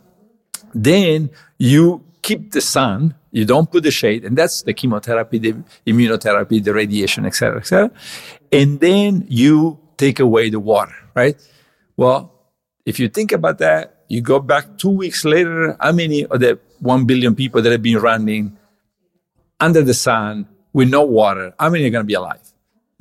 Then 0.75 1.31
you 1.59 2.05
keep 2.23 2.53
the 2.53 2.61
sun, 2.61 3.15
you 3.33 3.45
don't 3.45 3.71
put 3.71 3.83
the 3.83 3.91
shade, 3.91 4.25
and 4.25 4.37
that's 4.37 4.63
the 4.63 4.73
chemotherapy, 4.73 5.39
the 5.39 5.55
immunotherapy, 5.87 6.63
the 6.63 6.73
radiation, 6.73 7.27
etc., 7.27 7.59
etc. 7.59 7.91
And 8.51 8.81
then 8.81 9.27
you 9.29 9.79
take 9.99 10.21
away 10.21 10.49
the 10.49 10.61
water, 10.61 10.95
right? 11.15 11.37
Well, 11.97 12.33
if 12.87 12.99
you 12.99 13.09
think 13.09 13.33
about 13.33 13.59
that, 13.59 14.05
you 14.09 14.23
go 14.23 14.41
back 14.41 14.79
two 14.79 14.91
weeks 14.91 15.25
later, 15.25 15.77
how 15.81 15.93
many 15.93 16.25
of 16.25 16.41
the 16.41 16.59
1 16.81 17.05
billion 17.05 17.35
people 17.35 17.61
that 17.61 17.71
have 17.71 17.83
been 17.83 17.99
running 17.99 18.57
under 19.61 19.83
the 19.83 19.93
sun 19.93 20.49
with 20.73 20.89
no 20.89 21.03
water, 21.03 21.53
how 21.59 21.69
many 21.69 21.85
are 21.85 21.91
going 21.91 22.05
to 22.05 22.07
be 22.07 22.15
alive? 22.15 22.41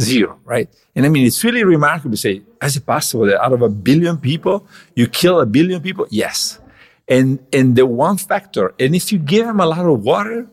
Zero, 0.02 0.40
right? 0.44 0.70
And 0.96 1.06
I 1.06 1.10
mean, 1.10 1.26
it's 1.26 1.44
really 1.44 1.64
remarkable 1.64 2.12
to 2.12 2.18
say, 2.18 2.42
is 2.62 2.76
it 2.76 2.86
possible 2.86 3.26
that 3.28 3.42
out 3.42 3.54
of 3.54 3.62
a 3.62 3.70
billion 3.70 4.18
people, 4.18 4.68
you 4.96 5.08
kill 5.08 5.40
a 5.40 5.46
billion 5.46 5.82
people? 5.82 6.06
Yes. 6.10 6.60
And, 7.08 7.40
and 7.54 7.76
the 7.76 7.86
one 7.86 8.18
factor, 8.18 8.74
and 8.80 8.96
if 8.96 9.12
you 9.12 9.20
give 9.20 9.46
them 9.46 9.60
a 9.60 9.66
lot 9.66 9.86
of 9.86 10.04
water, 10.04 10.48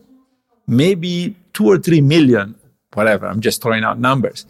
maybe 0.67 1.35
two 1.53 1.65
or 1.65 1.77
three 1.77 2.01
million, 2.01 2.55
whatever, 2.93 3.27
I'm 3.27 3.41
just 3.41 3.61
throwing 3.61 3.83
out 3.83 3.99
numbers, 3.99 4.45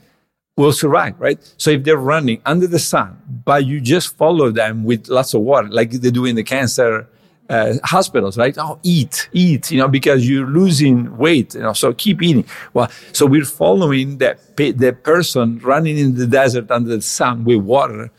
will 0.57 0.71
survive, 0.71 1.19
right? 1.19 1.39
So 1.57 1.71
if 1.71 1.83
they're 1.83 1.97
running 1.97 2.41
under 2.45 2.67
the 2.67 2.79
sun, 2.79 3.21
but 3.43 3.65
you 3.65 3.81
just 3.81 4.15
follow 4.15 4.51
them 4.51 4.83
with 4.83 5.07
lots 5.09 5.33
of 5.33 5.41
water, 5.41 5.67
like 5.67 5.91
they 5.91 6.11
do 6.11 6.25
in 6.25 6.35
the 6.35 6.43
cancer 6.43 7.07
uh, 7.49 7.73
hospitals, 7.83 8.37
right? 8.37 8.57
Oh, 8.57 8.79
eat, 8.81 9.29
eat, 9.33 9.69
you 9.69 9.77
know, 9.77 9.87
because 9.87 10.27
you're 10.27 10.47
losing 10.47 11.15
weight, 11.17 11.53
you 11.55 11.61
know, 11.61 11.73
so 11.73 11.93
keep 11.93 12.21
eating. 12.21 12.45
Well, 12.73 12.89
so 13.11 13.25
we're 13.25 13.45
following 13.45 14.17
that, 14.19 14.55
the 14.55 14.97
person 15.03 15.59
running 15.59 15.97
in 15.97 16.15
the 16.15 16.25
desert 16.25 16.71
under 16.71 16.95
the 16.95 17.01
sun 17.01 17.43
with 17.43 17.57
water, 17.57 18.09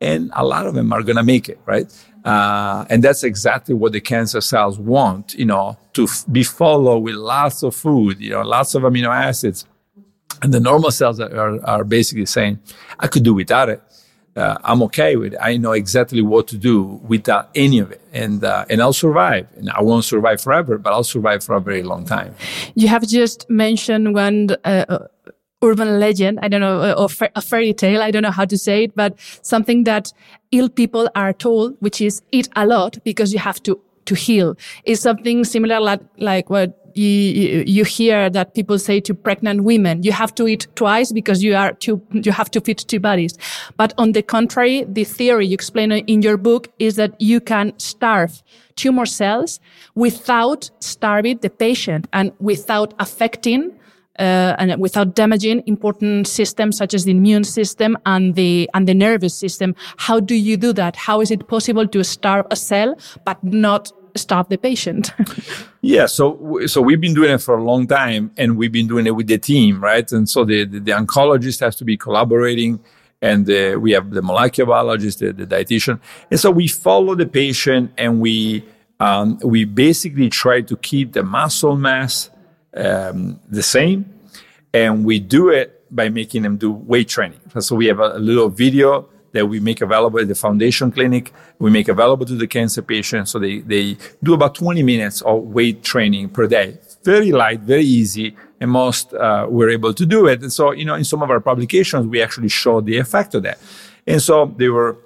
and 0.00 0.30
a 0.34 0.44
lot 0.44 0.66
of 0.66 0.74
them 0.74 0.92
are 0.92 1.02
going 1.02 1.16
to 1.16 1.22
make 1.24 1.48
it, 1.48 1.58
right? 1.64 1.90
Uh, 2.24 2.84
and 2.90 3.02
that's 3.02 3.22
exactly 3.24 3.74
what 3.74 3.92
the 3.92 4.00
cancer 4.00 4.40
cells 4.40 4.78
want, 4.78 5.34
you 5.34 5.46
know, 5.46 5.78
to 5.94 6.04
f- 6.04 6.24
be 6.30 6.42
followed 6.42 6.98
with 6.98 7.14
lots 7.14 7.62
of 7.62 7.74
food, 7.74 8.20
you 8.20 8.30
know, 8.30 8.42
lots 8.42 8.74
of 8.74 8.82
amino 8.82 9.08
acids. 9.08 9.64
And 10.42 10.52
the 10.52 10.60
normal 10.60 10.90
cells 10.90 11.18
are, 11.20 11.64
are 11.64 11.84
basically 11.84 12.26
saying, 12.26 12.58
I 13.00 13.06
could 13.06 13.22
do 13.22 13.34
without 13.34 13.68
it 13.68 13.82
uh, 14.36 14.58
I'm 14.64 14.82
okay 14.82 15.16
with 15.16 15.32
it. 15.32 15.38
I 15.40 15.56
know 15.56 15.72
exactly 15.72 16.20
what 16.20 16.46
to 16.48 16.58
do 16.58 16.82
without 17.08 17.48
any 17.54 17.78
of 17.78 17.90
it, 17.90 18.00
and 18.12 18.44
uh, 18.44 18.66
and 18.68 18.82
I'll 18.82 18.92
survive. 18.92 19.48
And 19.56 19.70
I 19.70 19.82
won't 19.82 20.04
survive 20.04 20.40
forever, 20.40 20.78
but 20.78 20.92
I'll 20.92 21.04
survive 21.04 21.42
for 21.42 21.54
a 21.54 21.60
very 21.60 21.82
long 21.82 22.04
time. 22.04 22.34
You 22.74 22.88
have 22.88 23.06
just 23.06 23.48
mentioned 23.48 24.14
one 24.14 24.50
uh, 24.64 25.06
urban 25.62 25.98
legend. 25.98 26.38
I 26.42 26.48
don't 26.48 26.60
know, 26.60 26.80
uh, 26.80 26.94
or 26.98 27.08
a 27.34 27.40
fairy 27.40 27.72
tale. 27.72 28.02
I 28.02 28.10
don't 28.10 28.22
know 28.22 28.30
how 28.30 28.44
to 28.44 28.58
say 28.58 28.84
it, 28.84 28.94
but 28.94 29.18
something 29.42 29.84
that 29.84 30.12
ill 30.52 30.68
people 30.68 31.08
are 31.14 31.32
told, 31.32 31.76
which 31.80 32.00
is 32.02 32.22
eat 32.30 32.48
a 32.56 32.66
lot 32.66 32.98
because 33.04 33.32
you 33.32 33.38
have 33.38 33.62
to 33.62 33.80
to 34.04 34.14
heal. 34.14 34.56
Is 34.84 35.00
something 35.00 35.44
similar 35.44 35.80
like 35.80 36.02
like 36.18 36.50
what 36.50 36.85
you, 36.96 37.64
you 37.66 37.84
hear 37.84 38.30
that 38.30 38.54
people 38.54 38.78
say 38.78 39.00
to 39.00 39.14
pregnant 39.14 39.64
women, 39.64 40.02
you 40.02 40.12
have 40.12 40.34
to 40.36 40.46
eat 40.48 40.66
twice 40.74 41.12
because 41.12 41.42
you 41.42 41.54
are 41.54 41.76
you 41.80 42.32
have 42.32 42.50
to 42.52 42.60
feed 42.60 42.78
two 42.78 43.00
bodies. 43.00 43.36
But 43.76 43.92
on 43.98 44.12
the 44.12 44.22
contrary, 44.22 44.84
the 44.88 45.04
theory 45.04 45.46
you 45.46 45.54
explain 45.54 45.92
in 45.92 46.22
your 46.22 46.36
book 46.36 46.68
is 46.78 46.96
that 46.96 47.20
you 47.20 47.40
can 47.40 47.72
starve 47.78 48.42
tumor 48.76 49.06
cells 49.06 49.60
without 49.94 50.70
starving 50.80 51.38
the 51.38 51.50
patient 51.50 52.06
and 52.12 52.32
without 52.38 52.94
affecting 52.98 53.78
uh, 54.18 54.56
and 54.58 54.80
without 54.80 55.14
damaging 55.14 55.62
important 55.66 56.26
systems 56.26 56.76
such 56.76 56.94
as 56.94 57.04
the 57.04 57.10
immune 57.10 57.44
system 57.44 57.96
and 58.06 58.34
the 58.34 58.68
and 58.74 58.88
the 58.88 58.94
nervous 58.94 59.36
system. 59.36 59.74
How 59.98 60.20
do 60.20 60.34
you 60.34 60.56
do 60.56 60.72
that? 60.74 60.96
How 60.96 61.20
is 61.20 61.30
it 61.30 61.48
possible 61.48 61.86
to 61.88 62.04
starve 62.04 62.46
a 62.50 62.56
cell 62.56 62.96
but 63.24 63.42
not 63.42 63.92
starve 64.16 64.48
the 64.48 64.58
patient? 64.58 65.12
yeah, 65.80 66.06
so 66.06 66.66
so 66.66 66.80
we've 66.80 67.00
been 67.00 67.14
doing 67.14 67.30
it 67.30 67.38
for 67.38 67.56
a 67.56 67.62
long 67.62 67.86
time, 67.86 68.30
and 68.36 68.56
we've 68.56 68.72
been 68.72 68.88
doing 68.88 69.06
it 69.06 69.14
with 69.16 69.26
the 69.26 69.38
team, 69.38 69.82
right? 69.82 70.10
And 70.12 70.28
so 70.28 70.44
the 70.44 70.64
the, 70.64 70.80
the 70.80 70.92
oncologist 70.92 71.60
has 71.60 71.76
to 71.76 71.84
be 71.84 71.96
collaborating. 71.96 72.80
And 73.22 73.48
uh, 73.50 73.78
we 73.80 73.92
have 73.92 74.10
the 74.10 74.20
molecular 74.20 74.68
biologist, 74.68 75.20
the, 75.20 75.32
the 75.32 75.46
dietitian, 75.46 76.00
and 76.30 76.38
so 76.38 76.50
we 76.50 76.68
follow 76.68 77.14
the 77.14 77.24
patient, 77.24 77.90
and 77.96 78.20
we 78.20 78.62
um, 79.00 79.38
we 79.42 79.64
basically 79.64 80.28
try 80.28 80.60
to 80.60 80.76
keep 80.76 81.12
the 81.12 81.22
muscle 81.22 81.76
mass 81.76 82.30
um, 82.76 83.40
the 83.48 83.62
same. 83.62 84.12
And 84.72 85.04
we 85.04 85.18
do 85.18 85.48
it 85.48 85.76
by 85.90 86.08
making 86.08 86.42
them 86.42 86.56
do 86.56 86.70
weight 86.70 87.08
training. 87.08 87.40
So 87.60 87.76
we 87.76 87.86
have 87.86 88.00
a, 88.00 88.16
a, 88.16 88.18
little 88.18 88.48
video 88.48 89.08
that 89.36 89.46
we 89.46 89.60
make 89.60 89.80
available 89.80 90.18
at 90.18 90.28
the 90.28 90.34
foundation 90.34 90.90
clinic. 90.90 91.32
We 91.58 91.70
make 91.70 91.88
available 91.88 92.26
to 92.26 92.34
the 92.34 92.46
cancer 92.46 92.82
patients. 92.82 93.30
So 93.30 93.38
they, 93.38 93.60
they 93.60 93.96
do 94.22 94.34
about 94.34 94.54
20 94.54 94.82
minutes 94.82 95.22
of 95.22 95.44
weight 95.44 95.82
training 95.82 96.30
per 96.30 96.46
day. 96.46 96.78
Very 97.04 97.32
light, 97.32 97.60
very 97.60 97.84
easy. 97.84 98.36
And 98.60 98.70
most 98.70 99.12
uh, 99.12 99.46
were 99.48 99.70
able 99.70 99.92
to 99.94 100.06
do 100.06 100.26
it. 100.26 100.42
And 100.42 100.52
so, 100.52 100.72
you 100.72 100.84
know, 100.84 100.94
in 100.94 101.04
some 101.04 101.22
of 101.22 101.30
our 101.30 101.40
publications, 101.40 102.06
we 102.06 102.22
actually 102.22 102.48
showed 102.48 102.86
the 102.86 102.96
effect 102.98 103.34
of 103.34 103.42
that. 103.42 103.58
And 104.06 104.20
so 104.20 104.54
they 104.56 104.68
were, 104.68 104.96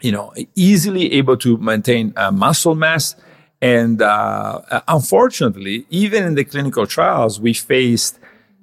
you 0.00 0.12
know, 0.12 0.32
easily 0.54 1.12
able 1.14 1.36
to 1.38 1.56
maintain 1.58 2.12
uh, 2.16 2.30
muscle 2.30 2.74
mass 2.74 3.16
and 3.60 4.00
uh, 4.00 4.60
unfortunately, 4.86 5.86
even 5.90 6.24
in 6.24 6.34
the 6.34 6.44
clinical 6.44 6.86
trials, 6.86 7.40
we 7.40 7.54
faced 7.54 8.20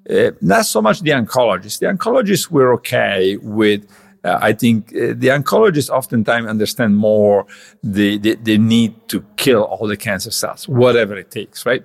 uh, 0.10 0.32
not 0.42 0.66
so 0.66 0.82
much 0.82 1.02
the 1.02 1.12
oncologists. 1.12 1.80
The 1.80 1.88
oncologists 1.88 2.50
were 2.50 2.74
okay 2.76 3.38
with. 3.38 3.88
Uh, 4.26 4.40
I 4.42 4.54
think 4.54 4.88
uh, 4.88 5.14
the 5.16 5.28
oncologists 5.28 5.90
oftentimes 5.90 6.48
understand 6.48 6.98
more 6.98 7.46
the, 7.84 8.18
the, 8.18 8.36
the 8.36 8.58
need 8.58 9.08
to 9.10 9.24
kill 9.38 9.64
all 9.64 9.88
the 9.88 9.96
cancer 9.96 10.32
cells, 10.32 10.68
whatever 10.68 11.16
it 11.16 11.30
takes, 11.30 11.64
right? 11.64 11.84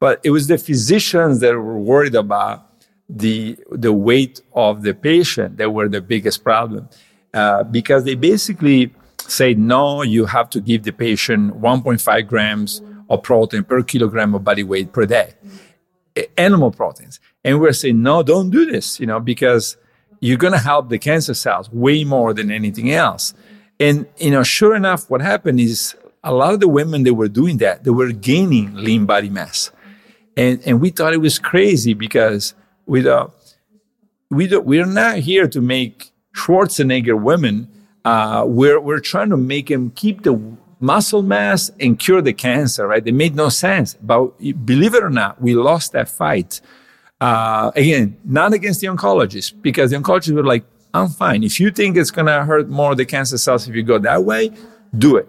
But 0.00 0.18
it 0.24 0.30
was 0.30 0.46
the 0.46 0.56
physicians 0.56 1.40
that 1.40 1.52
were 1.54 1.78
worried 1.78 2.14
about 2.14 2.70
the 3.06 3.58
the 3.70 3.92
weight 3.92 4.40
of 4.54 4.82
the 4.82 4.94
patient 4.94 5.58
that 5.58 5.70
were 5.74 5.90
the 5.90 6.00
biggest 6.00 6.42
problem, 6.42 6.88
uh, 7.34 7.64
because 7.64 8.04
they 8.04 8.14
basically 8.14 8.90
say, 9.18 9.52
no, 9.52 10.00
you 10.00 10.24
have 10.24 10.48
to 10.50 10.60
give 10.60 10.84
the 10.84 10.92
patient 10.92 11.60
1.5 11.60 12.26
grams 12.26 12.80
of 13.10 13.22
protein 13.22 13.62
per 13.62 13.82
kilogram 13.82 14.34
of 14.34 14.42
body 14.42 14.62
weight 14.62 14.90
per 14.92 15.04
day, 15.04 15.34
animal 16.38 16.70
proteins. 16.70 17.20
And 17.44 17.60
we're 17.60 17.72
saying, 17.74 18.02
no, 18.02 18.22
don't 18.22 18.48
do 18.48 18.64
this, 18.64 18.98
you 18.98 19.06
know, 19.06 19.20
because 19.20 19.76
you're 20.24 20.38
going 20.44 20.52
to 20.52 20.58
help 20.58 20.88
the 20.88 20.98
cancer 20.98 21.34
cells 21.34 21.70
way 21.70 22.04
more 22.04 22.32
than 22.32 22.50
anything 22.50 22.90
else. 22.90 23.34
And, 23.78 24.06
you 24.16 24.30
know, 24.30 24.42
sure 24.42 24.74
enough, 24.74 25.10
what 25.10 25.20
happened 25.20 25.60
is 25.60 25.94
a 26.22 26.32
lot 26.32 26.54
of 26.54 26.60
the 26.60 26.68
women 26.68 27.02
that 27.04 27.14
were 27.14 27.28
doing 27.28 27.58
that, 27.58 27.84
they 27.84 27.90
were 27.90 28.12
gaining 28.12 28.74
lean 28.74 29.04
body 29.06 29.28
mass. 29.28 29.70
And, 30.36 30.60
and 30.66 30.80
we 30.80 30.90
thought 30.90 31.12
it 31.12 31.20
was 31.20 31.38
crazy 31.38 31.94
because 31.94 32.54
we 32.86 33.02
thought, 33.02 33.32
we 34.30 34.46
don't, 34.46 34.64
we're 34.64 34.86
not 34.86 35.18
here 35.18 35.46
to 35.48 35.60
make 35.60 36.10
Schwarzenegger 36.34 37.20
women 37.20 37.68
uh, 38.04 38.44
we're, 38.46 38.78
we're 38.80 39.00
trying 39.00 39.30
to 39.30 39.36
make 39.36 39.68
them 39.68 39.90
keep 39.90 40.22
the 40.22 40.38
muscle 40.78 41.22
mass 41.22 41.70
and 41.80 41.98
cure 41.98 42.20
the 42.20 42.34
cancer, 42.34 42.86
right? 42.86 43.06
It 43.06 43.14
made 43.14 43.34
no 43.34 43.48
sense. 43.48 43.94
But 43.94 44.38
believe 44.66 44.94
it 44.94 45.02
or 45.02 45.10
not, 45.10 45.40
we 45.40 45.54
lost 45.54 45.92
that 45.92 46.08
fight. 46.08 46.60
Uh, 47.24 47.70
again, 47.74 48.16
not 48.22 48.52
against 48.52 48.80
the 48.82 48.86
oncologists, 48.86 49.50
because 49.68 49.90
the 49.90 49.96
oncologists 49.96 50.34
were 50.34 50.44
like, 50.44 50.64
I'm 50.92 51.08
fine. 51.08 51.42
If 51.42 51.58
you 51.58 51.70
think 51.70 51.96
it's 51.96 52.10
going 52.10 52.26
to 52.26 52.44
hurt 52.44 52.68
more 52.68 52.94
the 52.94 53.06
cancer 53.06 53.38
cells 53.38 53.66
if 53.66 53.74
you 53.74 53.82
go 53.82 53.98
that 53.98 54.24
way, 54.24 54.50
do 55.04 55.16
it. 55.16 55.28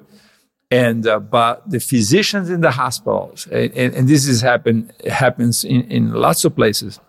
And 0.69 1.07
uh, 1.07 1.19
but 1.19 1.53
the 1.69 1.79
physicians 1.79 2.49
in 2.49 2.59
the 2.59 2.71
hospitals, 2.71 3.47
and, 3.47 3.93
and 3.97 4.09
this 4.09 4.27
is 4.27 4.41
happen 4.41 4.91
happens 5.07 5.63
in, 5.63 5.81
in 5.89 6.03
lots 6.11 6.43
of 6.43 6.51
places. 6.61 6.99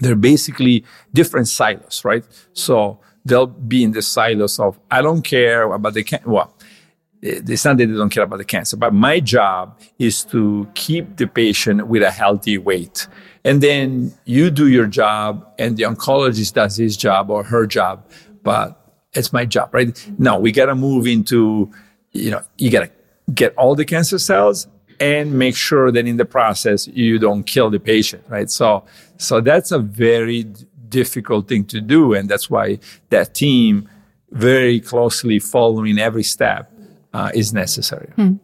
They're 0.00 0.22
basically 0.32 0.84
different 1.12 1.46
silos, 1.46 2.04
right? 2.04 2.24
So 2.54 2.98
they'll 3.24 3.46
be 3.46 3.84
in 3.84 3.92
the 3.92 4.02
silos 4.02 4.58
of 4.58 4.80
I 4.90 5.00
don't 5.00 5.22
care 5.22 5.62
about 5.78 5.94
the 5.94 6.02
can- 6.02 6.26
well. 6.26 6.52
It's 7.20 7.64
not 7.64 7.76
that 7.78 7.86
they 7.86 7.94
don't 7.94 8.10
care 8.10 8.24
about 8.24 8.38
the 8.38 8.44
cancer, 8.44 8.76
but 8.76 8.92
my 8.94 9.20
job 9.20 9.78
is 9.98 10.24
to 10.32 10.68
keep 10.74 11.16
the 11.16 11.26
patient 11.26 11.86
with 11.86 12.02
a 12.02 12.12
healthy 12.12 12.58
weight. 12.58 13.06
And 13.44 13.62
then 13.62 14.12
you 14.24 14.50
do 14.50 14.68
your 14.68 14.86
job 14.86 15.46
and 15.58 15.76
the 15.76 15.84
oncologist 15.84 16.54
does 16.54 16.76
his 16.76 16.96
job 16.96 17.30
or 17.30 17.42
her 17.44 17.66
job. 17.66 18.04
But 18.42 18.78
it's 19.14 19.32
my 19.32 19.44
job, 19.44 19.72
right? 19.72 20.10
No, 20.18 20.38
we 20.38 20.52
got 20.52 20.66
to 20.66 20.74
move 20.74 21.06
into, 21.06 21.70
you 22.12 22.30
know, 22.30 22.42
you 22.58 22.70
got 22.70 22.84
to 22.84 22.90
get 23.32 23.54
all 23.56 23.74
the 23.74 23.84
cancer 23.84 24.18
cells 24.18 24.66
and 25.00 25.38
make 25.38 25.56
sure 25.56 25.92
that 25.92 26.06
in 26.06 26.16
the 26.16 26.24
process 26.24 26.88
you 26.88 27.18
don't 27.18 27.44
kill 27.44 27.70
the 27.70 27.80
patient, 27.80 28.24
right? 28.28 28.50
So, 28.50 28.84
so 29.16 29.40
that's 29.40 29.70
a 29.70 29.78
very 29.78 30.44
difficult 30.88 31.48
thing 31.48 31.64
to 31.66 31.80
do. 31.80 32.14
And 32.14 32.28
that's 32.28 32.50
why 32.50 32.78
that 33.10 33.34
team 33.34 33.88
very 34.30 34.80
closely 34.80 35.38
following 35.38 35.98
every 35.98 36.22
step 36.22 36.72
uh, 37.18 37.30
is 37.34 37.52
necessary. 37.52 38.08
Hmm. 38.14 38.34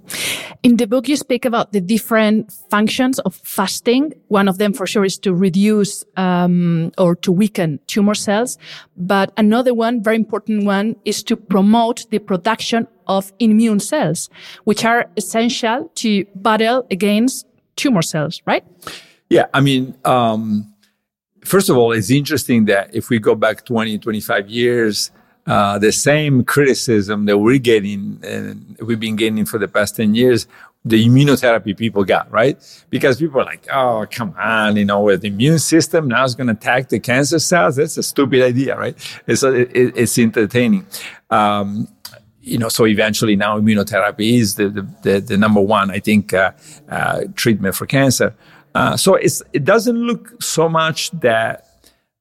In 0.64 0.78
the 0.78 0.86
book, 0.86 1.08
you 1.08 1.16
speak 1.16 1.44
about 1.44 1.70
the 1.70 1.80
different 1.80 2.52
functions 2.70 3.20
of 3.20 3.36
fasting. 3.36 4.12
One 4.26 4.48
of 4.48 4.58
them, 4.58 4.72
for 4.72 4.84
sure, 4.84 5.04
is 5.04 5.16
to 5.18 5.32
reduce 5.32 6.04
um, 6.16 6.90
or 6.98 7.14
to 7.16 7.30
weaken 7.30 7.78
tumor 7.86 8.16
cells. 8.16 8.58
But 8.96 9.32
another 9.36 9.74
one, 9.74 10.02
very 10.02 10.16
important 10.16 10.64
one, 10.64 10.96
is 11.04 11.22
to 11.24 11.36
promote 11.36 12.10
the 12.10 12.18
production 12.18 12.88
of 13.06 13.32
immune 13.38 13.78
cells, 13.78 14.28
which 14.64 14.84
are 14.84 15.06
essential 15.16 15.92
to 16.02 16.24
battle 16.34 16.84
against 16.90 17.46
tumor 17.76 18.02
cells, 18.02 18.42
right? 18.44 18.64
Yeah, 19.30 19.46
I 19.54 19.60
mean, 19.60 19.96
um, 20.04 20.74
first 21.44 21.68
of 21.68 21.76
all, 21.76 21.92
it's 21.92 22.10
interesting 22.10 22.64
that 22.64 22.92
if 22.92 23.08
we 23.08 23.20
go 23.20 23.36
back 23.36 23.64
20, 23.64 23.98
25 23.98 24.48
years, 24.50 25.12
uh, 25.46 25.78
the 25.78 25.92
same 25.92 26.44
criticism 26.44 27.26
that 27.26 27.38
we're 27.38 27.58
getting 27.58 28.18
and 28.22 28.76
we've 28.80 29.00
been 29.00 29.16
getting 29.16 29.44
for 29.44 29.58
the 29.58 29.68
past 29.68 29.96
10 29.96 30.14
years, 30.14 30.46
the 30.86 31.06
immunotherapy 31.06 31.76
people 31.76 32.04
got, 32.04 32.30
right? 32.30 32.58
Because 32.90 33.18
people 33.18 33.40
are 33.40 33.44
like, 33.44 33.66
oh, 33.72 34.06
come 34.10 34.34
on, 34.38 34.76
you 34.76 34.84
know, 34.84 35.02
with 35.02 35.22
the 35.22 35.28
immune 35.28 35.58
system 35.58 36.08
now 36.08 36.24
is 36.24 36.34
going 36.34 36.46
to 36.46 36.52
attack 36.52 36.90
the 36.90 37.00
cancer 37.00 37.38
cells. 37.38 37.76
That's 37.76 37.96
a 37.96 38.02
stupid 38.02 38.42
idea, 38.42 38.76
right? 38.76 38.96
It's, 39.26 39.42
it, 39.42 39.70
it's 39.74 40.18
entertaining. 40.18 40.86
Um, 41.30 41.88
you 42.42 42.58
know, 42.58 42.68
so 42.68 42.86
eventually 42.86 43.36
now 43.36 43.58
immunotherapy 43.58 44.38
is 44.38 44.56
the, 44.56 44.68
the, 44.68 44.88
the, 45.02 45.20
the 45.20 45.36
number 45.38 45.60
one, 45.60 45.90
I 45.90 46.00
think, 46.00 46.34
uh, 46.34 46.52
uh, 46.90 47.22
treatment 47.34 47.74
for 47.74 47.86
cancer. 47.86 48.34
Uh, 48.74 48.96
so 48.96 49.14
it 49.14 49.64
doesn't 49.64 49.96
look 49.96 50.42
so 50.42 50.68
much 50.68 51.10
that, 51.12 51.63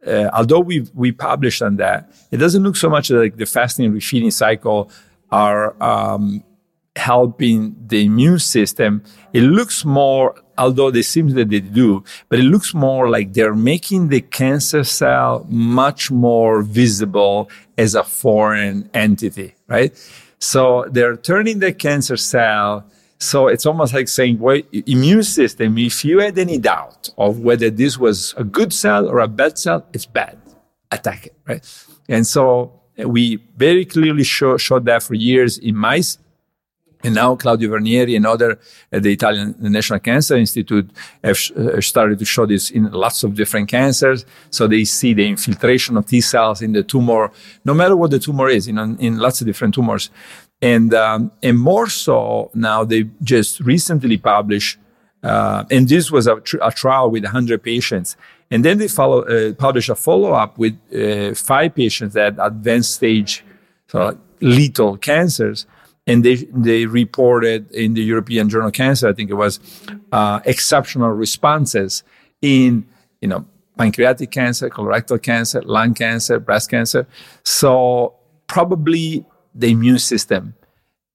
uh, 0.05 0.29
although 0.33 0.59
we 0.59 0.87
we 0.93 1.11
published 1.11 1.61
on 1.61 1.77
that, 1.77 2.11
it 2.31 2.37
doesn't 2.37 2.63
look 2.63 2.75
so 2.75 2.89
much 2.89 3.09
like 3.09 3.37
the 3.37 3.45
fasting 3.45 3.85
and 3.85 3.95
refeeding 3.95 4.31
cycle 4.31 4.89
are 5.31 5.75
um, 5.81 6.43
helping 6.95 7.75
the 7.87 8.05
immune 8.05 8.39
system. 8.39 9.03
It 9.33 9.41
looks 9.41 9.83
more, 9.83 10.35
although 10.57 10.89
it 10.89 11.03
seems 11.03 11.33
that 11.33 11.49
they 11.49 11.59
do, 11.59 12.03
but 12.29 12.39
it 12.39 12.43
looks 12.43 12.73
more 12.73 13.09
like 13.09 13.33
they're 13.33 13.55
making 13.55 14.09
the 14.09 14.21
cancer 14.21 14.83
cell 14.83 15.45
much 15.49 16.11
more 16.11 16.61
visible 16.61 17.49
as 17.77 17.95
a 17.95 18.03
foreign 18.03 18.89
entity, 18.93 19.55
right? 19.67 19.91
So 20.39 20.85
they're 20.91 21.17
turning 21.17 21.59
the 21.59 21.73
cancer 21.73 22.17
cell 22.17 22.85
so 23.23 23.47
it's 23.47 23.65
almost 23.65 23.93
like 23.93 24.07
saying, 24.07 24.39
well, 24.39 24.61
immune 24.71 25.23
system, 25.23 25.77
if 25.77 26.03
you 26.03 26.19
had 26.19 26.37
any 26.37 26.57
doubt 26.57 27.09
of 27.17 27.39
whether 27.39 27.69
this 27.69 27.97
was 27.97 28.33
a 28.37 28.43
good 28.43 28.73
cell 28.73 29.07
or 29.07 29.19
a 29.19 29.27
bad 29.27 29.57
cell, 29.57 29.85
it's 29.93 30.05
bad. 30.05 30.37
Attack 30.91 31.27
it, 31.27 31.35
right? 31.47 31.85
And 32.09 32.27
so 32.27 32.81
we 32.97 33.37
very 33.57 33.85
clearly 33.85 34.23
show, 34.23 34.57
showed 34.57 34.85
that 34.85 35.03
for 35.03 35.13
years 35.13 35.57
in 35.57 35.75
mice. 35.75 36.17
And 37.05 37.15
now 37.15 37.35
Claudio 37.35 37.69
Vernieri 37.69 38.15
and 38.15 38.25
other 38.25 38.59
at 38.91 39.03
the 39.03 39.11
Italian 39.11 39.55
National 39.59 39.99
Cancer 39.99 40.37
Institute 40.37 40.89
have 41.21 41.37
uh, 41.57 41.81
started 41.81 42.17
to 42.19 42.25
show 42.25 42.45
this 42.45 42.71
in 42.71 42.91
lots 42.91 43.23
of 43.23 43.35
different 43.35 43.67
cancers. 43.67 44.25
So 44.51 44.67
they 44.67 44.85
see 44.85 45.13
the 45.13 45.27
infiltration 45.27 45.97
of 45.97 46.05
T 46.05 46.21
cells 46.21 46.61
in 46.61 46.71
the 46.71 46.81
tumor, 46.83 47.31
no 47.65 47.73
matter 47.73 47.97
what 47.97 48.11
the 48.11 48.19
tumor 48.19 48.47
is, 48.47 48.69
in, 48.69 48.77
in 48.99 49.17
lots 49.17 49.41
of 49.41 49.47
different 49.47 49.73
tumors. 49.73 50.09
And, 50.63 50.93
um, 50.93 51.31
and 51.43 51.59
more 51.59 51.89
so 51.89 52.49
now, 52.53 52.83
they 52.85 53.01
just 53.21 53.59
recently 53.59 54.17
published 54.17 54.79
Uh, 55.23 55.63
and 55.71 55.87
this 55.87 56.11
was 56.11 56.27
a, 56.27 56.39
tr- 56.41 56.57
a, 56.61 56.71
trial 56.71 57.09
with 57.09 57.23
100 57.23 57.63
patients. 57.63 58.17
And 58.51 58.63
then 58.65 58.77
they 58.77 58.89
follow, 58.89 59.21
uh, 59.23 59.53
published 59.53 59.89
a 59.89 59.95
follow 59.95 60.33
up 60.33 60.57
with 60.57 60.77
uh, 60.93 61.33
five 61.33 61.73
patients 61.73 62.13
that 62.13 62.35
advanced 62.39 62.95
stage 62.95 63.43
so 63.87 64.17
lethal 64.41 64.97
cancers. 64.97 65.65
And 66.05 66.25
they, 66.25 66.35
they 66.51 66.85
reported 66.85 67.71
in 67.71 67.93
the 67.93 68.03
European 68.03 68.49
Journal 68.49 68.67
of 68.67 68.73
Cancer, 68.73 69.07
I 69.07 69.13
think 69.13 69.29
it 69.29 69.35
was, 69.35 69.61
uh, 70.11 70.41
exceptional 70.43 71.11
responses 71.11 72.03
in, 72.41 72.85
you 73.21 73.29
know, 73.29 73.45
pancreatic 73.77 74.29
cancer, 74.29 74.69
colorectal 74.69 75.21
cancer, 75.21 75.61
lung 75.61 75.93
cancer, 75.93 76.37
breast 76.39 76.69
cancer. 76.69 77.07
So 77.43 78.15
probably 78.47 79.25
the 79.55 79.71
immune 79.71 79.99
system 79.99 80.55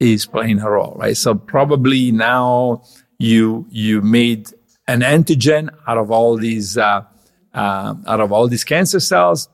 is 0.00 0.26
playing 0.26 0.60
a 0.60 0.70
role, 0.70 0.96
right? 0.98 1.16
So 1.16 1.34
probably 1.34 2.12
now 2.12 2.82
you 3.18 3.66
you 3.70 4.00
made 4.00 4.52
an 4.86 5.00
antigen 5.00 5.70
out 5.86 5.98
of 5.98 6.10
all 6.10 6.36
these 6.36 6.78
uh, 6.78 7.02
uh, 7.54 7.94
out 8.06 8.20
of 8.20 8.32
all 8.32 8.48
these 8.48 8.64
cancer 8.64 9.00
cells, 9.00 9.48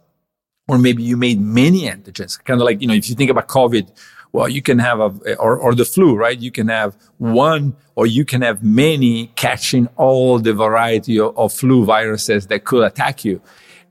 or 0.68 0.78
maybe 0.78 1.02
you 1.02 1.16
made 1.16 1.40
many 1.40 1.82
antigens. 1.82 2.42
Kind 2.42 2.60
of 2.60 2.64
like 2.64 2.80
you 2.80 2.88
know, 2.88 2.94
if 2.94 3.08
you 3.08 3.14
think 3.14 3.30
about 3.30 3.48
COVID, 3.48 3.90
well, 4.32 4.48
you 4.48 4.62
can 4.62 4.78
have 4.78 5.00
a 5.00 5.36
or 5.36 5.56
or 5.56 5.74
the 5.74 5.84
flu, 5.84 6.16
right? 6.16 6.38
You 6.38 6.50
can 6.50 6.68
have 6.68 6.96
one, 7.18 7.76
or 7.94 8.06
you 8.06 8.24
can 8.24 8.42
have 8.42 8.62
many 8.62 9.28
catching 9.36 9.86
all 9.96 10.38
the 10.38 10.52
variety 10.52 11.18
of, 11.18 11.36
of 11.38 11.52
flu 11.52 11.84
viruses 11.84 12.48
that 12.48 12.64
could 12.64 12.84
attack 12.84 13.24
you. 13.24 13.40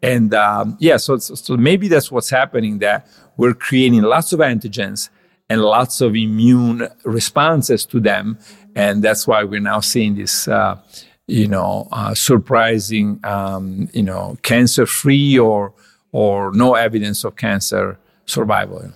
And 0.01 0.33
um, 0.33 0.75
yeah, 0.79 0.97
so 0.97 1.17
so 1.17 1.55
maybe 1.55 1.87
that's 1.87 2.11
what's 2.11 2.29
happening. 2.29 2.79
That 2.79 3.07
we're 3.37 3.53
creating 3.53 4.01
lots 4.01 4.33
of 4.33 4.39
antigens 4.39 5.09
and 5.49 5.61
lots 5.61 6.01
of 6.01 6.15
immune 6.15 6.87
responses 7.03 7.85
to 7.87 7.99
them. 7.99 8.37
And 8.75 9.03
that's 9.03 9.27
why 9.27 9.43
we're 9.43 9.59
now 9.59 9.81
seeing 9.81 10.15
this, 10.15 10.47
uh, 10.47 10.79
you 11.27 11.47
know, 11.47 11.87
uh, 11.91 12.13
surprising, 12.13 13.19
um, 13.23 13.89
you 13.93 14.03
know, 14.03 14.37
cancer 14.41 14.85
free 14.85 15.37
or, 15.37 15.73
or 16.11 16.51
no 16.53 16.75
evidence 16.75 17.23
of 17.23 17.35
cancer 17.35 17.99
survival. 18.25 18.91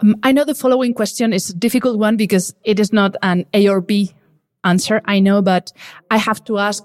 Um, 0.00 0.16
I 0.22 0.32
know 0.32 0.44
the 0.44 0.54
following 0.54 0.94
question 0.94 1.32
is 1.32 1.50
a 1.50 1.54
difficult 1.54 1.98
one 1.98 2.16
because 2.16 2.54
it 2.64 2.80
is 2.80 2.92
not 2.92 3.16
an 3.22 3.46
A 3.52 3.68
or 3.68 3.80
B 3.80 4.12
answer. 4.64 5.00
I 5.04 5.20
know, 5.20 5.42
but 5.42 5.72
I 6.10 6.18
have 6.18 6.44
to 6.44 6.58
ask 6.58 6.84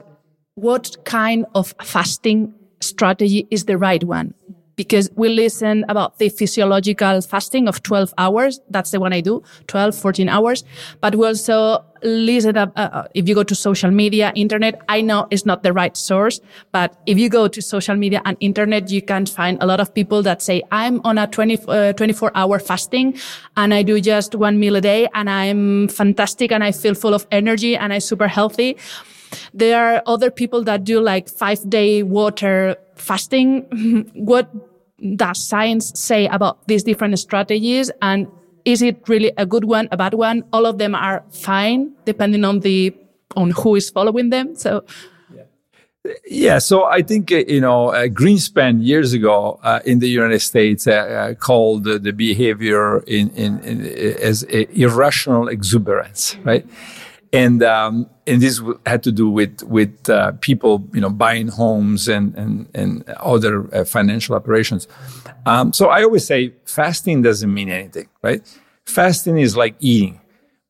what 0.56 0.98
kind 1.06 1.46
of 1.54 1.74
fasting 1.84 2.54
strategy 2.82 3.48
is 3.52 3.66
the 3.66 3.78
right 3.78 4.04
one? 4.04 4.34
Because 4.78 5.10
we 5.16 5.28
listen 5.28 5.84
about 5.90 6.20
the 6.20 6.30
physiological 6.30 7.20
fasting 7.22 7.68
of 7.68 7.84
12 7.84 8.14
hours. 8.18 8.62
That's 8.70 8.92
the 8.92 9.00
one 9.00 9.12
I 9.12 9.22
do, 9.22 9.44
12, 9.66 9.96
14 9.96 10.30
hours. 10.30 10.64
But 11.02 11.16
we 11.16 11.26
also 11.26 11.84
listen 12.04 12.56
up, 12.56 12.72
uh, 12.76 12.90
uh, 12.94 13.08
if 13.16 13.28
you 13.28 13.34
go 13.34 13.44
to 13.44 13.56
social 13.56 13.90
media, 13.90 14.32
internet, 14.36 14.80
I 14.88 15.02
know 15.02 15.28
it's 15.32 15.48
not 15.48 15.64
the 15.64 15.74
right 15.74 15.98
source, 15.98 16.40
but 16.72 16.96
if 17.08 17.18
you 17.18 17.28
go 17.28 17.48
to 17.48 17.62
social 17.62 17.96
media 17.96 18.22
and 18.24 18.38
internet, 18.40 18.92
you 18.92 19.02
can 19.02 19.26
find 19.26 19.58
a 19.62 19.66
lot 19.66 19.80
of 19.80 19.94
people 19.94 20.22
that 20.22 20.44
say, 20.44 20.62
I'm 20.72 21.02
on 21.04 21.18
a 21.18 21.26
20, 21.26 21.58
uh, 21.68 21.94
24 21.94 22.32
hour 22.36 22.60
fasting 22.60 23.18
and 23.58 23.74
I 23.74 23.82
do 23.82 24.00
just 24.00 24.36
one 24.36 24.60
meal 24.60 24.76
a 24.76 24.82
day 24.82 25.08
and 25.16 25.28
I'm 25.28 25.88
fantastic 25.88 26.52
and 26.52 26.64
I 26.64 26.72
feel 26.72 26.94
full 26.94 27.16
of 27.16 27.26
energy 27.32 27.76
and 27.76 27.92
I'm 27.92 28.00
super 28.00 28.28
healthy. 28.28 28.78
There 29.54 29.78
are 29.80 30.02
other 30.06 30.32
people 30.32 30.64
that 30.64 30.84
do 30.84 31.00
like 31.00 31.30
five 31.30 31.70
day 31.70 32.04
water 32.04 32.76
fasting. 32.96 34.10
what 34.14 34.50
does 35.16 35.46
science 35.46 35.92
say 36.00 36.28
about 36.28 36.68
these 36.68 36.84
different 36.84 37.18
strategies? 37.20 37.92
And 38.02 38.28
is 38.66 38.82
it 38.82 39.08
really 39.08 39.32
a 39.38 39.46
good 39.46 39.64
one, 39.64 39.88
a 39.92 39.98
bad 39.98 40.14
one? 40.14 40.44
All 40.52 40.66
of 40.66 40.78
them 40.78 40.96
are 40.96 41.24
fine, 41.30 41.94
depending 42.06 42.44
on 42.44 42.60
the, 42.60 42.96
on 43.36 43.52
who 43.52 43.76
is 43.76 43.90
following 43.90 44.30
them. 44.30 44.56
So. 44.56 44.84
Yeah, 46.26 46.60
so 46.60 46.86
I 46.86 47.02
think 47.02 47.32
uh, 47.34 47.44
you 47.48 47.60
know 47.60 47.90
uh, 47.90 48.08
Greenspan 48.08 48.80
years 48.82 49.12
ago 49.12 49.60
uh, 49.62 49.82
in 49.86 50.00
the 50.00 50.08
United 50.08 50.40
States 50.40 50.88
uh, 50.88 50.92
uh 50.92 51.34
called 51.34 51.84
the 51.84 52.14
behavior 52.14 53.00
in, 53.00 53.30
in, 53.32 53.60
in 53.60 53.86
as 54.22 54.44
irrational 54.44 55.50
exuberance, 55.50 56.38
right? 56.46 56.66
And 57.34 57.64
um, 57.64 58.10
and 58.26 58.42
this 58.42 58.62
had 58.86 59.04
to 59.04 59.12
do 59.12 59.30
with 59.30 59.64
with 59.64 60.10
uh, 60.10 60.32
people 60.42 60.88
you 60.94 61.02
know 61.02 61.10
buying 61.10 61.48
homes 61.48 62.08
and 62.08 62.36
and 62.36 62.70
and 62.74 63.08
other 63.10 63.74
uh, 63.76 63.84
financial 63.86 64.36
operations. 64.36 64.88
Um, 65.46 65.74
so 65.74 65.90
I 65.90 66.04
always 66.04 66.26
say 66.26 66.54
fasting 66.66 67.22
doesn't 67.22 67.54
mean 67.54 67.70
anything, 67.70 68.10
right? 68.22 68.42
Fasting 68.86 69.38
is 69.38 69.56
like 69.56 69.76
eating. 69.80 70.20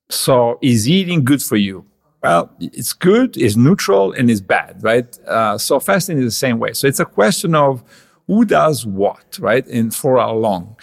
So 0.10 0.58
is 0.62 0.88
eating 0.88 1.24
good 1.24 1.42
for 1.42 1.58
you? 1.58 1.86
Well, 2.24 2.52
it's 2.60 2.94
good, 2.94 3.38
it's 3.38 3.56
neutral, 3.56 4.12
and 4.12 4.30
it's 4.32 4.42
bad, 4.42 4.84
right? 4.84 5.18
Uh, 5.28 5.58
so 5.58 5.80
fasting 5.80 6.18
is 6.18 6.26
the 6.26 6.32
same 6.32 6.60
way. 6.60 6.74
So 6.74 6.88
it's 6.88 7.00
a 7.00 7.06
question 7.06 7.54
of 7.54 7.84
who 8.26 8.44
does 8.44 8.86
what, 8.86 9.38
right, 9.40 9.66
and 9.68 9.94
for 9.94 10.18
how 10.18 10.34
long. 10.34 10.76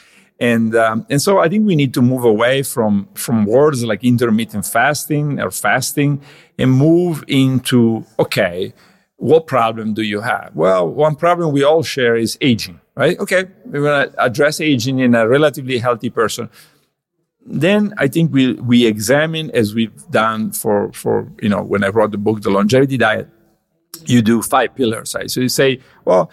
And 0.44 0.74
um, 0.76 1.06
and 1.08 1.22
so 1.22 1.38
I 1.38 1.48
think 1.48 1.66
we 1.66 1.74
need 1.74 1.94
to 1.94 2.02
move 2.02 2.24
away 2.24 2.62
from 2.62 3.08
from 3.14 3.46
words 3.46 3.82
like 3.82 4.04
intermittent 4.04 4.66
fasting 4.66 5.40
or 5.40 5.50
fasting 5.50 6.20
and 6.58 6.70
move 6.70 7.24
into 7.28 8.04
okay, 8.18 8.74
what 9.16 9.46
problem 9.46 9.94
do 9.94 10.02
you 10.02 10.20
have? 10.20 10.50
Well, 10.54 10.86
one 11.06 11.16
problem 11.16 11.46
we 11.50 11.62
all 11.64 11.82
share 11.82 12.14
is 12.14 12.36
aging, 12.42 12.78
right? 12.94 13.18
Okay, 13.18 13.44
we're 13.64 14.06
to 14.06 14.22
address 14.22 14.60
aging 14.60 14.98
in 14.98 15.14
a 15.14 15.26
relatively 15.26 15.78
healthy 15.78 16.10
person. 16.10 16.50
Then 17.46 17.94
I 17.96 18.06
think 18.08 18.30
we 18.30 18.44
we 18.72 18.78
examine 18.84 19.50
as 19.52 19.74
we've 19.74 19.98
done 20.10 20.52
for 20.52 20.92
for 20.92 21.14
you 21.40 21.48
know 21.48 21.62
when 21.62 21.82
I 21.84 21.88
wrote 21.88 22.10
the 22.10 22.22
book, 22.26 22.42
the 22.42 22.50
longevity 22.50 22.98
diet. 22.98 23.28
You 24.04 24.20
do 24.20 24.42
five 24.42 24.74
pillars, 24.74 25.14
right? 25.14 25.30
So 25.30 25.40
you 25.40 25.48
say, 25.48 25.80
well, 26.04 26.30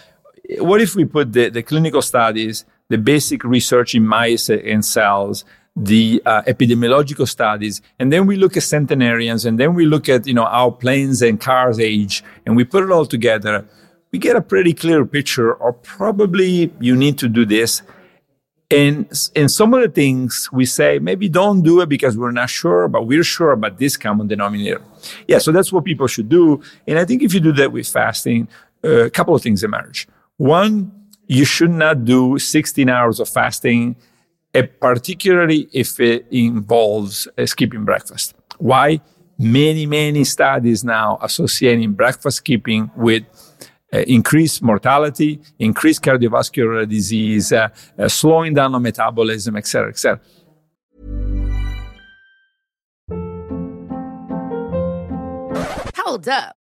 what 0.70 0.82
if 0.82 0.96
we 0.96 1.06
put 1.06 1.32
the, 1.32 1.50
the 1.50 1.64
clinical 1.64 2.02
studies 2.02 2.66
the 2.92 2.98
basic 2.98 3.44
research 3.44 3.96
in 3.96 4.06
mice 4.06 4.50
and 4.50 4.86
cells, 4.86 5.46
the 5.76 6.22
uh, 6.26 6.42
epidemiological 6.44 7.28
studies, 7.28 7.82
and 7.98 8.12
then 8.12 8.28
we 8.28 8.36
look 8.36 8.58
at 8.58 8.64
centenarians, 8.64 9.46
and 9.46 9.60
then 9.60 9.74
we 9.74 9.86
look 9.86 10.10
at 10.10 10.28
you 10.28 10.34
know 10.34 10.46
how 10.46 10.70
planes 10.72 11.22
and 11.22 11.40
cars 11.40 11.80
age, 11.80 12.24
and 12.46 12.56
we 12.56 12.64
put 12.64 12.84
it 12.84 12.92
all 12.92 13.06
together. 13.06 13.66
We 14.12 14.20
get 14.20 14.36
a 14.36 14.42
pretty 14.42 14.74
clear 14.74 15.06
picture, 15.06 15.54
or 15.54 15.72
probably 15.74 16.72
you 16.80 16.96
need 16.96 17.18
to 17.20 17.30
do 17.30 17.46
this. 17.46 17.82
And, 18.70 19.06
and 19.36 19.52
some 19.52 19.74
of 19.74 19.82
the 19.82 19.90
things 19.90 20.50
we 20.54 20.66
say, 20.66 20.98
maybe 21.00 21.28
don't 21.28 21.62
do 21.62 21.82
it 21.82 21.90
because 21.90 22.18
we're 22.18 22.32
not 22.32 22.50
sure, 22.50 22.88
but 22.88 23.06
we're 23.06 23.24
sure 23.24 23.52
about 23.52 23.78
this 23.78 23.98
common 23.98 24.28
denominator. 24.28 24.82
Yeah, 25.28 25.40
so 25.40 25.52
that's 25.52 25.74
what 25.74 25.84
people 25.84 26.08
should 26.08 26.30
do. 26.30 26.62
And 26.88 26.98
I 26.98 27.04
think 27.04 27.22
if 27.22 27.34
you 27.34 27.42
do 27.42 27.52
that 27.54 27.74
with 27.74 27.88
fasting, 27.88 28.48
uh, 28.84 29.06
a 29.06 29.10
couple 29.10 29.36
of 29.36 29.42
things 29.42 29.64
emerge. 29.64 30.08
One, 30.38 31.01
you 31.32 31.46
should 31.46 31.72
not 31.72 32.04
do 32.04 32.38
16 32.38 32.90
hours 32.90 33.22
of 33.22 33.30
fasting, 33.30 33.96
eh, 34.54 34.64
particularly 34.82 35.70
if 35.72 35.98
it 35.98 36.26
involves 36.30 37.26
uh, 37.38 37.46
skipping 37.46 37.86
breakfast. 37.86 38.36
Why? 38.58 39.00
Many, 39.40 39.86
many 39.86 40.26
studies 40.26 40.84
now 40.84 41.18
associating 41.22 41.94
breakfast 41.94 42.40
skipping 42.40 42.92
with 42.98 43.24
uh, 43.94 44.00
increased 44.00 44.62
mortality, 44.62 45.40
increased 45.58 46.02
cardiovascular 46.02 46.86
disease, 46.88 47.54
uh, 47.54 47.70
uh, 47.98 48.10
slowing 48.10 48.54
down 48.54 48.76
on 48.76 48.82
metabolism, 48.82 49.56
et 49.56 49.66
cetera, 49.66 49.90
et 49.90 50.00
cetera. 50.00 50.20
Hold 55.96 56.28
up. 56.28 56.61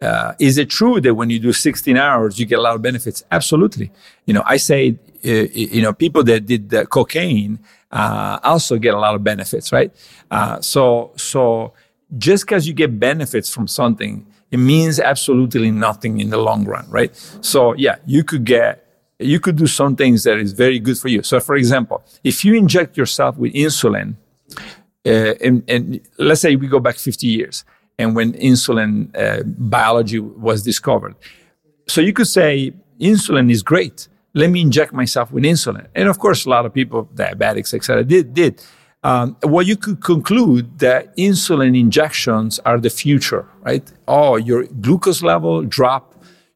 uh, 0.00 0.32
is 0.38 0.56
it 0.56 0.70
true 0.70 1.00
that 1.00 1.14
when 1.14 1.28
you 1.30 1.38
do 1.38 1.52
16 1.52 1.96
hours, 1.96 2.38
you 2.38 2.46
get 2.46 2.58
a 2.58 2.62
lot 2.62 2.74
of 2.74 2.82
benefits? 2.82 3.22
Absolutely. 3.30 3.90
You 4.24 4.34
know, 4.34 4.42
I 4.46 4.56
say, 4.56 4.98
uh, 5.24 5.30
you 5.52 5.82
know, 5.82 5.92
people 5.92 6.24
that 6.24 6.46
did 6.46 6.72
cocaine 6.88 7.58
uh, 7.92 8.38
also 8.42 8.78
get 8.78 8.94
a 8.94 8.98
lot 8.98 9.14
of 9.14 9.22
benefits, 9.22 9.72
right? 9.72 9.92
Uh, 10.30 10.60
so, 10.60 11.12
so 11.16 11.74
just 12.16 12.46
because 12.46 12.66
you 12.66 12.72
get 12.72 12.98
benefits 12.98 13.52
from 13.52 13.68
something, 13.68 14.26
it 14.50 14.56
means 14.56 14.98
absolutely 14.98 15.70
nothing 15.70 16.18
in 16.18 16.30
the 16.30 16.38
long 16.38 16.64
run, 16.64 16.88
right? 16.88 17.14
So, 17.40 17.74
yeah, 17.74 17.96
you 18.06 18.24
could 18.24 18.44
get, 18.44 18.86
you 19.18 19.38
could 19.38 19.56
do 19.56 19.66
some 19.66 19.96
things 19.96 20.24
that 20.24 20.38
is 20.38 20.52
very 20.52 20.78
good 20.78 20.98
for 20.98 21.08
you. 21.08 21.22
So, 21.22 21.40
for 21.40 21.56
example, 21.56 22.02
if 22.24 22.44
you 22.44 22.54
inject 22.54 22.96
yourself 22.96 23.36
with 23.36 23.52
insulin, 23.52 24.14
uh, 25.06 25.34
and, 25.44 25.62
and 25.68 26.00
let's 26.18 26.40
say 26.40 26.56
we 26.56 26.68
go 26.68 26.80
back 26.80 26.96
50 26.96 27.26
years, 27.26 27.64
and 28.00 28.16
when 28.16 28.32
insulin 28.34 28.92
uh, 29.16 29.42
biology 29.44 30.18
was 30.18 30.62
discovered. 30.62 31.14
So 31.86 32.00
you 32.00 32.12
could 32.12 32.28
say 32.28 32.72
insulin 32.98 33.50
is 33.50 33.62
great. 33.62 34.08
Let 34.32 34.50
me 34.50 34.60
inject 34.60 34.92
myself 34.92 35.30
with 35.32 35.44
insulin. 35.44 35.86
And 35.94 36.08
of 36.08 36.18
course, 36.18 36.46
a 36.46 36.50
lot 36.50 36.64
of 36.66 36.72
people, 36.72 37.06
diabetics, 37.14 37.74
etc., 37.74 38.04
did 38.04 38.34
did. 38.34 38.62
Um, 39.02 39.36
well, 39.42 39.64
you 39.70 39.76
could 39.76 39.98
conclude 40.12 40.78
that 40.78 41.16
insulin 41.16 41.74
injections 41.78 42.58
are 42.68 42.78
the 42.78 42.90
future, 42.90 43.44
right? 43.62 43.86
Oh, 44.06 44.36
your 44.36 44.64
glucose 44.84 45.22
level 45.22 45.62
drop, 45.62 46.04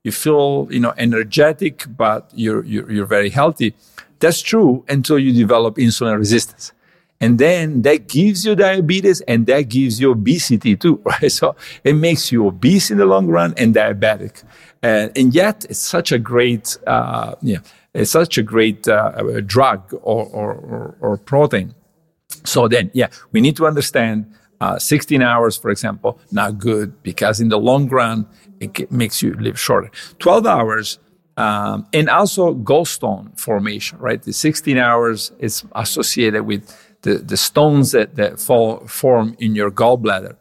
you 0.05 0.13
feel 0.13 0.69
you 0.71 0.81
know 0.81 0.95
energetic, 0.99 1.75
but 1.97 2.31
you're, 2.35 2.63
you're, 2.65 2.91
you're 2.95 3.11
very 3.19 3.31
healthy. 3.31 3.75
That's 4.21 4.43
true 4.43 4.85
until 4.89 5.19
you 5.19 5.33
develop 5.33 5.77
insulin 5.77 6.17
resistance. 6.19 6.73
And 7.25 7.39
then 7.39 7.81
that 7.83 8.07
gives 8.07 8.45
you 8.45 8.55
diabetes 8.55 9.23
and 9.23 9.47
that 9.47 9.63
gives 9.71 9.99
you 9.99 10.11
obesity 10.11 10.77
too, 10.77 11.01
right? 11.05 11.33
So 11.33 11.57
it 11.83 11.95
makes 11.95 12.31
you 12.31 12.47
obese 12.47 12.91
in 12.91 12.99
the 12.99 13.07
long 13.07 13.29
run 13.29 13.55
and 13.57 13.75
diabetic. 13.75 14.45
Uh, 14.83 15.09
and 15.17 15.35
yet 15.35 15.65
it's 15.71 15.79
such 15.79 16.13
a 16.13 16.19
great, 16.19 16.77
uh, 16.87 17.35
yeah, 17.41 17.61
it's 17.95 18.11
such 18.11 18.37
a 18.37 18.43
great 18.43 18.87
uh, 18.87 19.41
drug 19.41 19.81
or, 20.03 20.27
or, 20.27 20.97
or, 21.01 21.17
protein. 21.17 21.75
So 22.45 22.69
then, 22.69 22.91
yeah, 22.93 23.09
we 23.33 23.41
need 23.41 23.57
to 23.57 23.67
understand 23.67 24.31
uh, 24.61 24.79
16 24.79 25.23
hours, 25.23 25.57
for 25.57 25.71
example, 25.71 26.21
not 26.31 26.59
good 26.59 27.03
because 27.03 27.41
in 27.41 27.49
the 27.49 27.59
long 27.59 27.89
run, 27.89 28.27
it 28.61 28.93
makes 28.93 29.23
you 29.23 29.33
live 29.35 29.59
shorter. 29.59 29.91
12 30.19 30.47
hours, 30.47 30.99
um, 31.39 31.87
and 31.95 32.11
also 32.11 32.55
gallstone 32.55 33.39
formation, 33.41 33.99
right? 33.99 34.23
The 34.23 34.33
16 34.33 34.77
hours 34.77 35.33
is 35.39 35.65
associated 35.75 36.45
with 36.45 36.84
the, 37.05 37.19
the 37.19 37.37
stones 37.37 37.93
that, 37.93 38.17
that 38.17 38.41
fall, 38.41 38.87
form 38.87 39.37
in 39.39 39.55
your 39.55 39.71
gallbladder. 39.71 40.37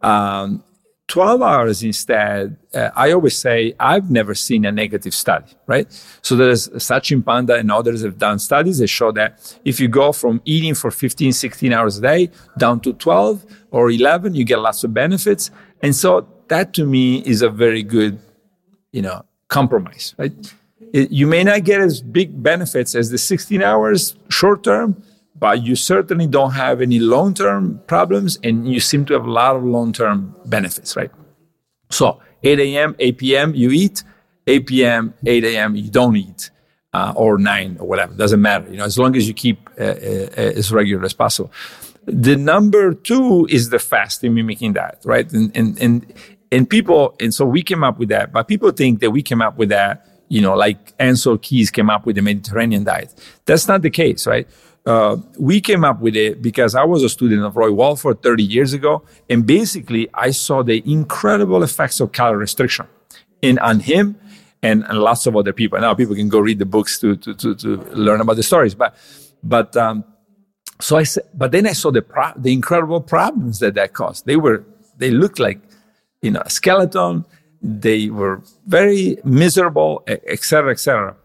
Um, 0.00 0.64
12 1.08 1.42
hours 1.42 1.82
instead, 1.82 2.56
uh, 2.72 2.90
I 2.94 3.10
always 3.10 3.36
say 3.36 3.74
I've 3.80 4.12
never 4.12 4.32
seen 4.32 4.64
a 4.64 4.70
negative 4.70 5.12
study, 5.12 5.52
right? 5.66 5.88
So 6.22 6.36
there's 6.36 6.68
Sachin 6.68 7.26
Panda 7.26 7.56
and 7.56 7.70
others 7.72 8.02
have 8.02 8.16
done 8.16 8.38
studies 8.38 8.78
that 8.78 8.86
show 8.86 9.10
that 9.12 9.58
if 9.64 9.80
you 9.80 9.88
go 9.88 10.12
from 10.12 10.40
eating 10.44 10.74
for 10.74 10.92
15, 10.92 11.32
16 11.32 11.72
hours 11.72 11.98
a 11.98 12.02
day 12.02 12.30
down 12.58 12.78
to 12.80 12.92
12 12.92 13.44
or 13.72 13.90
11, 13.90 14.36
you 14.36 14.44
get 14.44 14.60
lots 14.60 14.84
of 14.84 14.94
benefits. 14.94 15.50
And 15.82 15.96
so 15.96 16.28
that 16.46 16.72
to 16.74 16.86
me 16.86 17.18
is 17.26 17.42
a 17.42 17.50
very 17.50 17.82
good, 17.82 18.20
you 18.92 19.02
know, 19.02 19.24
compromise, 19.48 20.14
right? 20.16 20.32
It, 20.92 21.10
you 21.10 21.26
may 21.26 21.42
not 21.42 21.64
get 21.64 21.80
as 21.80 22.02
big 22.02 22.40
benefits 22.40 22.94
as 22.94 23.10
the 23.10 23.18
16 23.18 23.62
hours 23.62 24.14
short 24.28 24.62
term, 24.62 25.02
but 25.40 25.64
you 25.64 25.74
certainly 25.74 26.26
don't 26.26 26.52
have 26.52 26.82
any 26.82 26.98
long 26.98 27.34
term 27.34 27.80
problems 27.86 28.38
and 28.44 28.70
you 28.70 28.78
seem 28.78 29.06
to 29.06 29.14
have 29.14 29.24
a 29.24 29.30
lot 29.30 29.56
of 29.56 29.64
long 29.64 29.92
term 29.92 30.36
benefits, 30.44 30.94
right? 30.94 31.10
So 31.88 32.20
8 32.42 32.60
a.m., 32.60 32.94
8 32.98 33.18
p.m., 33.18 33.54
you 33.54 33.70
eat, 33.70 34.04
8 34.46 34.66
p.m., 34.66 35.14
8 35.26 35.44
a.m., 35.44 35.74
you 35.74 35.90
don't 35.90 36.16
eat. 36.16 36.50
Uh, 36.92 37.12
or 37.14 37.38
nine 37.38 37.76
or 37.78 37.86
whatever 37.86 38.12
doesn't 38.14 38.42
matter 38.42 38.68
you 38.68 38.76
know 38.76 38.84
as 38.84 38.98
long 38.98 39.14
as 39.14 39.28
you 39.28 39.32
keep 39.32 39.70
uh, 39.78 39.84
uh, 39.84 40.58
as 40.58 40.72
regular 40.72 41.04
as 41.04 41.12
possible 41.12 41.48
the 42.04 42.34
number 42.34 42.92
two 42.92 43.46
is 43.48 43.70
the 43.70 43.78
fasting 43.78 44.34
mimicking 44.34 44.72
diet 44.72 44.98
right 45.04 45.30
and, 45.32 45.56
and 45.56 45.80
and 45.80 46.12
and 46.50 46.68
people 46.68 47.14
and 47.20 47.32
so 47.32 47.46
we 47.46 47.62
came 47.62 47.84
up 47.84 47.96
with 48.00 48.08
that 48.08 48.32
but 48.32 48.48
people 48.48 48.72
think 48.72 48.98
that 48.98 49.12
we 49.12 49.22
came 49.22 49.40
up 49.40 49.56
with 49.56 49.68
that 49.68 50.04
you 50.26 50.40
know 50.40 50.56
like 50.56 50.98
Ancel 50.98 51.40
Keys 51.40 51.70
came 51.70 51.88
up 51.88 52.06
with 52.06 52.16
the 52.16 52.22
mediterranean 52.22 52.82
diet 52.82 53.14
that's 53.44 53.68
not 53.68 53.82
the 53.82 53.90
case 53.90 54.26
right 54.26 54.48
uh, 54.90 55.16
we 55.38 55.60
came 55.60 55.84
up 55.84 56.00
with 56.00 56.16
it 56.16 56.42
because 56.42 56.74
I 56.74 56.84
was 56.84 57.04
a 57.04 57.08
student 57.08 57.44
of 57.44 57.56
Roy 57.56 57.70
Walford 57.70 58.22
30 58.24 58.42
years 58.42 58.72
ago, 58.72 59.02
and 59.28 59.46
basically 59.46 60.08
I 60.14 60.32
saw 60.32 60.64
the 60.64 60.82
incredible 60.90 61.62
effects 61.62 62.00
of 62.00 62.10
calorie 62.10 62.38
restriction 62.38 62.86
in 63.40 63.58
on 63.60 63.78
him 63.78 64.16
and, 64.64 64.84
and 64.88 64.98
lots 64.98 65.26
of 65.26 65.36
other 65.36 65.52
people. 65.52 65.78
Now 65.78 65.94
people 65.94 66.16
can 66.16 66.28
go 66.28 66.40
read 66.40 66.58
the 66.58 66.70
books 66.76 66.98
to 67.00 67.16
to 67.16 67.34
to, 67.34 67.54
to 67.54 67.68
learn 68.06 68.20
about 68.20 68.36
the 68.36 68.42
stories, 68.42 68.74
but 68.74 68.96
but 69.44 69.76
um, 69.76 70.02
so 70.80 70.96
I 70.96 71.04
said, 71.04 71.24
but 71.34 71.52
then 71.52 71.66
I 71.68 71.74
saw 71.82 71.90
the 71.92 72.02
pro- 72.02 72.36
the 72.36 72.52
incredible 72.52 73.00
problems 73.00 73.60
that 73.60 73.74
that 73.74 73.92
caused. 73.92 74.26
They 74.26 74.36
were 74.36 74.64
they 74.96 75.10
looked 75.22 75.38
like 75.38 75.60
you 76.20 76.32
know 76.32 76.42
a 76.44 76.50
skeleton. 76.50 77.24
They 77.62 78.08
were 78.08 78.42
very 78.66 79.18
miserable, 79.22 80.02
etc., 80.08 80.72
etc 80.72 81.19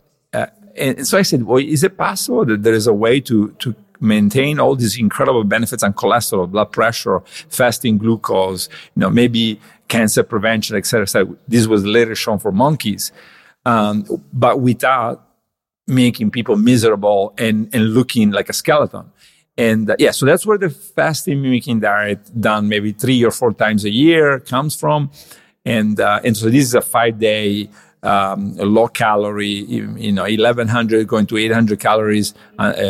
and 0.77 1.07
so 1.07 1.17
I 1.17 1.21
said, 1.23 1.43
well, 1.43 1.57
is 1.57 1.83
it 1.83 1.97
possible 1.97 2.45
that 2.45 2.63
there 2.63 2.73
is 2.73 2.87
a 2.87 2.93
way 2.93 3.19
to, 3.21 3.51
to 3.59 3.75
maintain 3.99 4.59
all 4.59 4.75
these 4.75 4.97
incredible 4.99 5.43
benefits 5.43 5.83
on 5.83 5.93
cholesterol, 5.93 6.49
blood 6.49 6.71
pressure, 6.71 7.21
fasting 7.49 7.97
glucose, 7.97 8.67
you 8.95 8.99
know, 9.01 9.09
maybe 9.09 9.59
cancer 9.87 10.23
prevention, 10.23 10.75
et 10.75 10.85
cetera. 10.85 11.07
So 11.07 11.37
this 11.47 11.67
was 11.67 11.85
later 11.85 12.15
shown 12.15 12.39
for 12.39 12.51
monkeys, 12.51 13.11
um, 13.65 14.05
but 14.33 14.59
without 14.59 15.27
making 15.87 16.31
people 16.31 16.55
miserable 16.55 17.33
and, 17.37 17.69
and 17.73 17.93
looking 17.93 18.31
like 18.31 18.49
a 18.49 18.53
skeleton. 18.53 19.11
And 19.57 19.89
uh, 19.89 19.95
yeah, 19.99 20.11
so 20.11 20.25
that's 20.25 20.45
where 20.45 20.57
the 20.57 20.69
fasting 20.69 21.41
mimicking 21.41 21.79
diet 21.79 22.19
done 22.41 22.67
maybe 22.67 22.91
three 22.91 23.23
or 23.23 23.31
four 23.31 23.53
times 23.53 23.85
a 23.85 23.91
year 23.91 24.39
comes 24.39 24.75
from. 24.75 25.11
And, 25.63 25.99
uh, 25.99 26.19
and 26.23 26.35
so 26.35 26.49
this 26.49 26.65
is 26.65 26.75
a 26.75 26.81
five 26.81 27.19
day 27.19 27.69
um, 28.05 28.55
low 28.57 28.87
calorie, 28.87 29.47
you 29.47 30.11
know, 30.11 30.23
1100 30.23 31.07
going 31.07 31.25
to 31.27 31.37
800 31.37 31.79
calories 31.79 32.33
uh, 32.59 32.73
uh, 32.77 32.81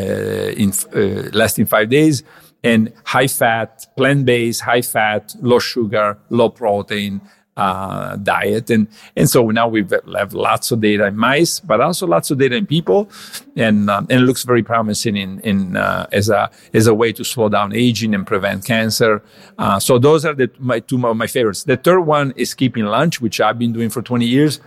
in 0.58 0.72
uh, 0.94 1.30
less 1.34 1.56
than 1.56 1.66
five 1.66 1.90
days, 1.90 2.24
and 2.64 2.92
high 3.06 3.28
fat, 3.28 3.88
plant 3.96 4.26
based, 4.26 4.62
high 4.62 4.82
fat, 4.82 5.36
low 5.42 5.60
sugar, 5.60 6.18
low 6.30 6.50
protein. 6.50 7.22
Uh, 7.58 8.18
diet 8.18 8.70
and 8.70 8.86
and 9.16 9.30
so 9.30 9.50
now 9.50 9.66
we 9.66 9.82
have 10.14 10.34
lots 10.34 10.72
of 10.72 10.82
data 10.82 11.06
in 11.06 11.16
mice, 11.16 11.62
but 11.62 11.80
also 11.80 12.06
lots 12.06 12.30
of 12.30 12.38
data 12.38 12.54
in 12.54 12.66
people, 12.66 13.10
and 13.56 13.90
um, 13.90 14.06
and 14.10 14.20
it 14.20 14.26
looks 14.26 14.44
very 14.44 14.62
promising 14.62 15.16
in 15.16 15.40
in 15.40 15.78
uh, 15.78 16.06
as 16.12 16.28
a 16.28 16.52
as 16.74 16.86
a 16.86 16.94
way 16.94 17.14
to 17.14 17.24
slow 17.24 17.48
down 17.48 17.74
aging 17.74 18.14
and 18.14 18.28
prevent 18.28 18.66
cancer. 18.66 19.24
Uh, 19.58 19.80
so 19.80 19.98
those 19.98 20.26
are 20.26 20.34
the 20.34 20.52
my 20.60 20.82
two 20.82 20.98
of 21.08 21.16
my 21.16 21.28
favorites. 21.28 21.64
The 21.64 21.78
third 21.78 22.02
one 22.02 22.34
is 22.36 22.54
keeping 22.54 22.84
lunch, 22.84 23.22
which 23.22 23.40
I've 23.40 23.58
been 23.58 23.72
doing 23.72 23.90
for 23.90 24.02
20 24.02 24.26
years. 24.26 24.60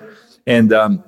And 0.48 0.72
um, 0.72 1.04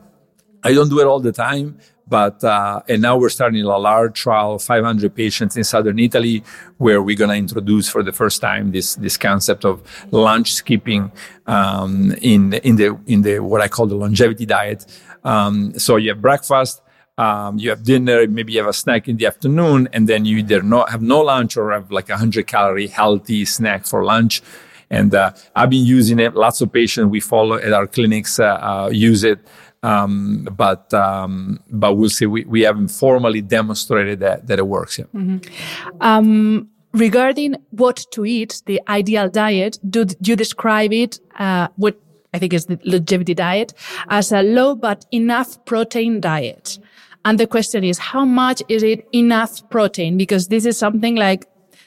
I 0.62 0.74
don't 0.74 0.91
do 0.91 1.01
it 1.01 1.07
all 1.07 1.18
the 1.18 1.32
time, 1.32 1.78
but 2.07 2.45
uh, 2.45 2.82
and 2.88 3.01
now 3.01 3.16
we're 3.16 3.30
starting 3.30 3.64
a 3.64 3.78
large 3.78 4.20
trial, 4.20 4.59
500 4.59 5.14
patients 5.14 5.57
in 5.57 5.64
southern 5.64 5.99
Italy, 5.99 6.45
where 6.76 7.01
we're 7.01 7.16
going 7.16 7.30
to 7.30 7.36
introduce 7.36 7.88
for 7.88 8.03
the 8.03 8.12
first 8.12 8.43
time 8.43 8.70
this 8.70 8.97
this 8.97 9.16
concept 9.16 9.64
of 9.64 9.80
lunch 10.11 10.53
skipping 10.53 11.11
um, 11.47 12.12
in 12.20 12.53
in 12.53 12.76
the 12.76 12.99
in 13.07 13.22
the 13.22 13.38
what 13.38 13.62
I 13.62 13.68
call 13.68 13.86
the 13.86 13.95
longevity 13.95 14.45
diet. 14.45 14.84
Um, 15.24 15.78
so 15.78 15.97
you 15.97 16.11
have 16.11 16.20
breakfast. 16.20 16.82
Um, 17.16 17.59
you 17.59 17.68
have 17.68 17.82
dinner, 17.82 18.26
maybe 18.26 18.55
you 18.55 18.61
have 18.61 18.68
a 18.68 18.72
snack 18.72 19.07
in 19.07 19.18
the 19.18 19.26
afternoon, 19.26 19.91
and 19.93 20.09
then 20.09 20.24
you 20.24 20.38
either 20.38 20.62
not 20.62 20.88
have 20.88 21.03
no 21.03 21.20
lunch 21.20 21.55
or 21.59 21.70
have 21.72 21.91
like 21.91 22.09
a 22.09 22.16
hundred 22.16 22.47
calorie 22.47 22.86
healthy 22.86 23.45
snack 23.45 23.86
for 23.86 24.05
lunch. 24.05 24.43
And 24.91 25.14
uh, 25.14 25.32
I've 25.55 25.70
been 25.70 25.84
using 25.84 26.18
it. 26.18 26.34
Lots 26.34 26.61
of 26.61 26.72
patients 26.72 27.11
we 27.11 27.20
follow 27.20 27.57
at 27.57 27.72
our 27.72 27.86
clinics 27.86 28.41
uh, 28.41 28.47
uh, 28.47 28.91
use 28.93 29.24
it. 29.24 29.38
Um, 29.82 30.49
but 30.57 30.93
um, 30.93 31.61
but 31.70 31.95
we'll 31.95 32.11
see. 32.11 32.26
We, 32.26 32.45
we 32.45 32.62
haven't 32.62 32.88
formally 32.88 33.41
demonstrated 33.41 34.20
that 34.20 34.47
that 34.49 34.59
it 34.59 34.66
works 34.66 34.99
yet. 34.99 35.11
Mm-hmm. 35.14 36.03
Um, 36.03 36.68
regarding 36.93 37.57
what 37.70 38.05
to 38.11 38.26
eat, 38.26 38.62
the 38.66 38.80
ideal 38.88 39.30
diet, 39.30 39.78
do 39.88 40.07
you 40.22 40.36
describe 40.36 40.93
it? 40.93 41.18
Uh, 41.38 41.68
what 41.76 41.99
I 42.34 42.38
think 42.38 42.53
is 42.53 42.66
the 42.66 42.78
longevity 42.84 43.34
diet 43.34 43.72
as 44.09 44.32
a 44.32 44.43
low 44.43 44.74
but 44.74 45.07
enough 45.12 45.64
protein 45.64 46.20
diet. 46.20 46.78
And 47.24 47.38
the 47.38 47.47
question 47.47 47.84
is, 47.84 47.99
how 47.99 48.24
much 48.24 48.62
is 48.68 48.82
it 48.82 49.07
enough 49.12 49.68
protein? 49.70 50.16
Because 50.16 50.49
this 50.49 50.64
is 50.64 50.78
something 50.78 51.16
like 51.16 51.47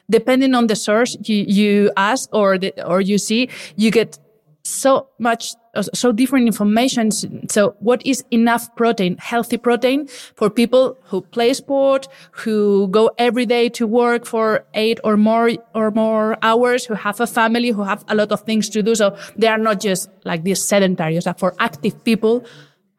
depending 0.09 0.53
on 0.55 0.67
the 0.67 0.75
source 0.75 1.17
you, 1.23 1.45
you 1.47 1.91
ask 1.97 2.29
or 2.33 2.57
the, 2.57 2.73
or 2.85 3.01
you 3.01 3.17
see, 3.17 3.49
you 3.75 3.91
get 3.91 4.19
so 4.63 5.07
much 5.19 5.53
so 5.93 6.11
different 6.11 6.47
information. 6.47 7.11
So 7.49 7.75
what 7.79 8.05
is 8.05 8.23
enough 8.31 8.73
protein? 8.75 9.17
Healthy 9.17 9.57
protein 9.57 10.07
for 10.35 10.49
people 10.49 10.97
who 11.03 11.21
play 11.21 11.53
sport 11.53 12.07
who 12.31 12.87
go 12.89 13.09
every 13.17 13.45
day 13.45 13.69
to 13.69 13.87
work 13.87 14.25
for 14.25 14.65
eight 14.75 14.99
or 15.03 15.17
more 15.17 15.51
or 15.73 15.91
more 15.91 16.37
hours 16.43 16.85
who 16.85 16.93
have 16.93 17.19
a 17.19 17.27
family 17.27 17.69
who 17.69 17.83
have 17.83 18.05
a 18.07 18.15
lot 18.15 18.31
of 18.31 18.41
things 18.41 18.69
to 18.69 18.83
do. 18.83 18.93
So 18.95 19.17
they 19.35 19.47
are 19.47 19.57
not 19.57 19.79
just 19.79 20.09
like 20.25 20.43
these 20.43 20.61
sedentary 20.61 21.19
so 21.19 21.33
for 21.33 21.55
active 21.59 22.03
people 22.03 22.45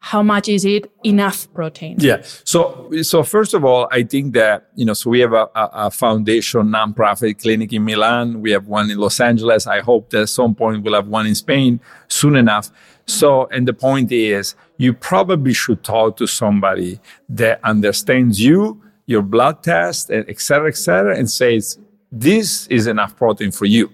how 0.05 0.21
much 0.21 0.47
is 0.47 0.65
it 0.65 0.91
enough 1.03 1.51
protein? 1.55 1.95
Yeah. 1.97 2.21
So, 2.43 2.91
so 3.01 3.23
first 3.23 3.55
of 3.55 3.65
all, 3.65 3.87
I 3.89 4.03
think 4.03 4.35
that, 4.35 4.69
you 4.75 4.85
know, 4.85 4.93
so 4.93 5.09
we 5.09 5.19
have 5.21 5.33
a, 5.33 5.49
a, 5.55 5.69
a, 5.87 5.89
foundation 5.89 6.61
nonprofit 6.67 7.41
clinic 7.41 7.73
in 7.73 7.83
Milan. 7.83 8.39
We 8.39 8.51
have 8.51 8.67
one 8.67 8.91
in 8.91 8.99
Los 8.99 9.19
Angeles. 9.19 9.65
I 9.65 9.79
hope 9.81 10.11
that 10.11 10.21
at 10.21 10.29
some 10.29 10.53
point 10.53 10.83
we'll 10.83 10.93
have 10.93 11.07
one 11.07 11.25
in 11.25 11.33
Spain 11.33 11.79
soon 12.07 12.35
enough. 12.35 12.69
So, 13.07 13.47
and 13.47 13.67
the 13.67 13.73
point 13.73 14.11
is 14.11 14.53
you 14.77 14.93
probably 14.93 15.53
should 15.53 15.83
talk 15.83 16.17
to 16.17 16.27
somebody 16.27 16.99
that 17.27 17.59
understands 17.63 18.39
you, 18.39 18.79
your 19.07 19.23
blood 19.23 19.63
test, 19.63 20.11
et 20.11 20.39
cetera, 20.39 20.67
et 20.67 20.77
cetera, 20.77 21.17
and 21.17 21.27
says, 21.27 21.79
this 22.11 22.67
is 22.67 22.85
enough 22.85 23.15
protein 23.15 23.49
for 23.49 23.65
you. 23.65 23.91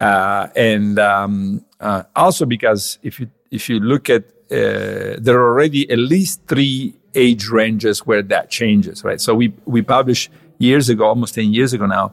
Uh, 0.00 0.48
and 0.56 0.98
um, 0.98 1.64
uh, 1.78 2.02
also 2.16 2.44
because 2.44 2.98
if 3.04 3.20
you 3.20 3.30
if 3.50 3.68
you 3.68 3.80
look 3.80 4.10
at 4.10 4.24
there 4.48 5.38
are 5.38 5.48
already 5.50 5.90
at 5.90 5.98
least 5.98 6.40
three 6.46 6.94
age 7.14 7.48
ranges 7.48 8.06
where 8.06 8.22
that 8.22 8.50
changes, 8.50 9.04
right? 9.04 9.20
So 9.20 9.34
we 9.34 9.52
we 9.64 9.82
published 9.82 10.30
years 10.58 10.88
ago, 10.88 11.06
almost 11.06 11.34
ten 11.34 11.52
years 11.52 11.72
ago 11.72 11.86
now, 11.86 12.12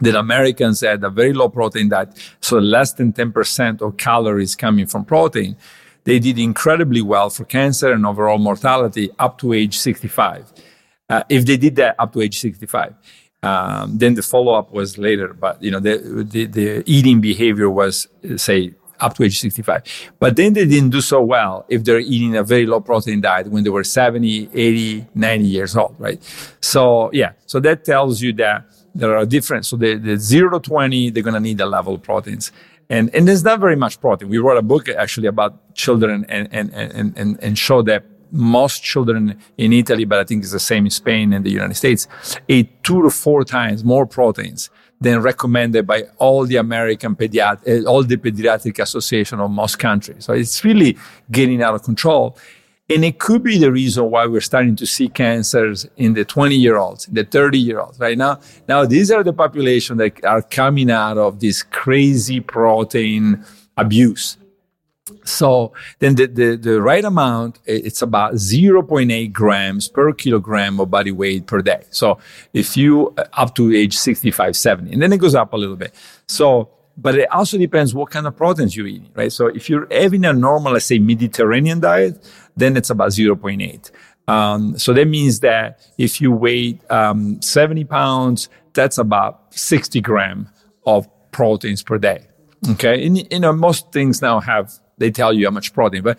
that 0.00 0.14
Americans 0.14 0.80
had 0.80 1.02
a 1.04 1.10
very 1.10 1.32
low 1.32 1.48
protein 1.48 1.88
diet, 1.88 2.10
so 2.40 2.58
less 2.58 2.92
than 2.92 3.12
10% 3.12 3.80
of 3.80 3.96
calories 3.96 4.54
coming 4.54 4.86
from 4.86 5.04
protein. 5.04 5.56
They 6.04 6.18
did 6.18 6.38
incredibly 6.38 7.02
well 7.02 7.30
for 7.30 7.44
cancer 7.44 7.92
and 7.92 8.06
overall 8.06 8.38
mortality 8.38 9.10
up 9.18 9.38
to 9.38 9.52
age 9.52 9.76
65. 9.78 10.52
Uh, 11.08 11.22
if 11.28 11.46
they 11.46 11.56
did 11.56 11.76
that 11.76 11.96
up 11.98 12.12
to 12.12 12.20
age 12.20 12.38
65. 12.38 12.94
Um, 13.42 13.98
then 13.98 14.14
the 14.14 14.22
follow-up 14.22 14.72
was 14.72 14.98
later, 14.98 15.32
but 15.32 15.62
you 15.62 15.70
know 15.70 15.78
the, 15.78 15.98
the, 16.28 16.46
the 16.46 16.82
eating 16.86 17.20
behavior 17.20 17.70
was 17.70 18.08
say 18.36 18.74
up 19.00 19.14
to 19.14 19.24
age 19.24 19.38
65. 19.40 20.12
But 20.18 20.36
then 20.36 20.52
they 20.52 20.66
didn't 20.66 20.90
do 20.90 21.00
so 21.00 21.22
well 21.22 21.64
if 21.68 21.84
they're 21.84 22.00
eating 22.00 22.36
a 22.36 22.42
very 22.42 22.66
low 22.66 22.80
protein 22.80 23.20
diet 23.20 23.48
when 23.48 23.64
they 23.64 23.70
were 23.70 23.84
70, 23.84 24.50
80, 24.52 25.06
90 25.14 25.44
years 25.44 25.76
old, 25.76 25.94
right? 25.98 26.22
So 26.60 27.10
yeah, 27.12 27.32
so 27.46 27.60
that 27.60 27.84
tells 27.84 28.22
you 28.22 28.32
that 28.34 28.64
there 28.94 29.16
are 29.16 29.26
different. 29.26 29.66
So 29.66 29.76
the, 29.76 29.94
the 29.96 30.16
zero 30.16 30.58
to 30.58 30.60
20, 30.60 31.10
they're 31.10 31.22
going 31.22 31.34
to 31.34 31.40
need 31.40 31.60
a 31.60 31.66
level 31.66 31.94
of 31.94 32.02
proteins. 32.02 32.52
And, 32.88 33.12
and 33.14 33.26
there's 33.26 33.44
not 33.44 33.60
very 33.60 33.76
much 33.76 34.00
protein. 34.00 34.28
We 34.28 34.38
wrote 34.38 34.56
a 34.56 34.62
book 34.62 34.88
actually 34.88 35.26
about 35.26 35.74
children 35.74 36.24
and, 36.28 36.48
and, 36.52 36.72
and, 36.72 37.16
and, 37.16 37.38
and 37.42 37.58
show 37.58 37.82
that 37.82 38.04
most 38.30 38.82
children 38.82 39.38
in 39.56 39.72
Italy, 39.72 40.04
but 40.04 40.18
I 40.18 40.24
think 40.24 40.42
it's 40.42 40.52
the 40.52 40.60
same 40.60 40.84
in 40.86 40.90
Spain 40.90 41.32
and 41.32 41.44
the 41.44 41.50
United 41.50 41.74
States, 41.74 42.08
eat 42.48 42.82
two 42.82 43.02
to 43.02 43.10
four 43.10 43.44
times 43.44 43.84
more 43.84 44.06
proteins 44.06 44.70
than 45.00 45.20
recommended 45.20 45.86
by 45.86 46.04
all 46.18 46.46
the 46.46 46.56
American 46.56 47.14
pediatric, 47.14 47.62
eh, 47.66 47.82
all 47.84 48.02
the 48.02 48.16
pediatric 48.16 48.78
association 48.78 49.40
of 49.40 49.50
most 49.50 49.78
countries. 49.78 50.24
So 50.24 50.32
it's 50.32 50.64
really 50.64 50.96
getting 51.30 51.62
out 51.62 51.74
of 51.74 51.82
control. 51.82 52.36
And 52.88 53.04
it 53.04 53.18
could 53.18 53.42
be 53.42 53.58
the 53.58 53.72
reason 53.72 54.10
why 54.10 54.26
we're 54.26 54.40
starting 54.40 54.76
to 54.76 54.86
see 54.86 55.08
cancers 55.08 55.88
in 55.96 56.14
the 56.14 56.24
20 56.24 56.54
year 56.54 56.76
olds, 56.76 57.06
the 57.06 57.24
30 57.24 57.58
year 57.58 57.80
olds, 57.80 57.98
right 57.98 58.16
now. 58.16 58.38
Now, 58.68 58.84
these 58.84 59.10
are 59.10 59.24
the 59.24 59.32
population 59.32 59.96
that 59.96 60.24
are 60.24 60.42
coming 60.42 60.90
out 60.90 61.18
of 61.18 61.40
this 61.40 61.64
crazy 61.64 62.40
protein 62.40 63.44
abuse. 63.76 64.38
So 65.24 65.72
then 66.00 66.16
the, 66.16 66.26
the, 66.26 66.56
the 66.56 66.82
right 66.82 67.04
amount, 67.04 67.60
it's 67.64 68.02
about 68.02 68.34
0.8 68.34 69.32
grams 69.32 69.88
per 69.88 70.12
kilogram 70.12 70.80
of 70.80 70.90
body 70.90 71.12
weight 71.12 71.46
per 71.46 71.62
day. 71.62 71.84
So 71.90 72.18
if 72.52 72.76
you 72.76 73.14
uh, 73.16 73.24
up 73.34 73.54
to 73.54 73.74
age 73.74 73.96
65, 73.96 74.56
70, 74.56 74.92
and 74.92 75.00
then 75.00 75.12
it 75.12 75.18
goes 75.18 75.34
up 75.34 75.52
a 75.52 75.56
little 75.56 75.76
bit. 75.76 75.94
So 76.26 76.70
but 76.96 77.16
it 77.16 77.30
also 77.30 77.58
depends 77.58 77.94
what 77.94 78.10
kind 78.10 78.26
of 78.26 78.36
proteins 78.36 78.74
you're 78.74 78.86
eating, 78.86 79.10
right? 79.14 79.30
So 79.30 79.48
if 79.48 79.68
you're 79.68 79.86
having 79.90 80.24
a 80.24 80.32
normal, 80.32 80.72
let's 80.72 80.86
say 80.86 80.98
Mediterranean 80.98 81.80
diet, 81.80 82.26
then 82.56 82.76
it's 82.76 82.90
about 82.90 83.10
0.8. 83.10 83.90
Um, 84.28 84.78
so 84.78 84.92
that 84.94 85.06
means 85.06 85.40
that 85.40 85.86
if 85.98 86.20
you 86.20 86.32
weigh 86.32 86.80
um, 86.90 87.40
70 87.42 87.84
pounds, 87.84 88.48
that's 88.72 88.98
about 88.98 89.54
60 89.54 90.00
gram 90.00 90.48
of 90.86 91.06
proteins 91.32 91.82
per 91.82 91.98
day. 91.98 92.26
Okay. 92.70 93.06
And, 93.06 93.30
you 93.30 93.40
know, 93.40 93.52
most 93.52 93.92
things 93.92 94.22
now 94.22 94.40
have, 94.40 94.72
they 94.98 95.10
tell 95.10 95.32
you 95.32 95.46
how 95.46 95.50
much 95.50 95.72
protein, 95.72 96.02
but 96.02 96.18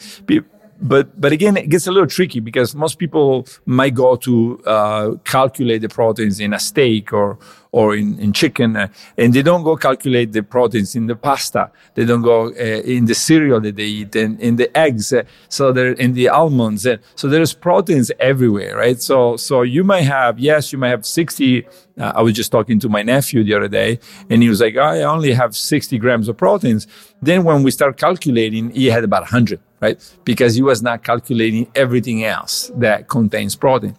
but 0.79 1.19
but 1.19 1.31
again, 1.31 1.57
it 1.57 1.69
gets 1.69 1.87
a 1.87 1.91
little 1.91 2.07
tricky 2.07 2.39
because 2.39 2.75
most 2.75 2.99
people 2.99 3.47
might 3.65 3.95
go 3.95 4.15
to 4.17 4.61
uh, 4.65 5.15
calculate 5.23 5.81
the 5.81 5.89
proteins 5.89 6.39
in 6.39 6.53
a 6.53 6.59
steak 6.59 7.11
or 7.13 7.39
or 7.77 7.95
in, 7.95 8.17
in 8.19 8.33
chicken, 8.33 8.75
uh, 8.75 8.87
and 9.21 9.33
they 9.35 9.43
don't 9.49 9.63
go 9.63 9.75
calculate 9.75 10.29
the 10.33 10.41
proteins 10.41 10.95
in 10.95 11.05
the 11.05 11.15
pasta. 11.15 11.63
They 11.95 12.05
don't 12.05 12.23
go 12.23 12.47
uh, 12.47 12.95
in 12.95 13.05
the 13.05 13.13
cereal 13.13 13.59
that 13.61 13.75
they 13.75 13.89
eat 13.99 14.15
and 14.15 14.39
in 14.47 14.55
the 14.61 14.69
eggs. 14.85 15.13
Uh, 15.13 15.23
so 15.57 15.71
there 15.71 15.91
in 16.05 16.13
the 16.13 16.27
almonds. 16.29 16.87
Uh, 16.87 16.97
so 17.15 17.27
there's 17.27 17.53
proteins 17.53 18.11
everywhere, 18.19 18.75
right? 18.75 18.99
So 19.09 19.37
so 19.37 19.61
you 19.75 19.83
might 19.83 20.07
have 20.17 20.39
yes, 20.39 20.71
you 20.71 20.79
might 20.79 20.93
have 20.95 21.05
sixty. 21.05 21.67
Uh, 21.99 22.13
I 22.19 22.21
was 22.21 22.33
just 22.33 22.51
talking 22.51 22.79
to 22.79 22.89
my 22.89 23.03
nephew 23.03 23.43
the 23.43 23.53
other 23.53 23.71
day, 23.81 23.99
and 24.29 24.41
he 24.43 24.49
was 24.49 24.59
like, 24.59 24.75
I 24.75 25.03
only 25.03 25.33
have 25.33 25.55
sixty 25.55 25.97
grams 25.99 26.27
of 26.27 26.35
proteins. 26.37 26.87
Then 27.21 27.43
when 27.43 27.61
we 27.63 27.71
start 27.71 27.97
calculating, 27.97 28.71
he 28.71 28.87
had 28.87 29.03
about 29.03 29.25
hundred 29.35 29.59
right? 29.79 29.97
Because 30.23 30.55
he 30.55 30.63
was 30.63 30.81
not 30.81 31.03
calculating 31.03 31.69
everything 31.75 32.23
else 32.23 32.71
that 32.75 33.07
contains 33.07 33.55
protein. 33.55 33.95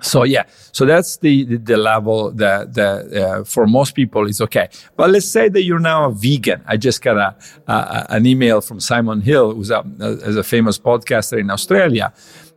So 0.00 0.24
yeah, 0.24 0.44
so 0.72 0.84
that's 0.84 1.18
the 1.18 1.44
the, 1.44 1.56
the 1.56 1.76
level 1.76 2.30
that 2.32 2.74
that 2.74 3.12
uh, 3.12 3.44
for 3.44 3.66
most 3.66 3.94
people 3.94 4.26
is 4.28 4.40
okay. 4.40 4.68
But 4.96 5.10
let's 5.10 5.28
say 5.28 5.48
that 5.48 5.62
you're 5.62 5.78
now 5.78 6.06
a 6.06 6.12
vegan. 6.12 6.62
I 6.66 6.76
just 6.76 7.02
got 7.02 7.16
a, 7.16 7.36
a 7.72 8.06
an 8.10 8.26
email 8.26 8.60
from 8.60 8.80
Simon 8.80 9.20
Hill, 9.20 9.54
who's 9.54 9.70
a, 9.70 9.84
a, 10.00 10.38
a 10.38 10.42
famous 10.42 10.78
podcaster 10.78 11.38
in 11.38 11.50
Australia, 11.50 12.12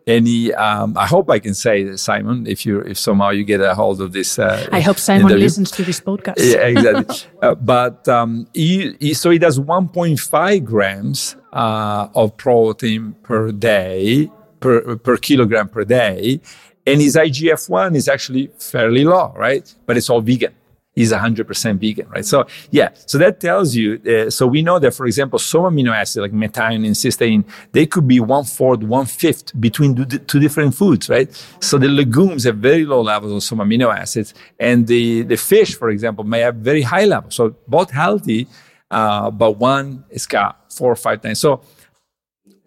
and 0.06 0.28
he, 0.28 0.54
um, 0.54 0.98
I 0.98 1.06
hope 1.06 1.30
I 1.30 1.40
can 1.40 1.54
say 1.54 1.96
Simon, 1.96 2.46
if 2.46 2.66
you 2.66 2.80
if 2.82 2.98
somehow 2.98 3.30
you 3.30 3.44
get 3.44 3.62
a 3.62 3.74
hold 3.74 4.02
of 4.02 4.12
this. 4.12 4.38
Uh, 4.38 4.68
I 4.72 4.82
hope 4.82 4.98
Simon 4.98 5.28
interview. 5.28 5.44
listens 5.44 5.72
to 5.72 5.84
this 5.84 6.00
podcast. 6.02 6.36
yeah, 6.38 6.68
exactly. 6.68 7.16
uh, 7.42 7.56
but 7.56 8.08
um, 8.08 8.48
he, 8.54 8.96
he, 9.00 9.14
so 9.14 9.30
he 9.30 9.38
does 9.38 9.60
1.5 9.60 10.66
grams 10.66 11.36
uh, 11.54 12.10
of 12.16 12.36
protein 12.36 13.14
per 13.24 13.52
day, 13.52 14.30
per, 14.60 14.98
per 14.98 15.18
kilogram 15.18 15.70
per 15.70 15.86
day. 15.86 16.42
And 16.86 17.02
his 17.02 17.16
IGF 17.16 17.70
1 17.70 17.96
is 17.96 18.08
actually 18.08 18.52
fairly 18.58 19.04
low, 19.04 19.34
right? 19.36 19.74
But 19.86 19.98
it's 19.98 20.10
all 20.10 20.22
vegan. 20.22 20.54
He's 20.96 21.12
100% 21.12 21.80
vegan, 21.80 22.08
right? 22.10 22.24
So, 22.24 22.46
yeah, 22.70 22.90
so 23.08 23.18
that 23.18 23.40
tells 23.40 23.76
you. 23.76 24.00
Uh, 24.06 24.30
so, 24.30 24.46
we 24.46 24.62
know 24.62 24.78
that, 24.78 24.94
for 24.94 25.08
example, 25.08 25.40
some 25.40 25.64
amino 25.64 25.92
acids 25.92 26.22
like 26.22 26.34
methionine, 26.34 26.86
and 26.86 26.96
cysteine, 26.96 27.46
they 27.72 27.88
could 27.88 28.08
be 28.08 28.20
one 28.20 28.44
fourth, 28.44 28.84
one 28.84 29.08
fifth 29.08 29.60
between 29.60 29.96
two 30.28 30.40
different 30.40 30.76
foods, 30.76 31.10
right? 31.10 31.32
So, 31.62 31.80
the 31.80 31.88
legumes 31.88 32.44
have 32.44 32.58
very 32.58 32.86
low 32.86 33.02
levels 33.02 33.32
of 33.34 33.42
some 33.42 33.58
amino 33.58 33.92
acids, 33.92 34.36
and 34.60 34.86
the, 34.86 35.24
the 35.24 35.38
fish, 35.38 35.76
for 35.76 35.90
example, 35.90 36.26
may 36.26 36.42
have 36.42 36.58
very 36.58 36.84
high 36.84 37.06
levels. 37.06 37.34
So, 37.34 37.56
both 37.68 37.90
healthy, 37.90 38.48
uh, 38.94 39.32
but 39.32 39.54
one 39.54 40.06
is 40.12 40.28
got 40.28 40.72
four 40.72 40.92
or 40.92 40.96
five 40.96 41.22
times. 41.22 41.40
So 41.40 41.62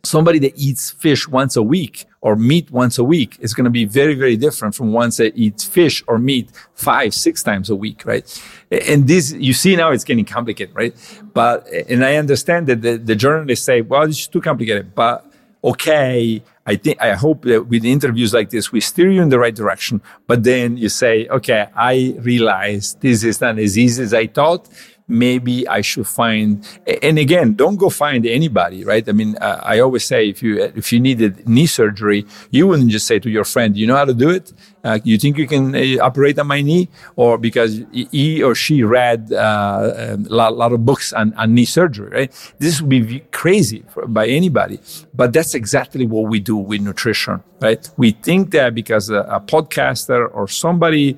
somebody 0.08 0.38
that 0.40 0.56
eats 0.56 0.90
fish 0.90 1.28
once 1.28 1.56
a 1.56 1.62
week 1.62 2.06
or 2.20 2.36
meat 2.36 2.70
once 2.70 2.98
a 2.98 3.04
week 3.04 3.36
is 3.40 3.54
going 3.54 3.64
to 3.64 3.70
be 3.70 3.84
very, 3.84 4.14
very 4.14 4.36
different 4.36 4.74
from 4.74 4.92
one 4.92 5.10
that 5.10 5.32
eats 5.36 5.64
fish 5.64 6.02
or 6.08 6.18
meat 6.18 6.50
five, 6.74 7.14
six 7.14 7.42
times 7.42 7.70
a 7.70 7.76
week, 7.76 8.04
right? 8.04 8.42
And 8.70 9.06
this, 9.06 9.32
you 9.32 9.52
see 9.52 9.76
now 9.76 9.90
it's 9.90 10.04
getting 10.04 10.24
complicated, 10.24 10.74
right? 10.74 10.94
But, 11.34 11.68
and 11.88 12.04
I 12.04 12.16
understand 12.16 12.66
that 12.68 12.82
the, 12.82 12.96
the 12.96 13.14
journalists 13.14 13.64
say, 13.64 13.80
well, 13.80 14.02
it's 14.02 14.26
too 14.26 14.40
complicated, 14.40 14.94
but 14.94 15.24
okay, 15.62 16.42
I 16.64 16.76
think, 16.76 17.00
I 17.00 17.14
hope 17.14 17.42
that 17.42 17.66
with 17.66 17.84
interviews 17.84 18.32
like 18.32 18.50
this, 18.50 18.72
we 18.72 18.80
steer 18.80 19.10
you 19.10 19.22
in 19.22 19.28
the 19.28 19.38
right 19.38 19.54
direction. 19.54 20.00
But 20.26 20.44
then 20.44 20.76
you 20.76 20.88
say, 20.88 21.28
okay, 21.28 21.68
I 21.74 22.16
realize 22.20 22.94
this 23.00 23.24
is 23.24 23.40
not 23.40 23.58
as 23.58 23.76
easy 23.76 24.02
as 24.02 24.14
I 24.14 24.26
thought 24.26 24.68
maybe 25.08 25.66
I 25.68 25.80
should 25.80 26.06
find. 26.06 26.66
And 27.02 27.18
again, 27.18 27.54
don't 27.54 27.76
go 27.76 27.90
find 27.90 28.26
anybody, 28.26 28.84
right? 28.84 29.08
I 29.08 29.12
mean, 29.12 29.36
uh, 29.36 29.60
I 29.62 29.78
always 29.80 30.04
say 30.04 30.28
if 30.28 30.42
you 30.42 30.62
if 30.62 30.92
you 30.92 31.00
needed 31.00 31.48
knee 31.48 31.66
surgery, 31.66 32.26
you 32.50 32.66
wouldn't 32.66 32.90
just 32.90 33.06
say 33.06 33.18
to 33.18 33.30
your 33.30 33.44
friend, 33.44 33.76
"You 33.76 33.86
know 33.86 33.96
how 33.96 34.04
to 34.04 34.14
do 34.14 34.30
it? 34.30 34.52
Uh, 34.82 34.98
you 35.04 35.18
think 35.18 35.38
you 35.38 35.46
can 35.46 35.74
uh, 35.74 36.04
operate 36.04 36.38
on 36.38 36.46
my 36.46 36.60
knee?" 36.60 36.88
Or 37.16 37.38
because 37.38 37.82
he 37.92 38.42
or 38.42 38.54
she 38.54 38.82
read 38.82 39.32
uh, 39.32 39.92
a 39.98 40.16
lot, 40.28 40.56
lot, 40.56 40.72
of 40.72 40.84
books 40.84 41.12
on, 41.12 41.34
on, 41.34 41.54
knee 41.54 41.64
surgery, 41.64 42.10
right? 42.10 42.52
This 42.58 42.80
would 42.80 42.90
be 42.90 43.20
crazy 43.30 43.84
for, 43.88 44.06
by 44.06 44.26
anybody. 44.26 44.80
But 45.14 45.32
that's 45.32 45.54
exactly 45.54 46.06
what 46.06 46.28
we 46.28 46.40
do 46.40 46.56
with 46.56 46.80
nutrition, 46.80 47.42
right? 47.60 47.88
We 47.96 48.12
think 48.12 48.50
that 48.52 48.74
because 48.74 49.10
a, 49.10 49.20
a 49.20 49.40
podcaster 49.40 50.28
or 50.32 50.48
somebody, 50.48 51.16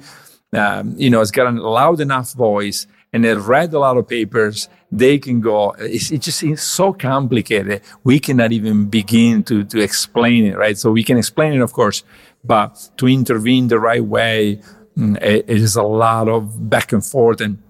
um, 0.52 0.94
you 0.96 1.10
know, 1.10 1.20
has 1.20 1.30
got 1.30 1.46
a 1.46 1.50
loud 1.50 2.00
enough 2.00 2.32
voice 2.32 2.86
and 3.12 3.24
they 3.24 3.34
read 3.34 3.72
a 3.72 3.78
lot 3.78 3.96
of 3.96 4.06
papers, 4.08 4.68
they 4.90 5.18
can 5.18 5.40
go, 5.40 5.72
it's, 5.78 6.10
it 6.10 6.22
just 6.22 6.38
seems 6.38 6.62
so 6.62 6.92
complicated. 6.92 7.82
We 8.04 8.18
cannot 8.18 8.52
even 8.52 8.86
begin 8.86 9.42
to, 9.44 9.64
to 9.64 9.80
explain 9.80 10.44
it, 10.44 10.56
right? 10.56 10.76
So 10.76 10.90
we 10.90 11.04
can 11.04 11.18
explain 11.18 11.54
it, 11.54 11.60
of 11.60 11.72
course, 11.72 12.04
but 12.44 12.90
to 12.98 13.08
intervene 13.08 13.68
the 13.68 13.78
right 13.78 14.04
way, 14.04 14.60
mm, 14.96 15.16
it, 15.22 15.44
it 15.48 15.58
is 15.58 15.76
a 15.76 15.82
lot 15.82 16.28
of 16.28 16.68
back 16.68 16.92
and 16.92 17.04
forth 17.04 17.40
and 17.40 17.62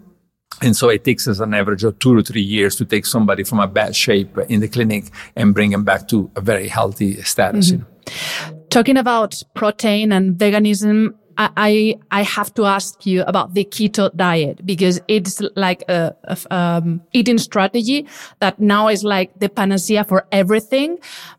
and 0.61 0.77
so 0.77 0.89
it 0.89 1.05
takes 1.05 1.29
us 1.29 1.39
an 1.39 1.55
average 1.55 1.85
of 1.85 1.99
two 1.99 2.17
to 2.17 2.23
three 2.23 2.43
years 2.43 2.75
to 2.77 2.85
take 2.85 3.07
somebody 3.07 3.45
from 3.45 3.61
a 3.61 3.69
bad 3.69 3.95
shape 3.95 4.37
in 4.49 4.61
the 4.61 4.69
clinic 4.69 5.05
and 5.37 5.55
bring 5.55 5.71
them 5.71 5.85
back 5.85 6.09
to 6.09 6.31
a 6.35 6.41
very 6.41 6.69
healthy 6.69 7.23
status. 7.23 7.71
Mm-hmm. 7.71 7.83
You 7.83 8.53
know? 8.53 8.67
Talking 8.71 8.97
about 8.97 9.43
protein 9.55 10.11
and 10.11 10.37
veganism, 10.37 11.15
I, 11.39 11.95
I 12.11 12.23
have 12.23 12.53
to 12.55 12.65
ask 12.65 13.07
you 13.07 13.23
about 13.23 13.55
the 13.55 13.65
keto 13.65 14.15
diet 14.17 14.67
because 14.67 15.01
it's 15.07 15.41
like 15.55 15.85
a, 15.89 16.15
a 16.25 16.37
um, 16.55 17.01
eating 17.13 17.39
strategy 17.39 18.07
that 18.41 18.59
now 18.59 18.89
is 18.89 19.05
like 19.05 19.39
the 19.39 19.49
panacea 19.49 20.05
for 20.05 20.27
everything. 20.33 20.99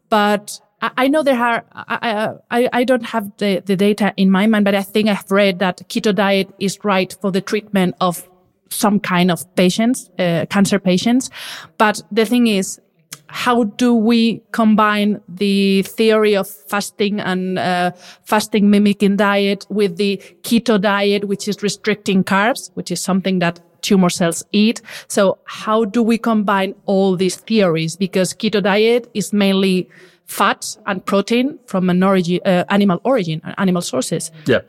But 0.09 0.59
I 0.81 1.09
know 1.09 1.23
there 1.23 1.37
are, 1.37 1.65
I, 1.73 2.35
I, 2.49 2.69
I 2.71 2.83
don't 2.85 3.03
have 3.03 3.29
the, 3.37 3.61
the 3.65 3.75
data 3.75 4.13
in 4.15 4.31
my 4.31 4.47
mind, 4.47 4.63
but 4.63 4.75
I 4.75 4.83
think 4.83 5.09
I've 5.09 5.29
read 5.29 5.59
that 5.59 5.79
keto 5.89 6.15
diet 6.15 6.53
is 6.59 6.79
right 6.83 7.13
for 7.21 7.31
the 7.31 7.41
treatment 7.41 7.95
of 7.99 8.27
some 8.69 8.99
kind 8.99 9.31
of 9.31 9.43
patients, 9.55 10.09
uh, 10.17 10.45
cancer 10.49 10.79
patients. 10.79 11.29
But 11.77 12.01
the 12.11 12.25
thing 12.25 12.47
is, 12.47 12.79
how 13.27 13.63
do 13.63 13.93
we 13.93 14.41
combine 14.51 15.21
the 15.27 15.83
theory 15.83 16.35
of 16.35 16.47
fasting 16.47 17.19
and 17.19 17.59
uh, 17.59 17.91
fasting 18.23 18.69
mimicking 18.69 19.17
diet 19.17 19.65
with 19.69 19.97
the 19.97 20.17
keto 20.41 20.81
diet, 20.81 21.25
which 21.25 21.47
is 21.47 21.61
restricting 21.61 22.23
carbs, 22.23 22.71
which 22.73 22.91
is 22.91 22.99
something 22.99 23.39
that 23.39 23.59
tumor 23.81 24.09
cells 24.09 24.43
eat. 24.51 24.81
So 25.07 25.37
how 25.45 25.85
do 25.85 26.03
we 26.03 26.17
combine 26.17 26.75
all 26.85 27.15
these 27.15 27.37
theories? 27.37 27.95
Because 27.95 28.33
keto 28.33 28.61
diet 28.61 29.09
is 29.13 29.31
mainly 29.31 29.89
fat 30.25 30.77
and 30.85 31.05
protein 31.05 31.59
from 31.65 31.89
an 31.89 32.03
origin, 32.03 32.39
uh, 32.45 32.63
animal 32.69 32.99
origin, 33.03 33.41
and 33.43 33.55
animal 33.57 33.81
sources. 33.81 34.31
Yeah. 34.45 34.61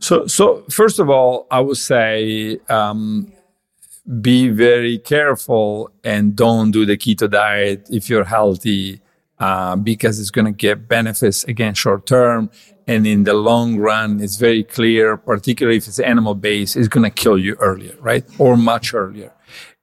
So, 0.00 0.26
so 0.26 0.64
first 0.70 0.98
of 0.98 1.10
all, 1.10 1.46
I 1.50 1.60
would 1.60 1.76
say 1.76 2.58
um, 2.68 3.32
be 4.20 4.48
very 4.48 4.98
careful 4.98 5.90
and 6.02 6.34
don't 6.34 6.70
do 6.70 6.86
the 6.86 6.96
keto 6.96 7.30
diet 7.30 7.86
if 7.90 8.08
you're 8.08 8.24
healthy, 8.24 9.00
uh, 9.38 9.76
because 9.76 10.18
it's 10.18 10.30
going 10.30 10.46
to 10.46 10.52
get 10.52 10.88
benefits 10.88 11.44
again 11.44 11.74
short 11.74 12.06
term, 12.06 12.50
and 12.86 13.06
in 13.06 13.24
the 13.24 13.34
long 13.34 13.76
run, 13.78 14.20
it's 14.20 14.36
very 14.36 14.64
clear, 14.64 15.16
particularly 15.16 15.76
if 15.76 15.86
it's 15.86 16.00
animal 16.00 16.34
based, 16.34 16.74
it's 16.74 16.88
going 16.88 17.04
to 17.04 17.10
kill 17.10 17.38
you 17.38 17.54
earlier, 17.60 17.94
right, 18.00 18.24
or 18.38 18.56
much 18.56 18.94
earlier. 18.94 19.32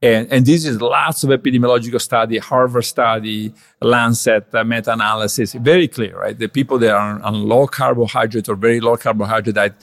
And, 0.02 0.32
and 0.32 0.46
this 0.46 0.66
is 0.66 0.82
lots 0.82 1.24
of 1.24 1.30
epidemiological 1.30 2.02
study, 2.02 2.38
Harvard 2.38 2.86
study, 2.86 3.54
Lancet 3.82 4.54
uh, 4.54 4.64
meta-analysis, 4.64 5.54
very 5.54 5.88
clear, 5.88 6.20
right? 6.20 6.38
The 6.38 6.48
people 6.48 6.78
that 6.80 6.92
are 6.92 7.22
on 7.22 7.48
low 7.48 7.66
carbohydrate 7.68 8.50
or 8.50 8.56
very 8.56 8.80
low 8.80 8.98
carbohydrate 8.98 9.56
diet, 9.56 9.74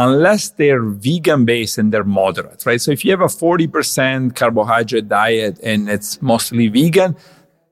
unless 0.00 0.48
they're 0.50 0.82
vegan 0.82 1.44
based 1.44 1.76
and 1.76 1.92
they're 1.92 2.04
moderate, 2.04 2.64
right? 2.64 2.80
So 2.80 2.90
if 2.90 3.04
you 3.04 3.10
have 3.10 3.20
a 3.20 3.26
40% 3.26 4.34
carbohydrate 4.34 5.08
diet 5.08 5.60
and 5.62 5.90
it's 5.90 6.22
mostly 6.22 6.68
vegan, 6.68 7.14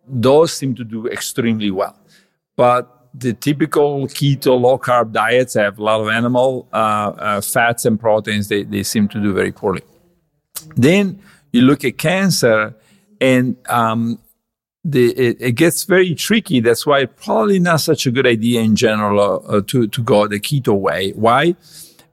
those 0.06 0.52
seem 0.52 0.74
to 0.74 0.84
do 0.84 1.06
extremely 1.06 1.70
well. 1.70 1.96
But 2.54 2.94
the 3.14 3.32
typical 3.32 4.06
keto 4.08 4.60
low 4.60 4.78
carb 4.78 5.12
diets 5.12 5.54
have 5.54 5.78
a 5.78 5.82
lot 5.82 6.02
of 6.02 6.08
animal 6.08 6.68
uh, 6.70 6.76
uh, 6.76 7.40
fats 7.40 7.86
and 7.86 7.98
proteins. 7.98 8.48
They, 8.48 8.62
they 8.62 8.82
seem 8.82 9.08
to 9.08 9.20
do 9.22 9.32
very 9.32 9.52
poorly. 9.52 9.82
Then 10.76 11.22
you 11.52 11.62
look 11.62 11.82
at 11.82 11.96
cancer 11.96 12.76
and 13.22 13.56
um, 13.70 14.18
the, 14.84 15.12
it, 15.12 15.36
it, 15.40 15.52
gets 15.52 15.84
very 15.84 16.14
tricky. 16.14 16.60
That's 16.60 16.84
why 16.84 17.06
probably 17.06 17.58
not 17.58 17.80
such 17.80 18.06
a 18.06 18.10
good 18.10 18.26
idea 18.26 18.60
in 18.60 18.76
general 18.76 19.42
uh, 19.48 19.62
to, 19.68 19.86
to 19.88 20.02
go 20.02 20.28
the 20.28 20.38
keto 20.38 20.78
way. 20.78 21.12
Why? 21.12 21.56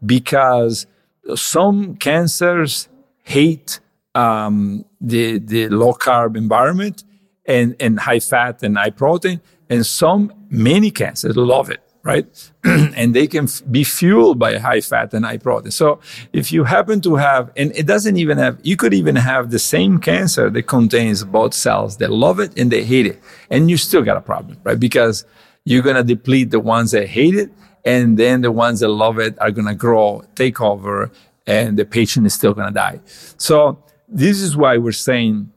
Because 0.06 0.88
some 1.36 1.96
cancers 1.96 2.88
hate 3.24 3.80
um, 4.14 4.86
the, 5.02 5.40
the 5.40 5.70
low 5.70 5.94
carb 5.94 6.38
environment 6.38 7.04
and, 7.46 7.76
and 7.80 8.00
high 8.00 8.20
fat 8.20 8.64
and 8.64 8.78
high 8.78 8.90
protein, 8.90 9.42
and 9.70 9.86
some, 9.86 10.32
many 10.50 10.92
cancers 10.92 11.36
love 11.36 11.70
it, 11.70 11.82
right? 12.04 12.52
and 12.64 13.16
they 13.16 13.28
can 13.28 13.46
f- 13.46 13.62
be 13.70 13.84
fueled 13.84 14.40
by 14.40 14.58
high 14.58 14.82
fat 14.82 15.14
and 15.14 15.26
high 15.26 15.38
protein. 15.38 15.72
So 15.72 16.00
if 16.34 16.52
you 16.52 16.64
happen 16.64 17.02
to 17.02 17.16
have, 17.16 17.52
and 17.58 17.76
it 17.76 17.86
doesn't 17.86 18.18
even 18.18 18.38
have, 18.38 18.60
you 18.64 18.78
could 18.78 18.94
even 18.94 19.16
have 19.16 19.52
the 19.52 19.60
same 19.60 20.00
cancer 20.00 20.50
that 20.50 20.64
contains 20.64 21.24
both 21.24 21.54
cells 21.54 21.98
that 21.98 22.12
love 22.12 22.40
it 22.40 22.58
and 22.58 22.72
they 22.72 22.84
hate 22.84 23.06
it, 23.08 23.22
and 23.50 23.70
you 23.70 23.78
still 23.78 24.02
got 24.02 24.18
a 24.18 24.22
problem, 24.22 24.58
right? 24.64 24.80
Because 24.80 25.26
you're 25.66 25.84
going 25.84 25.96
to 25.96 26.04
deplete 26.04 26.52
the 26.52 26.60
ones 26.60 26.92
that 26.92 27.08
hate 27.08 27.36
it 27.36 27.52
and 27.86 28.18
then 28.18 28.42
the 28.42 28.52
ones 28.52 28.80
that 28.80 28.90
love 28.90 29.20
it 29.20 29.40
are 29.40 29.52
going 29.52 29.68
to 29.68 29.76
grow, 29.76 30.24
take 30.36 30.60
over, 30.60 31.12
and 31.46 31.78
the 31.78 31.86
patient 31.86 32.26
is 32.26 32.34
still 32.34 32.54
going 32.54 32.68
to 32.68 32.74
die. 32.74 33.00
So 33.38 33.84
this 34.08 34.42
is 34.42 34.58
why 34.58 34.78
we're 34.78 34.92
saying, 34.92 35.52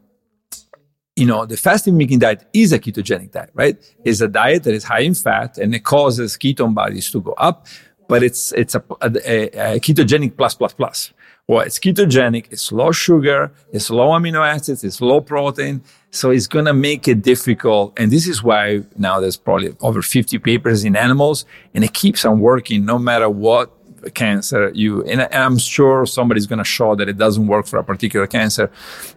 you 1.16 1.26
know, 1.26 1.46
the 1.46 1.56
fasting 1.56 1.94
mimicking 1.94 2.20
diet 2.20 2.44
is 2.52 2.72
a 2.72 2.78
ketogenic 2.78 3.32
diet, 3.32 3.50
right? 3.54 3.76
It's 4.04 4.20
a 4.20 4.28
diet 4.28 4.62
that 4.64 4.74
is 4.74 4.84
high 4.84 5.00
in 5.00 5.14
fat 5.14 5.58
and 5.58 5.74
it 5.74 5.84
causes 5.84 6.36
ketone 6.36 6.74
bodies 6.74 7.10
to 7.10 7.20
go 7.20 7.32
up, 7.32 7.66
but 8.08 8.22
it's 8.22 8.52
it's 8.52 8.74
a, 8.74 8.84
a, 9.00 9.76
a 9.76 9.80
ketogenic 9.80 10.36
plus 10.36 10.54
plus 10.54 10.74
plus. 10.74 11.12
Well, 11.48 11.60
it's 11.60 11.78
ketogenic, 11.78 12.52
it's 12.52 12.70
low 12.70 12.92
sugar, 12.92 13.50
it's 13.72 13.88
low 13.88 14.10
amino 14.10 14.46
acids, 14.46 14.84
it's 14.84 15.00
low 15.00 15.22
protein. 15.22 15.82
So 16.10 16.30
it's 16.30 16.46
going 16.46 16.64
to 16.64 16.72
make 16.72 17.06
it 17.06 17.22
difficult. 17.22 17.92
And 17.98 18.10
this 18.10 18.26
is 18.26 18.42
why 18.42 18.82
now 18.96 19.20
there's 19.20 19.36
probably 19.36 19.76
over 19.80 20.00
50 20.00 20.38
papers 20.38 20.84
in 20.84 20.96
animals 20.96 21.44
and 21.74 21.84
it 21.84 21.92
keeps 21.92 22.24
on 22.24 22.40
working 22.40 22.84
no 22.86 22.98
matter 22.98 23.28
what 23.28 23.72
cancer 24.14 24.70
you, 24.74 25.04
and 25.04 25.22
I'm 25.22 25.58
sure 25.58 26.06
somebody's 26.06 26.46
going 26.46 26.58
to 26.58 26.64
show 26.64 26.94
that 26.94 27.08
it 27.08 27.18
doesn't 27.18 27.46
work 27.46 27.66
for 27.66 27.78
a 27.78 27.84
particular 27.84 28.26
cancer. 28.26 28.70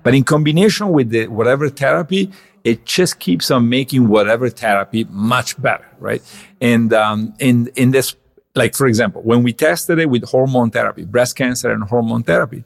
But 0.03 0.15
in 0.15 0.23
combination 0.23 0.89
with 0.89 1.09
the 1.09 1.27
whatever 1.27 1.69
therapy, 1.69 2.31
it 2.63 2.85
just 2.85 3.19
keeps 3.19 3.51
on 3.51 3.69
making 3.69 4.07
whatever 4.07 4.49
therapy 4.49 5.05
much 5.09 5.59
better, 5.61 5.87
right? 5.99 6.21
And 6.59 6.93
um, 6.93 7.33
in 7.39 7.67
in 7.75 7.91
this 7.91 8.15
like 8.55 8.75
for 8.75 8.87
example, 8.87 9.21
when 9.21 9.43
we 9.43 9.53
tested 9.53 9.99
it 9.99 10.09
with 10.09 10.23
hormone 10.29 10.71
therapy, 10.71 11.05
breast 11.05 11.35
cancer 11.35 11.71
and 11.71 11.83
hormone 11.83 12.23
therapy, 12.23 12.63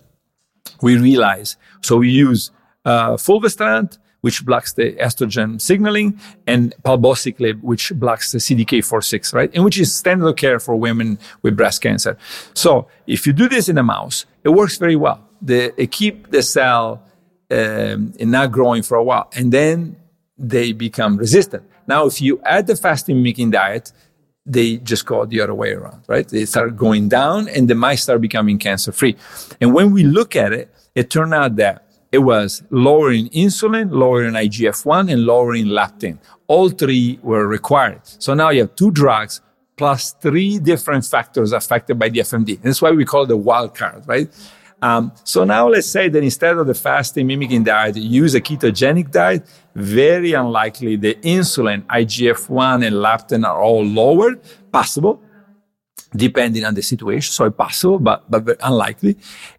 we 0.82 0.98
realized 0.98 1.58
so 1.82 1.98
we 1.98 2.10
use 2.10 2.52
uh, 2.86 3.18
fulvestrant, 3.18 3.98
which 4.26 4.44
blocks 4.44 4.74
the 4.74 4.88
estrogen 5.08 5.62
signaling, 5.62 6.20
and 6.48 6.74
palbociclib, 6.84 7.62
which 7.62 7.86
blocks 8.04 8.32
the 8.32 8.40
CDK4/6, 8.40 9.36
right? 9.36 9.52
And 9.54 9.64
which 9.64 9.78
is 9.78 9.94
standard 9.94 10.28
of 10.28 10.36
care 10.36 10.60
for 10.60 10.76
women 10.88 11.20
with 11.44 11.56
breast 11.56 11.80
cancer. 11.88 12.18
So 12.56 12.88
if 13.06 13.28
you 13.28 13.34
do 13.34 13.48
this 13.48 13.70
in 13.70 13.78
a 13.78 13.84
mouse, 13.84 14.26
it 14.44 14.50
works 14.50 14.78
very 14.86 14.96
well. 14.96 15.20
The, 15.44 15.80
it 15.80 15.92
keep 15.92 16.32
the 16.32 16.42
cell 16.42 17.04
um, 17.52 18.14
not 18.20 18.52
growing 18.52 18.82
for 18.82 18.96
a 18.98 19.04
while, 19.04 19.28
and 19.38 19.52
then 19.52 19.96
they 20.40 20.74
become 20.74 21.18
resistant. 21.18 21.64
Now, 21.86 22.08
if 22.08 22.20
you 22.20 22.42
add 22.56 22.66
the 22.66 22.76
fasting 22.76 23.18
mimicking 23.18 23.52
diet, 23.52 23.92
they 24.48 24.78
just 24.78 25.06
go 25.06 25.26
the 25.26 25.40
other 25.42 25.54
way 25.54 25.72
around, 25.74 26.02
right? 26.08 26.28
They 26.28 26.46
start 26.46 26.76
going 26.76 27.10
down 27.10 27.48
and 27.48 27.68
the 27.68 27.76
mice 27.76 28.02
start 28.04 28.22
becoming 28.22 28.58
cancer 28.58 28.92
free. 28.92 29.16
And 29.62 29.74
when 29.76 29.92
we 29.92 30.04
look 30.04 30.36
at 30.36 30.52
it, 30.52 30.74
it 30.96 31.10
turned 31.12 31.34
out 31.34 31.58
that 31.58 31.85
it 32.16 32.20
was 32.20 32.64
lowering 32.70 33.28
insulin, 33.32 33.92
lowering 33.92 34.36
IGF-1 34.46 35.12
and 35.12 35.26
lowering 35.26 35.66
leptin. 35.66 36.18
All 36.48 36.70
three 36.70 37.20
were 37.22 37.46
required. 37.46 38.00
So 38.04 38.34
now 38.34 38.50
you 38.52 38.62
have 38.62 38.74
two 38.76 38.92
drugs 38.92 39.42
plus 39.76 40.14
three 40.14 40.58
different 40.58 41.04
factors 41.04 41.52
affected 41.52 42.00
by 42.00 42.08
the 42.08 42.20
FMD. 42.20 42.62
That's 42.62 42.82
why 42.82 42.92
we 42.92 43.04
call 43.04 43.24
it 43.24 43.28
the 43.28 43.36
wild 43.36 43.76
card, 43.76 44.08
right? 44.08 44.30
Um, 44.82 45.12
so 45.26 45.44
now 45.44 45.68
let's 45.68 45.88
say 45.88 46.08
that 46.08 46.24
instead 46.24 46.56
of 46.58 46.68
the 46.68 46.74
fasting 46.74 47.28
mimicking 47.28 47.66
diet, 47.66 47.98
use 47.98 48.34
a 48.34 48.40
ketogenic 48.40 49.12
diet. 49.12 49.46
Very 49.76 50.32
unlikely 50.32 50.96
the 50.96 51.16
insulin, 51.16 51.84
IGF-1 51.88 52.86
and 52.88 52.96
leptin 52.96 53.46
are 53.46 53.62
all 53.62 53.84
lowered. 53.84 54.40
Possible, 54.72 55.22
depending 56.16 56.64
on 56.66 56.74
the 56.74 56.82
situation. 56.82 57.32
So 57.32 57.46
it's 57.46 57.56
possible, 57.56 58.00
but 58.00 58.30
but 58.30 58.58
unlikely. 58.62 59.18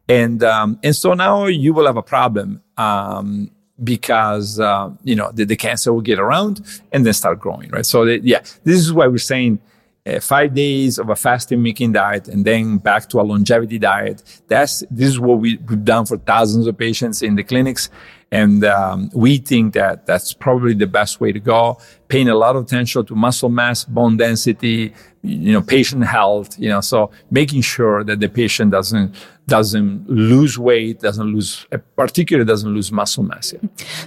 And 0.09 0.43
um, 0.43 0.79
and 0.83 0.95
so 0.95 1.15
now 1.15 1.47
you 1.47 1.75
will 1.75 1.87
have 1.87 1.97
a 1.97 2.03
problem 2.03 2.63
um, 2.77 3.51
because 3.83 4.61
uh, 4.61 4.91
you 5.03 5.15
know 5.15 5.31
the, 5.33 5.45
the, 5.45 5.57
cancer 5.57 5.93
will 5.93 6.01
get 6.01 6.19
around 6.19 6.61
and 6.93 7.05
then 7.05 7.13
start 7.13 7.41
growing, 7.41 7.71
right? 7.71 7.87
So 7.87 8.05
the, 8.05 8.21
yeah, 8.21 8.41
this 8.65 8.77
is 8.77 8.93
why 8.93 9.07
we're 9.07 9.19
saying 9.19 9.61
uh, 10.07 10.21
five 10.21 10.55
days 10.55 10.99
of 10.99 11.11
a 11.11 11.17
fasting 11.17 11.59
mimicking 11.59 11.93
diet 11.93 12.29
and 12.29 12.45
then 12.45 12.79
back 12.79 13.09
to 13.09 13.21
a 13.21 13.23
longevity 13.23 13.79
diet. 13.79 14.23
That's 14.49 14.85
this 14.91 15.09
is 15.09 15.19
what 15.19 15.39
we, 15.39 15.59
have 15.69 15.85
done 15.85 16.07
for 16.07 16.17
thousands 16.19 16.67
of 16.67 16.79
patients 16.79 17.23
in 17.23 17.35
the 17.35 17.43
clinics, 17.43 17.91
and 18.37 18.65
um, 18.65 19.11
we 19.15 19.39
think 19.39 19.73
that 19.75 20.05
that's 20.05 20.35
probably 20.35 20.75
the 20.75 20.87
best 20.87 21.21
way 21.23 21.33
to 21.33 21.41
go. 21.41 21.79
Paying 22.09 22.29
a 22.29 22.35
lot 22.35 22.55
of 22.55 22.65
attention 22.65 23.07
to 23.07 23.15
muscle 23.15 23.49
mass, 23.49 23.85
bone 23.85 24.19
density, 24.19 24.93
you 25.23 25.53
know, 25.55 25.63
patient 25.63 26.05
health. 26.05 26.59
You 26.59 26.69
know, 26.69 26.83
so 26.83 27.11
making 27.31 27.63
sure 27.63 28.05
that 28.05 28.21
the 28.21 28.29
patient 28.29 28.73
doesn't 28.73 29.17
doesn't 29.47 30.11
lose 30.11 30.59
weight, 30.59 31.01
doesn't 31.01 31.29
lose, 31.33 31.67
particularly 31.97 32.47
doesn't 32.47 32.75
lose 32.75 32.93
muscle 32.93 33.23
mass. 33.23 33.55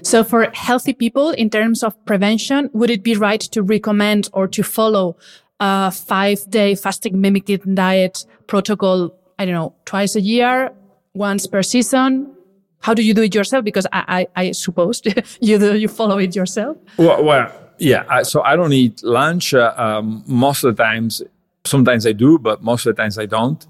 So 0.04 0.24
for 0.24 0.52
healthy 0.54 0.94
people, 0.94 1.32
in 1.32 1.50
terms 1.50 1.82
of 1.82 1.92
prevention, 2.06 2.70
would 2.74 2.92
it 2.92 3.04
be 3.04 3.16
right 3.16 3.42
to 3.56 3.64
recommend 3.64 4.30
or 4.32 4.48
to 4.50 4.62
follow 4.62 5.18
a 5.60 5.92
five 5.92 6.48
day 6.50 6.76
fasting 6.76 7.20
mimicking 7.20 7.74
diet 7.74 8.26
protocol, 8.46 9.12
I 9.40 9.46
don't 9.46 9.56
know, 9.56 9.74
twice 9.86 10.16
a 10.16 10.22
year, 10.22 10.72
once 11.16 11.48
per 11.48 11.64
season? 11.64 12.36
How 12.82 12.94
do 12.94 13.02
you 13.04 13.14
do 13.14 13.22
it 13.24 13.36
yourself? 13.36 13.66
Because 13.66 13.86
I, 13.92 14.28
I, 14.36 14.44
I 14.44 14.52
suppose 14.52 15.02
you 15.42 15.58
do, 15.58 15.78
you 15.78 15.88
follow 15.88 16.18
it 16.18 16.36
yourself. 16.36 16.78
Well, 16.98 17.24
well 17.24 17.52
yeah. 17.78 18.06
I, 18.10 18.24
so 18.24 18.42
I 18.42 18.56
don't 18.56 18.74
eat 18.74 19.04
lunch 19.04 19.54
uh, 19.54 19.74
um, 19.78 20.24
most 20.28 20.64
of 20.64 20.76
the 20.76 20.84
times. 20.84 21.22
Sometimes 21.66 22.08
I 22.08 22.14
do, 22.14 22.40
but 22.40 22.64
most 22.64 22.86
of 22.86 22.96
the 22.96 23.02
times 23.02 23.18
I 23.18 23.26
don't. 23.26 23.66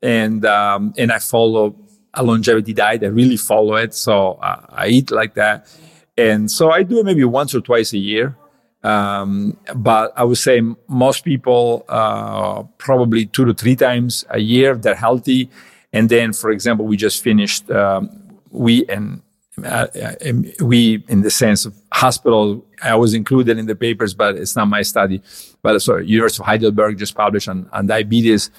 And 0.00 0.44
um, 0.44 0.94
and 0.98 1.12
I 1.12 1.18
follow 1.18 1.76
a 2.14 2.22
longevity 2.22 2.72
diet. 2.72 3.02
I 3.04 3.06
really 3.06 3.36
follow 3.36 3.76
it. 3.76 3.94
So 3.94 4.34
uh, 4.34 4.66
I 4.68 4.88
eat 4.88 5.10
like 5.10 5.34
that. 5.34 5.68
And 6.16 6.50
so 6.50 6.70
I 6.70 6.82
do 6.82 6.98
it 6.98 7.04
maybe 7.04 7.24
once 7.24 7.54
or 7.54 7.60
twice 7.60 7.92
a 7.92 7.98
year. 7.98 8.36
Um, 8.82 9.56
but 9.76 10.12
I 10.16 10.24
would 10.24 10.38
say 10.38 10.60
most 10.88 11.24
people 11.24 11.84
uh, 11.88 12.64
probably 12.78 13.26
two 13.26 13.44
to 13.44 13.54
three 13.54 13.76
times 13.76 14.24
a 14.28 14.40
year. 14.40 14.74
They're 14.74 14.94
healthy, 14.94 15.50
And 15.92 16.08
then, 16.08 16.32
for 16.32 16.50
example, 16.50 16.86
we 16.86 16.96
just 16.96 17.22
finished, 17.22 17.70
um, 17.70 18.08
we 18.52 18.86
and 18.86 19.22
uh, 19.64 19.86
uh 20.02 20.14
we, 20.60 21.04
in 21.08 21.22
the 21.22 21.30
sense 21.30 21.66
of 21.66 21.74
hospital, 21.92 22.64
I 22.82 22.94
was 22.96 23.14
included 23.14 23.58
in 23.58 23.66
the 23.66 23.74
papers, 23.74 24.14
but 24.14 24.36
it's 24.36 24.56
not 24.56 24.68
my 24.68 24.82
study. 24.82 25.20
But 25.62 25.80
sorry, 25.82 26.06
University 26.06 26.42
of 26.42 26.46
Heidelberg 26.46 26.98
just 26.98 27.14
published 27.14 27.48
on, 27.48 27.68
on 27.72 27.86
diabetes 27.86 28.50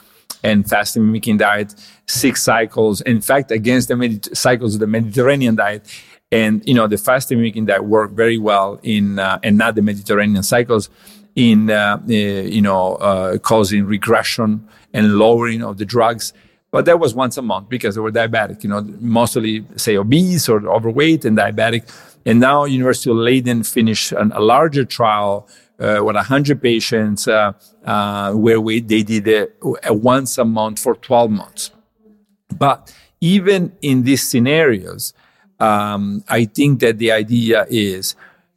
and 0.44 0.70
fasting 0.70 1.06
mimicking 1.06 1.38
diet, 1.38 1.74
six 2.08 2.44
cycles. 2.44 3.02
In 3.02 3.22
fact, 3.22 3.52
against 3.52 3.88
the 3.88 3.96
med- 3.96 4.36
cycles 4.38 4.76
of 4.76 4.80
the 4.80 4.88
Mediterranean 4.88 5.56
diet. 5.56 5.88
And, 6.32 6.68
you 6.68 6.74
know, 6.74 6.88
the 6.88 6.98
fasting 6.98 7.38
mimicking 7.38 7.66
diet 7.66 7.86
worked 7.86 8.16
very 8.16 8.38
well 8.38 8.80
in, 8.84 9.20
uh, 9.20 9.40
and 9.44 9.58
not 9.58 9.76
the 9.76 9.82
Mediterranean 9.82 10.44
cycles 10.44 10.90
in, 11.36 11.70
uh, 11.70 12.00
uh, 12.02 12.12
you 12.12 12.62
know, 12.62 12.96
uh, 12.96 13.38
causing 13.38 13.86
regression 13.86 14.68
and 14.94 15.18
lowering 15.18 15.64
of 15.64 15.78
the 15.78 15.86
drugs. 15.86 16.34
But 16.74 16.86
that 16.86 17.00
was 17.00 17.14
once 17.14 17.38
a 17.38 17.44
month 17.44 17.70
because 17.70 17.94
they 17.94 18.02
were 18.02 18.12
diabetic, 18.12 18.64
you 18.64 18.70
know, 18.70 18.82
mostly 19.00 19.64
say 19.76 19.96
obese 19.96 20.50
or 20.50 20.68
overweight 20.68 21.24
and 21.24 21.38
diabetic. 21.38 21.84
And 22.26 22.40
now 22.40 22.66
University 22.66 23.12
of 23.12 23.18
Leiden 23.18 23.62
finished 23.62 24.12
an, 24.12 24.32
a 24.32 24.40
larger 24.40 24.84
trial 24.84 25.48
uh, 25.80 26.00
with 26.04 26.16
100 26.16 26.64
patients 26.64 27.28
uh, 27.28 27.52
uh, 27.86 28.34
where 28.34 28.60
we, 28.60 28.80
they 28.80 29.04
did 29.04 29.28
it 29.28 29.56
once 29.62 30.40
a 30.40 30.46
month 30.46 30.80
for 30.80 30.96
12 30.96 31.30
months. 31.30 31.70
But 32.58 32.92
even 33.22 33.74
in 33.84 34.02
these 34.02 34.28
scenarios, 34.28 35.14
um, 35.60 36.24
I 36.28 36.46
think 36.46 36.80
that 36.80 36.98
the 36.98 37.12
idea 37.12 37.68
is 37.70 38.16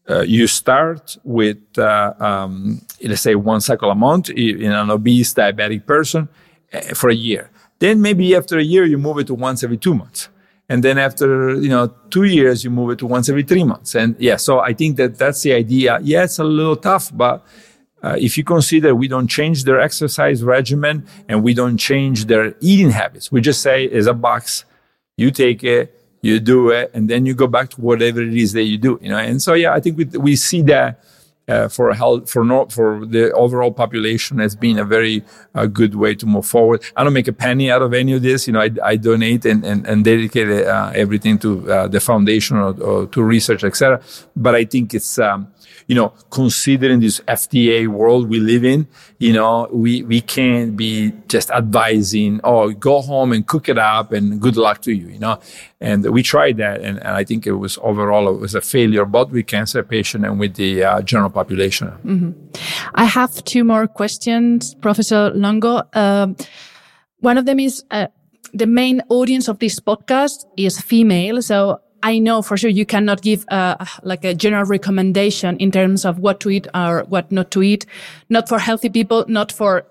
uh, 0.09 0.23
you 0.23 0.47
start 0.47 1.19
with, 1.23 1.59
uh, 1.77 2.15
um, 2.19 2.81
let's 3.05 3.21
say, 3.21 3.35
one 3.35 3.61
cycle 3.61 3.91
a 3.91 3.95
month 3.95 4.31
in 4.31 4.73
an 4.73 4.91
obese 4.91 5.35
diabetic 5.35 5.85
person 5.85 6.31
uh, 6.73 6.81
for 6.95 7.11
a 7.11 7.15
year. 7.15 7.51
Then 7.79 8.01
maybe 8.01 8.35
after 8.35 8.59
a 8.59 8.63
year, 8.63 8.85
you 8.85 8.99
move 8.99 9.19
it 9.19 9.27
to 9.29 9.35
once 9.35 9.63
every 9.63 9.77
two 9.77 9.95
months. 9.95 10.29
And 10.69 10.83
then 10.83 10.99
after, 10.99 11.55
you 11.55 11.69
know, 11.69 11.95
two 12.11 12.25
years, 12.25 12.65
you 12.65 12.71
move 12.71 12.91
it 12.91 12.99
to 12.99 13.07
once 13.07 13.29
every 13.29 13.45
three 13.45 13.63
months. 13.63 13.95
And 13.95 14.17
yeah, 14.19 14.37
so 14.37 14.61
I 14.61 14.73
think 14.73 14.97
that 14.97 15.17
that's 15.17 15.43
the 15.43 15.53
idea. 15.53 16.01
Yeah, 16.03 16.25
it's 16.25 16.39
a 16.39 16.45
little 16.45 16.77
tough, 16.77 17.17
but 17.17 17.45
uh, 18.03 18.17
if 18.19 18.37
you 18.37 18.45
consider 18.45 18.95
we 18.95 19.09
don't 19.09 19.29
change 19.29 19.65
their 19.65 19.81
exercise 19.81 20.43
regimen 20.43 21.07
and 21.29 21.43
we 21.43 21.55
don't 21.55 21.77
change 21.77 22.27
their 22.27 22.55
eating 22.61 22.91
habits, 22.91 23.31
we 23.31 23.41
just 23.41 23.63
say 23.63 23.85
it's 23.85 24.07
a 24.09 24.15
box, 24.15 24.65
you 25.17 25.31
take 25.31 25.63
it, 25.63 25.93
you 26.21 26.41
do 26.41 26.71
it, 26.71 26.91
and 26.95 27.09
then 27.09 27.25
you 27.27 27.35
go 27.35 27.47
back 27.47 27.71
to 27.71 27.81
whatever 27.81 28.21
it 28.21 28.35
is 28.35 28.53
that 28.53 28.65
you 28.65 28.77
do, 28.77 28.99
you 29.01 29.09
know. 29.09 29.19
And 29.19 29.41
so, 29.41 29.55
yeah, 29.55 29.73
I 29.73 29.81
think 29.81 29.99
we, 29.99 30.05
we 30.19 30.35
see 30.35 30.63
that 30.63 31.01
uh, 31.49 31.69
for 31.69 31.93
health 31.95 32.29
for 32.29 32.45
no, 32.45 32.67
for 32.67 33.05
the 33.07 33.33
overall 33.33 33.73
population 33.73 34.39
has 34.39 34.57
been 34.57 34.79
a 34.79 34.85
very 34.85 35.23
uh, 35.55 35.67
good 35.67 35.95
way 35.95 36.15
to 36.15 36.27
move 36.27 36.47
forward. 36.47 36.83
I 36.97 37.05
don't 37.05 37.13
make 37.13 37.29
a 37.29 37.33
penny 37.33 37.71
out 37.71 37.83
of 37.83 37.95
any 37.95 38.13
of 38.15 38.23
this. 38.23 38.47
You 38.47 38.53
know, 38.55 38.61
I, 38.61 38.71
I 38.83 38.97
donate 38.97 39.45
and, 39.45 39.65
and, 39.65 39.87
and 39.87 40.05
dedicate 40.05 40.49
uh, 40.67 40.93
everything 40.95 41.39
to 41.39 41.71
uh, 41.71 41.89
the 41.89 42.01
foundation 42.01 42.57
or, 42.57 42.81
or 42.83 43.07
to 43.07 43.23
research, 43.23 43.65
etc. 43.65 44.01
But 44.35 44.55
I 44.55 44.65
think 44.65 44.95
it's 44.95 45.19
um, 45.19 45.49
you 45.87 45.95
know, 45.95 46.09
considering 46.31 47.01
this 47.01 47.21
FDA 47.21 47.87
world 47.87 48.29
we 48.29 48.41
live 48.41 48.65
in, 48.65 48.89
you 49.19 49.33
know, 49.33 49.69
we, 49.71 50.03
we 50.03 50.21
can't 50.21 50.77
be 50.77 51.13
just 51.29 51.51
advising, 51.51 52.41
oh, 52.43 52.73
go 52.73 53.01
home 53.01 53.33
and 53.33 53.47
cook 53.47 53.69
it 53.69 53.79
up 53.79 54.13
and 54.13 54.41
good 54.41 54.57
luck 54.57 54.83
to 54.83 54.93
you, 54.93 55.09
you 55.09 55.19
know. 55.19 55.39
And 55.81 56.11
we 56.11 56.23
tried 56.23 56.57
that, 56.57 56.81
and, 56.81 56.99
and 56.99 57.09
I 57.09 57.23
think 57.23 57.47
it 57.47 57.53
was 57.53 57.79
overall 57.83 58.29
it 58.35 58.41
was 58.41 58.55
a 58.55 58.61
failure, 58.61 59.05
both 59.05 59.31
with 59.31 59.47
cancer 59.47 59.83
patient 59.83 60.25
and 60.25 60.41
with 60.41 60.55
the 60.55 60.83
uh, 60.83 61.03
general 61.03 61.31
population. 61.31 61.89
Mm-hmm. 62.05 62.33
I 62.95 63.05
have 63.05 63.45
two 63.45 63.63
more 63.63 63.87
questions, 63.87 64.75
Professor 64.75 65.31
Longo. 65.31 65.83
Um, 65.93 66.37
one 67.21 67.39
of 67.39 67.47
them 67.47 67.61
is 67.61 67.85
uh, 67.91 68.09
the 68.53 68.67
main 68.67 69.03
audience 69.09 69.49
of 69.49 69.59
this 69.59 69.79
podcast 69.79 70.47
is 70.57 70.81
female, 70.81 71.43
so 71.43 71.81
I 72.07 72.19
know 72.21 72.41
for 72.41 72.57
sure 72.57 72.71
you 72.71 72.87
cannot 72.87 73.21
give 73.21 73.45
like 74.05 74.25
a 74.25 74.33
general 74.33 74.65
recommendation 74.65 75.57
in 75.57 75.73
terms 75.73 76.05
of 76.05 76.21
what 76.21 76.39
to 76.41 76.51
eat 76.51 76.69
or 76.73 77.05
what 77.09 77.33
not 77.33 77.51
to 77.51 77.65
eat, 77.65 77.85
not 78.29 78.49
for 78.49 78.61
healthy 78.61 78.89
people, 78.89 79.25
not 79.27 79.51
for 79.51 79.85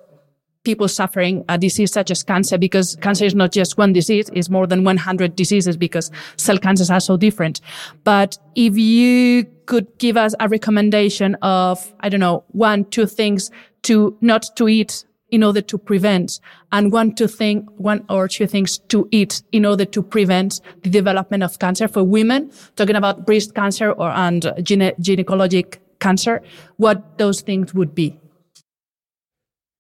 people 0.63 0.87
suffering 0.87 1.43
a 1.49 1.57
disease 1.57 1.91
such 1.91 2.09
as 2.11 2.23
cancer, 2.23 2.57
because 2.57 2.95
cancer 3.01 3.25
is 3.25 3.35
not 3.35 3.51
just 3.51 3.77
one 3.77 3.91
disease, 3.91 4.29
it's 4.31 4.49
more 4.49 4.65
than 4.65 4.85
100 4.85 5.35
diseases 5.35 5.75
because 5.75 6.09
cell 6.37 6.57
cancers 6.57 6.89
are 6.89 7.01
so 7.01 7.17
different. 7.17 7.59
But 8.05 8.37
if 8.55 8.77
you 8.77 9.43
could 9.65 9.85
give 9.97 10.15
us 10.15 10.33
a 10.39 10.47
recommendation 10.47 11.35
of, 11.41 11.93
I 11.99 12.07
don't 12.07 12.21
know, 12.21 12.45
one, 12.53 12.85
two 12.85 13.07
things 13.07 13.51
to 13.83 14.17
not 14.21 14.55
to 14.55 14.69
eat 14.69 15.03
in 15.35 15.43
order 15.43 15.61
to 15.61 15.77
prevent 15.77 16.39
and 16.71 16.93
one 16.93 17.13
to 17.13 17.27
think 17.27 17.69
one 17.77 18.05
or 18.09 18.27
two 18.29 18.47
things 18.47 18.77
to 18.93 19.05
eat 19.11 19.43
in 19.51 19.65
order 19.65 19.83
to 19.83 20.01
prevent 20.01 20.61
the 20.83 20.89
development 20.89 21.43
of 21.43 21.59
cancer. 21.59 21.87
For 21.89 22.03
women 22.03 22.51
talking 22.77 22.95
about 22.95 23.25
breast 23.25 23.53
cancer 23.53 23.91
or 23.91 24.09
and 24.11 24.41
gene- 24.63 24.95
gynecologic 25.05 25.79
cancer 25.99 26.41
what 26.77 27.17
those 27.17 27.41
things 27.41 27.73
would 27.73 27.93
be. 27.93 28.17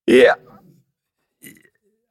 Yeah. 0.07 0.35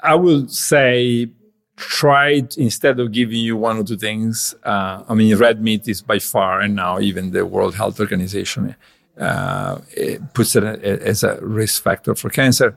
I 0.01 0.15
would 0.15 0.51
say 0.51 1.29
try 1.77 2.43
instead 2.57 2.99
of 2.99 3.13
giving 3.13 3.41
you 3.49 3.57
one 3.57 3.77
or 3.77 3.83
two 3.83 3.97
things 3.97 4.55
uh, 4.63 5.03
i 5.09 5.13
mean 5.13 5.37
red 5.37 5.61
meat 5.61 5.89
is 5.89 6.01
by 6.03 6.21
far 6.21 6.61
and 6.61 6.77
now 6.77 7.01
even 7.01 7.33
the 7.33 7.45
world 7.45 7.75
health 7.75 7.99
organization 7.99 8.77
uh, 9.19 9.77
puts 10.35 10.55
it 10.55 10.63
as 10.63 11.25
a 11.25 11.37
risk 11.43 11.83
factor 11.83 12.15
for 12.15 12.31
cancer 12.31 12.77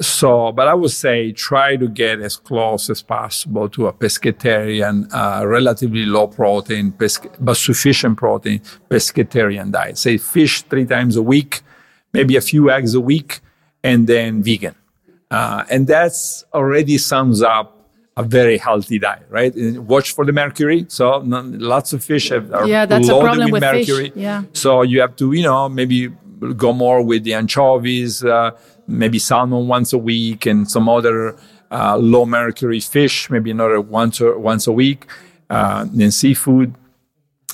so, 0.00 0.52
but 0.52 0.68
I 0.68 0.74
would 0.74 0.90
say 0.90 1.32
try 1.32 1.76
to 1.76 1.86
get 1.86 2.20
as 2.20 2.36
close 2.36 2.88
as 2.90 3.02
possible 3.02 3.68
to 3.70 3.86
a 3.86 3.92
pescatarian, 3.92 5.12
uh, 5.12 5.46
relatively 5.46 6.06
low 6.06 6.26
protein, 6.26 6.92
pesca- 6.92 7.30
but 7.38 7.56
sufficient 7.56 8.16
protein 8.16 8.60
pescatarian 8.90 9.70
diet. 9.70 9.98
Say 9.98 10.18
fish 10.18 10.62
three 10.62 10.86
times 10.86 11.16
a 11.16 11.22
week, 11.22 11.60
maybe 12.12 12.36
a 12.36 12.40
few 12.40 12.70
eggs 12.70 12.94
a 12.94 13.00
week, 13.00 13.40
and 13.84 14.06
then 14.06 14.42
vegan. 14.42 14.74
Uh, 15.30 15.64
and 15.70 15.86
that's 15.86 16.44
already 16.52 16.98
sums 16.98 17.42
up 17.42 17.78
a 18.16 18.22
very 18.22 18.58
healthy 18.58 18.98
diet, 18.98 19.26
right? 19.30 19.54
And 19.54 19.88
watch 19.88 20.12
for 20.12 20.24
the 20.24 20.32
mercury. 20.32 20.84
So 20.88 21.18
lots 21.24 21.92
of 21.92 22.04
fish 22.04 22.28
have, 22.28 22.52
are 22.52 22.66
yeah, 22.66 22.84
that's 22.84 23.08
loaded 23.08 23.20
a 23.20 23.24
problem 23.24 23.44
with, 23.46 23.52
with 23.52 23.62
mercury. 23.62 24.10
Fish. 24.10 24.22
Yeah. 24.22 24.42
So 24.52 24.82
you 24.82 25.00
have 25.00 25.16
to, 25.16 25.32
you 25.32 25.42
know, 25.42 25.68
maybe 25.68 26.12
go 26.56 26.72
more 26.72 27.02
with 27.02 27.24
the 27.24 27.34
anchovies, 27.34 28.24
uh, 28.24 28.50
maybe 28.86 29.18
salmon 29.18 29.68
once 29.68 29.92
a 29.92 29.98
week, 29.98 30.46
and 30.46 30.70
some 30.70 30.88
other 30.88 31.36
uh, 31.70 31.96
low 31.96 32.26
mercury 32.26 32.80
fish, 32.80 33.30
maybe 33.30 33.50
another 33.50 33.80
once 33.80 34.20
or, 34.20 34.38
once 34.38 34.66
a 34.66 34.72
week, 34.72 35.06
uh, 35.50 35.86
then 35.92 36.10
seafood. 36.10 36.74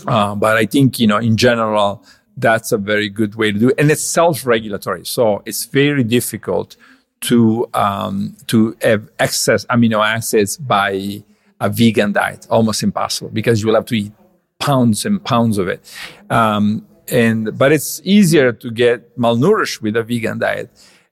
Uh, 0.06 0.34
but 0.34 0.56
I 0.56 0.66
think 0.66 0.98
you 0.98 1.06
know, 1.06 1.18
in 1.18 1.36
general, 1.36 2.04
that's 2.36 2.72
a 2.72 2.78
very 2.78 3.08
good 3.08 3.34
way 3.34 3.52
to 3.52 3.58
do 3.58 3.68
it, 3.70 3.76
and 3.78 3.90
it's 3.90 4.06
self-regulatory, 4.06 5.04
so 5.04 5.42
it's 5.44 5.64
very 5.64 6.04
difficult 6.04 6.76
to 7.20 7.68
um, 7.74 8.36
to 8.46 8.76
have 8.82 9.08
excess 9.18 9.64
amino 9.66 10.04
acids 10.04 10.56
by 10.56 11.22
a 11.60 11.68
vegan 11.68 12.12
diet, 12.12 12.46
almost 12.50 12.82
impossible 12.82 13.30
because 13.30 13.60
you 13.60 13.66
will 13.66 13.74
have 13.74 13.86
to 13.86 13.96
eat 13.96 14.12
pounds 14.58 15.04
and 15.04 15.24
pounds 15.24 15.58
of 15.58 15.68
it. 15.68 15.80
Um, 16.30 16.86
and 17.08 17.56
but 17.58 17.72
it's 17.72 18.00
easier 18.04 18.52
to 18.52 18.70
get 18.70 19.18
malnourished 19.18 19.80
with 19.80 19.96
a 19.96 20.02
vegan 20.02 20.38
diet 20.38 20.70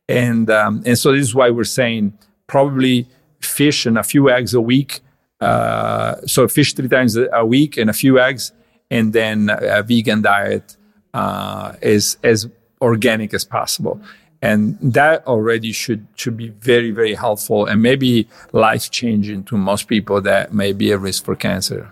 and 0.09 0.51
um, 0.51 0.83
and 0.87 0.99
so 0.99 1.13
this 1.13 1.23
is 1.23 1.35
why 1.35 1.51
we're 1.51 1.65
saying 1.65 2.17
probably 2.47 3.09
fish 3.41 3.87
and 3.87 3.99
a 3.99 4.03
few 4.03 4.31
eggs 4.31 4.55
a 4.55 4.61
week 4.61 5.01
uh, 5.41 6.17
so 6.27 6.49
fish 6.49 6.73
three 6.75 6.89
times 6.89 7.17
a 7.17 7.45
week 7.45 7.77
and 7.77 7.91
a 7.91 7.93
few 7.93 8.19
eggs 8.19 8.53
and 8.91 9.13
then 9.13 9.51
a 9.51 9.83
vegan 9.83 10.23
diet 10.23 10.77
uh, 11.15 11.75
is 11.83 12.17
as 12.23 12.49
organic 12.81 13.35
as 13.35 13.45
possible. 13.45 14.01
And 14.43 14.79
that 14.81 15.27
already 15.27 15.73
should 15.73 16.07
should 16.15 16.37
be 16.37 16.49
very 16.49 16.91
very 16.91 17.15
helpful 17.15 17.67
and 17.67 17.83
maybe 17.83 18.29
life 18.53 18.91
changing 18.91 19.45
to 19.45 19.57
most 19.57 19.89
people 19.89 20.21
that 20.23 20.53
may 20.53 20.73
be 20.73 20.91
a 20.93 20.99
risk 20.99 21.25
for 21.25 21.35
cancer. 21.35 21.91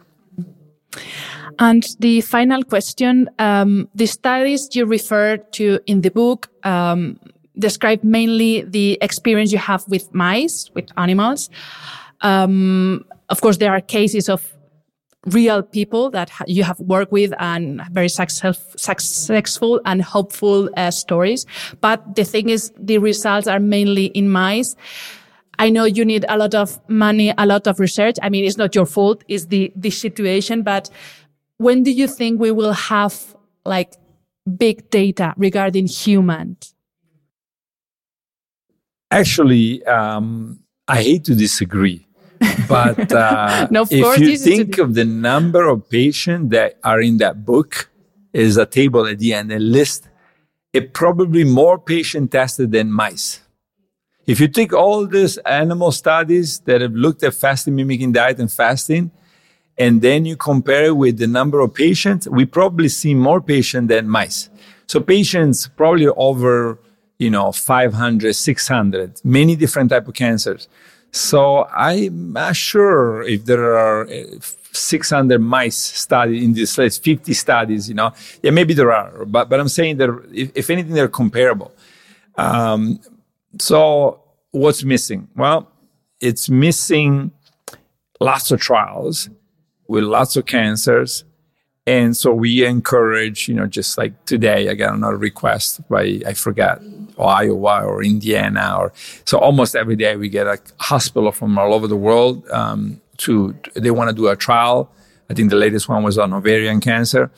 And 1.58 1.84
the 1.98 2.20
final 2.20 2.62
question 2.64 3.28
um, 3.38 3.88
the 3.94 4.06
studies 4.06 4.68
you 4.72 4.86
referred 4.86 5.52
to 5.54 5.80
in 5.86 6.02
the 6.02 6.10
book 6.10 6.48
um, 6.64 7.18
describe 7.58 8.02
mainly 8.02 8.62
the 8.62 8.98
experience 9.00 9.52
you 9.52 9.58
have 9.58 9.84
with 9.88 10.12
mice, 10.14 10.70
with 10.74 10.88
animals. 10.96 11.50
Um, 12.20 13.04
of 13.28 13.40
course, 13.40 13.58
there 13.58 13.72
are 13.72 13.80
cases 13.80 14.28
of 14.28 14.54
real 15.26 15.62
people 15.62 16.10
that 16.10 16.30
you 16.46 16.64
have 16.64 16.78
worked 16.80 17.12
with 17.12 17.32
and 17.38 17.82
very 17.90 18.08
success, 18.08 18.62
successful 18.76 19.80
and 19.84 20.02
hopeful 20.02 20.68
uh, 20.76 20.90
stories. 20.90 21.46
But 21.80 22.14
the 22.14 22.24
thing 22.24 22.48
is, 22.48 22.72
the 22.78 22.98
results 22.98 23.46
are 23.46 23.60
mainly 23.60 24.06
in 24.06 24.30
mice. 24.30 24.76
I 25.58 25.70
know 25.70 25.84
you 25.84 26.04
need 26.04 26.24
a 26.28 26.36
lot 26.36 26.54
of 26.54 26.78
money, 26.88 27.32
a 27.38 27.46
lot 27.46 27.66
of 27.66 27.78
research. 27.78 28.16
I 28.22 28.28
mean, 28.28 28.44
it's 28.44 28.58
not 28.58 28.74
your 28.74 28.86
fault. 28.86 29.24
It's 29.28 29.46
the, 29.46 29.72
the 29.76 29.90
situation, 29.90 30.62
but 30.62 30.90
when 31.58 31.84
do 31.84 31.92
you 31.92 32.08
think 32.08 32.40
we 32.40 32.50
will 32.50 32.72
have 32.72 33.36
like 33.64 33.94
big 34.56 34.90
data 34.90 35.32
regarding 35.36 35.86
humans? 35.86 36.73
Actually, 39.14 39.84
um, 39.86 40.60
I 40.88 41.02
hate 41.02 41.24
to 41.24 41.34
disagree 41.34 42.04
but 42.68 43.12
uh, 43.24 43.68
no, 43.70 43.86
if 43.90 44.18
you 44.18 44.36
think 44.36 44.78
of 44.78 44.94
the 44.94 45.04
number 45.04 45.68
of 45.68 45.88
patients 45.88 46.50
that 46.50 46.78
are 46.82 47.00
in 47.00 47.18
that 47.18 47.44
book, 47.44 47.90
is 48.32 48.56
a 48.56 48.66
table 48.66 49.06
at 49.06 49.18
the 49.20 49.32
end, 49.32 49.52
a 49.52 49.58
list. 49.58 50.08
It 50.72 50.92
probably 50.92 51.44
more 51.44 51.78
patient 51.78 52.32
tested 52.32 52.72
than 52.72 52.90
mice. 52.90 53.40
If 54.26 54.40
you 54.40 54.48
take 54.48 54.72
all 54.72 55.06
these 55.06 55.36
animal 55.38 55.92
studies 55.92 56.58
that 56.60 56.80
have 56.80 56.94
looked 56.94 57.22
at 57.22 57.34
fasting 57.34 57.76
mimicking 57.76 58.10
diet 58.12 58.40
and 58.40 58.50
fasting, 58.50 59.12
and 59.78 60.02
then 60.02 60.24
you 60.24 60.36
compare 60.36 60.86
it 60.86 60.96
with 60.96 61.18
the 61.18 61.28
number 61.28 61.60
of 61.60 61.74
patients, 61.74 62.28
we 62.28 62.44
probably 62.44 62.88
see 62.88 63.14
more 63.14 63.40
patients 63.40 63.88
than 63.88 64.08
mice. 64.08 64.50
So 64.86 65.00
patients 65.00 65.68
probably 65.68 66.08
over, 66.08 66.80
you 67.18 67.30
know, 67.30 67.52
500, 67.52 68.34
600, 68.34 69.20
many 69.24 69.56
different 69.56 69.90
type 69.90 70.08
of 70.08 70.14
cancers. 70.14 70.68
So 71.12 71.64
I'm 71.66 72.32
not 72.32 72.56
sure 72.56 73.22
if 73.22 73.44
there 73.44 73.76
are 73.76 74.08
uh, 74.08 74.24
600 74.72 75.38
mice 75.38 75.76
studied 75.76 76.42
in 76.42 76.52
this 76.52 76.76
list, 76.76 77.04
50 77.04 77.32
studies, 77.34 77.88
you 77.88 77.94
know. 77.94 78.12
Yeah, 78.42 78.50
maybe 78.50 78.74
there 78.74 78.92
are, 78.92 79.24
but, 79.24 79.48
but 79.48 79.60
I'm 79.60 79.68
saying 79.68 79.98
that 79.98 80.10
if, 80.32 80.50
if 80.56 80.70
anything, 80.70 80.92
they're 80.92 81.08
comparable. 81.08 81.72
Um, 82.36 83.00
so 83.60 84.22
what's 84.50 84.82
missing? 84.82 85.28
Well, 85.36 85.70
it's 86.20 86.48
missing 86.48 87.30
lots 88.20 88.50
of 88.50 88.60
trials 88.60 89.30
with 89.86 90.04
lots 90.04 90.36
of 90.36 90.46
cancers. 90.46 91.24
And 91.86 92.16
so 92.16 92.32
we 92.32 92.64
encourage, 92.64 93.46
you 93.46 93.54
know, 93.54 93.66
just 93.66 93.98
like 93.98 94.12
today, 94.24 94.70
I 94.70 94.74
got 94.74 94.94
another 94.94 95.18
request 95.18 95.86
by, 95.88 96.22
I 96.26 96.32
forgot, 96.32 96.80
Iowa 97.18 97.84
or 97.84 98.02
Indiana, 98.02 98.76
or 98.78 98.92
so 99.24 99.38
almost 99.38 99.76
every 99.76 99.94
day 99.94 100.16
we 100.16 100.28
get 100.28 100.46
a 100.46 100.58
hospital 100.80 101.30
from 101.30 101.58
all 101.58 101.74
over 101.74 101.86
the 101.86 101.96
world 101.96 102.48
um, 102.50 103.00
to, 103.18 103.54
they 103.74 103.90
want 103.90 104.08
to 104.08 104.16
do 104.16 104.28
a 104.28 104.36
trial. 104.36 104.90
I 105.30 105.34
think 105.34 105.50
the 105.50 105.56
latest 105.56 105.88
one 105.88 106.02
was 106.02 106.18
on 106.18 106.32
ovarian 106.32 106.80
cancer. 106.80 107.30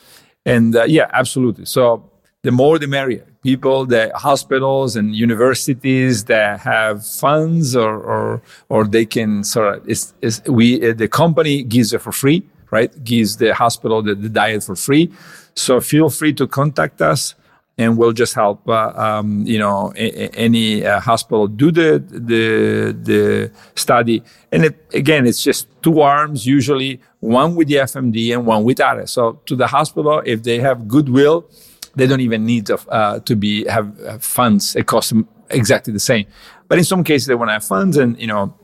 And 0.45 0.75
uh, 0.75 0.85
yeah, 0.85 1.09
absolutely. 1.13 1.65
So 1.65 2.09
the 2.43 2.51
more 2.51 2.79
the 2.79 2.87
merrier. 2.87 3.25
People, 3.43 3.85
the 3.85 4.11
hospitals 4.15 4.95
and 4.95 5.15
universities 5.15 6.25
that 6.25 6.59
have 6.61 7.05
funds 7.05 7.75
or, 7.75 7.95
or, 7.97 8.41
or 8.67 8.85
they 8.85 9.05
can 9.05 9.43
sort 9.43 9.77
of, 9.77 9.89
it's, 9.89 10.13
it's, 10.21 10.41
we, 10.47 10.91
the 10.91 11.07
company 11.07 11.63
gives 11.63 11.93
it 11.93 12.01
for 12.01 12.11
free 12.11 12.43
right? 12.71 13.03
Gives 13.03 13.37
the 13.37 13.53
hospital 13.53 14.01
the, 14.01 14.15
the 14.15 14.29
diet 14.29 14.63
for 14.63 14.75
free. 14.75 15.11
So 15.55 15.81
feel 15.81 16.09
free 16.09 16.33
to 16.33 16.47
contact 16.47 17.01
us 17.01 17.35
and 17.77 17.97
we'll 17.97 18.11
just 18.11 18.33
help, 18.33 18.67
uh, 18.67 18.91
um, 18.95 19.45
you 19.45 19.59
know, 19.59 19.93
a, 19.95 20.29
any 20.29 20.85
uh, 20.85 20.99
hospital 20.99 21.47
do 21.47 21.71
the, 21.71 22.03
the, 22.07 22.97
the 23.03 23.51
study. 23.75 24.23
And 24.51 24.65
it, 24.65 24.85
again, 24.93 25.27
it's 25.27 25.43
just 25.43 25.67
two 25.83 26.01
arms, 26.01 26.45
usually 26.45 26.99
one 27.19 27.55
with 27.55 27.67
the 27.67 27.75
FMD 27.75 28.33
and 28.33 28.47
one 28.47 28.63
without 28.63 28.97
it. 28.99 29.09
So 29.09 29.33
to 29.45 29.55
the 29.55 29.67
hospital, 29.67 30.23
if 30.25 30.41
they 30.43 30.59
have 30.59 30.87
goodwill, 30.87 31.49
they 31.95 32.07
don't 32.07 32.21
even 32.21 32.45
need 32.45 32.65
to, 32.67 32.77
uh, 32.89 33.19
to 33.21 33.35
be, 33.35 33.65
have, 33.67 33.97
have 33.99 34.23
funds. 34.23 34.75
It 34.75 34.87
costs 34.87 35.11
them 35.11 35.27
exactly 35.49 35.93
the 35.93 35.99
same. 35.99 36.25
But 36.67 36.79
in 36.79 36.83
some 36.83 37.03
cases, 37.03 37.27
they 37.27 37.35
want 37.35 37.49
to 37.49 37.53
have 37.53 37.63
funds 37.63 37.97
and, 37.97 38.19
you 38.19 38.27
know, 38.27 38.55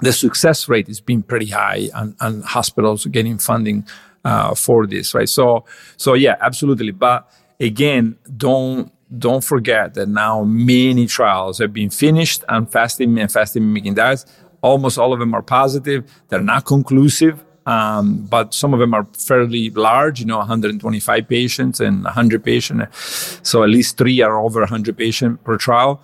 the 0.00 0.12
success 0.12 0.68
rate 0.68 0.86
has 0.86 1.00
been 1.00 1.22
pretty 1.22 1.46
high 1.46 1.88
and, 1.94 2.14
on 2.20 2.42
hospitals 2.42 3.06
getting 3.06 3.38
funding 3.38 3.86
uh, 4.24 4.54
for 4.54 4.86
this, 4.86 5.14
right? 5.14 5.28
So, 5.28 5.64
so 5.96 6.14
yeah, 6.14 6.36
absolutely. 6.40 6.92
But 6.92 7.30
again, 7.60 8.16
don't 8.36 8.92
don't 9.16 9.42
forget 9.42 9.94
that 9.94 10.06
now 10.06 10.44
many 10.44 11.06
trials 11.06 11.58
have 11.58 11.72
been 11.72 11.88
finished 11.88 12.44
on 12.48 12.66
fasting 12.66 13.18
and 13.18 13.32
fasting 13.32 13.66
mimicking 13.66 13.94
diets. 13.94 14.26
Almost 14.60 14.98
all 14.98 15.14
of 15.14 15.18
them 15.18 15.32
are 15.34 15.42
positive. 15.42 16.04
They're 16.28 16.42
not 16.42 16.66
conclusive, 16.66 17.42
um, 17.64 18.26
but 18.26 18.52
some 18.52 18.74
of 18.74 18.80
them 18.80 18.92
are 18.92 19.06
fairly 19.16 19.70
large. 19.70 20.20
You 20.20 20.26
know, 20.26 20.38
125 20.38 21.26
patients 21.26 21.80
and 21.80 22.04
100 22.04 22.44
patients. 22.44 23.40
So 23.42 23.62
at 23.62 23.70
least 23.70 23.96
three 23.96 24.20
are 24.20 24.38
over 24.38 24.60
100 24.60 24.96
patients 24.96 25.40
per 25.42 25.56
trial, 25.56 26.02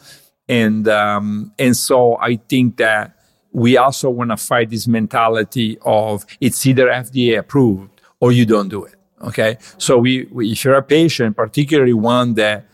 and 0.49 0.89
um, 0.89 1.53
and 1.59 1.77
so 1.77 2.17
I 2.17 2.37
think 2.37 2.79
that 2.79 3.17
we 3.55 3.77
also 3.77 4.11
want 4.11 4.31
to 4.31 4.37
fight 4.37 4.69
this 4.69 4.87
mentality 4.87 5.79
of 5.83 6.27
it's 6.41 6.67
either 6.67 6.89
FDA 6.89 7.39
approved 7.39 8.03
or 8.21 8.33
you 8.33 8.45
don't 8.45 8.69
do 8.69 8.85
it. 8.85 8.97
Okay. 9.23 9.57
So 9.79 9.97
we, 9.97 10.25
we, 10.31 10.53
if 10.53 10.65
you're 10.65 10.75
a 10.75 10.83
patient, 10.83 11.37
particularly 11.37 11.95
one 11.95 12.35
that 12.35 12.67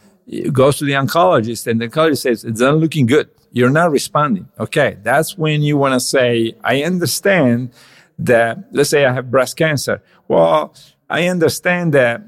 goes 0.53 0.79
to 0.79 0.85
the 0.87 0.93
oncologist 0.93 1.67
and 1.67 1.81
the 1.81 1.89
oncologist 1.89 2.23
says 2.23 2.45
it's 2.45 2.61
not 2.61 2.79
looking 2.79 3.05
good, 3.05 3.29
you're 3.53 3.71
not 3.71 3.91
responding. 3.91 4.49
Okay. 4.59 4.97
That's 5.03 5.37
when 5.37 5.61
you 5.63 5.77
want 5.77 5.95
to 5.95 6.01
say, 6.01 6.55
I 6.65 6.83
understand 6.83 7.73
that, 8.19 8.59
let's 8.73 8.89
say 8.89 9.05
I 9.05 9.13
have 9.13 9.31
breast 9.31 9.59
cancer. 9.59 10.03
Well, 10.29 10.75
I 11.11 11.29
understand 11.29 11.93
that, 11.93 12.23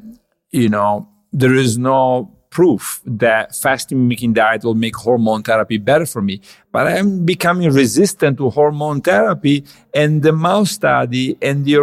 you 0.50 0.68
know, 0.68 1.08
there 1.32 1.54
is 1.54 1.78
no 1.78 2.31
proof 2.52 3.00
that 3.06 3.56
fasting 3.56 4.02
mimicking 4.02 4.34
diet 4.34 4.62
will 4.62 4.74
make 4.74 4.94
hormone 4.94 5.42
therapy 5.42 5.78
better 5.78 6.04
for 6.04 6.20
me. 6.20 6.40
But 6.70 6.86
I'm 6.86 7.24
becoming 7.24 7.72
resistant 7.72 8.36
to 8.38 8.50
hormone 8.50 9.00
therapy 9.00 9.64
and 9.94 10.22
the 10.22 10.32
mouse 10.32 10.70
study 10.70 11.36
and 11.40 11.64
the 11.64 11.74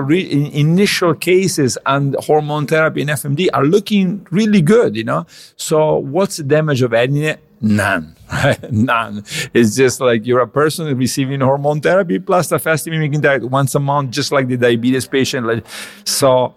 initial 0.54 1.16
cases 1.16 1.78
on 1.86 2.16
hormone 2.20 2.68
therapy 2.68 3.02
and 3.02 3.10
FMD 3.10 3.48
are 3.52 3.66
looking 3.66 4.26
really 4.30 4.62
good, 4.62 4.96
you 4.96 5.04
know? 5.04 5.26
So 5.58 5.98
what's 5.98 6.38
the 6.38 6.44
damage 6.44 6.84
of 6.84 6.94
adding 6.94 7.18
it? 7.18 7.40
None, 7.62 8.16
right? 8.32 8.72
None. 8.72 9.24
It's 9.54 9.76
just 9.76 10.00
like 10.00 10.26
you're 10.26 10.40
a 10.40 10.48
person 10.48 10.96
receiving 10.98 11.42
hormone 11.42 11.82
therapy 11.82 12.20
plus 12.20 12.48
the 12.50 12.60
fasting 12.60 12.94
mimicking 12.94 13.22
diet 13.22 13.44
once 13.44 13.74
a 13.74 13.80
month, 13.80 14.12
just 14.12 14.32
like 14.32 14.48
the 14.48 14.58
diabetes 14.58 15.08
patient. 15.08 15.66
So 16.06 16.56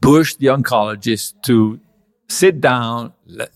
push 0.00 0.36
the 0.36 0.46
oncologist 0.46 1.34
to 1.42 1.80
sit 2.28 2.60
down 2.60 3.12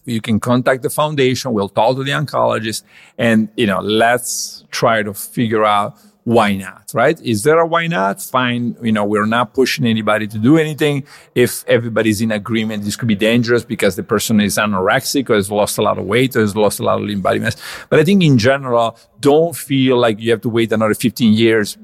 you 0.07 0.21
can 0.21 0.41
contact 0.41 0.83
the 0.83 0.89
foundation 0.89 1.53
we'll 1.53 1.69
talk 1.69 1.95
to 1.95 2.05
the 2.05 2.11
oncologist 2.11 2.83
and 3.19 3.49
you 3.57 3.67
know 3.67 3.81
let's 3.81 4.65
try 4.71 5.03
to 5.03 5.13
figure 5.13 5.65
out 5.65 5.97
why 6.25 6.55
not 6.55 6.93
right? 6.95 7.21
Is 7.23 7.43
there 7.43 7.59
a 7.59 7.67
why 7.67 7.87
not? 7.87 8.23
Fine 8.23 8.77
you 8.83 8.93
know 8.93 9.05
we're 9.05 9.27
not 9.27 9.55
pushing 9.55 9.85
anybody 9.85 10.27
to 10.29 10.39
do 10.39 10.57
anything. 10.57 11.05
If 11.35 11.65
everybody's 11.67 12.21
in 12.21 12.31
agreement 12.31 12.85
this 12.85 12.97
could 12.97 13.09
be 13.09 13.15
dangerous 13.17 13.65
because 13.65 13.97
the 13.97 14.03
person 14.03 14.41
is 14.41 14.57
anorexic 14.57 15.29
or 15.31 15.35
has 15.35 15.51
lost 15.51 15.79
a 15.79 15.83
lot 15.83 15.99
of 15.99 16.05
weight 16.05 16.37
or 16.37 16.41
has 16.41 16.55
lost 16.55 16.81
a 16.81 16.85
lot 16.85 16.99
of 16.99 17.05
lean 17.05 17.21
body 17.21 17.41
mass. 17.41 17.57
But 17.89 17.99
i 17.99 18.05
think 18.05 18.23
in 18.23 18.39
general 18.39 18.97
don't 19.21 19.57
feel 19.57 19.97
like 19.97 20.21
you 20.21 20.31
have 20.31 20.41
to 20.43 20.49
wait 20.49 20.73
another 20.73 20.95
15 20.95 21.33
years 21.33 21.77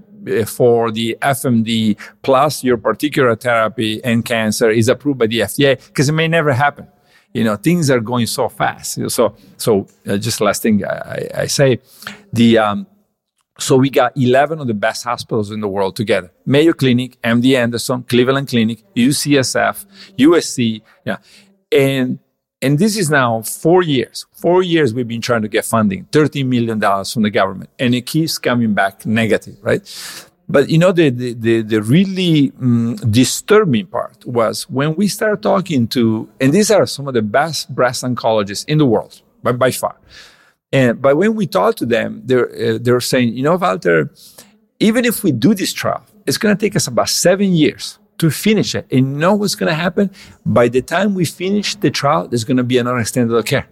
for 0.47 0.91
the 0.91 1.17
FMD 1.23 1.99
plus 2.23 2.65
your 2.65 2.77
particular 2.77 3.35
therapy 3.37 4.03
and 4.05 4.25
cancer 4.25 4.71
is 4.71 4.89
approved 4.89 5.19
by 5.19 5.27
the 5.27 5.41
FDA 5.41 5.85
because 5.87 6.09
it 6.09 6.13
may 6.13 6.29
never 6.29 6.53
happen. 6.53 6.87
You 7.35 7.45
know, 7.45 7.57
things 7.57 7.91
are 7.91 8.01
going 8.01 8.27
so 8.27 8.49
fast. 8.49 8.99
So, 9.11 9.37
so 9.57 9.87
uh, 10.07 10.17
just 10.17 10.41
last 10.41 10.63
thing 10.63 10.85
I, 10.85 11.29
I 11.35 11.47
say, 11.47 11.81
the 12.33 12.59
um, 12.59 12.87
so 13.59 13.77
we 13.77 13.91
got 13.91 14.17
11 14.17 14.61
of 14.61 14.67
the 14.67 14.75
best 14.75 15.05
hospitals 15.05 15.51
in 15.51 15.61
the 15.61 15.69
world 15.69 15.97
together: 15.97 16.33
Mayo 16.47 16.73
Clinic, 16.73 17.21
MD 17.23 17.57
Anderson, 17.57 18.03
Cleveland 18.05 18.49
Clinic, 18.49 18.83
UCSF, 18.95 19.85
USC, 20.17 20.81
yeah, 21.05 21.19
and 21.71 22.19
and 22.61 22.79
this 22.79 22.97
is 22.97 23.11
now 23.11 23.43
four 23.43 23.83
years. 23.83 24.27
Four 24.33 24.63
years 24.63 24.93
we've 24.93 25.07
been 25.07 25.21
trying 25.21 25.43
to 25.43 25.49
get 25.49 25.65
funding, 25.65 26.07
$13 26.07 26.47
million 26.47 26.81
from 27.05 27.23
the 27.23 27.31
government, 27.31 27.71
and 27.79 27.95
it 27.95 28.07
keeps 28.07 28.39
coming 28.39 28.75
back 28.75 29.07
negative, 29.07 29.57
right? 29.63 29.83
But 30.49 30.69
you 30.71 30.79
know, 30.79 30.93
the, 30.93 31.11
the, 31.11 31.35
the, 31.35 31.63
the 31.63 31.83
really 31.83 32.53
um, 32.61 32.97
disturbing 33.11 33.87
part 33.87 34.25
was 34.25 34.69
when 34.71 34.97
we 34.97 35.07
started 35.07 35.43
talking 35.43 35.87
to, 35.89 36.29
and 36.41 36.53
these 36.53 36.71
are 36.71 36.87
some 36.87 37.07
of 37.07 37.15
the 37.15 37.23
best 37.23 37.73
breast 37.75 38.03
oncologists 38.03 38.65
in 38.67 38.79
the 38.79 38.87
world, 38.87 39.21
by, 39.43 39.53
by 39.53 39.71
far. 39.71 39.97
And, 40.73 41.01
but 41.01 41.17
when 41.17 41.35
we 41.35 41.47
talked 41.47 41.79
to 41.79 41.87
them, 41.87 42.23
they're, 42.25 42.75
uh, 42.75 42.79
they're 42.81 43.01
saying, 43.01 43.35
you 43.35 43.43
know, 43.43 43.57
Walter, 43.57 44.11
even 44.81 45.05
if 45.05 45.23
we 45.23 45.33
do 45.33 45.55
this 45.55 45.73
trial, 45.73 46.05
it's 46.27 46.39
going 46.39 46.57
to 46.57 46.61
take 46.61 46.77
us 46.77 46.87
about 46.87 47.09
seven 47.09 47.53
years 47.53 47.99
to 48.19 48.31
finish 48.31 48.75
it. 48.75 48.87
And 48.91 49.19
know 49.19 49.35
what's 49.35 49.55
going 49.55 49.69
to 49.69 49.75
happen? 49.75 50.11
By 50.45 50.69
the 50.69 50.83
time 50.83 51.15
we 51.15 51.25
finish 51.25 51.75
the 51.77 51.91
trial, 51.91 52.29
there's 52.29 52.45
going 52.45 52.57
to 52.57 52.65
be 52.65 52.79
another 52.79 53.05
standard 53.05 53.37
of 53.37 53.45
care. 53.45 53.69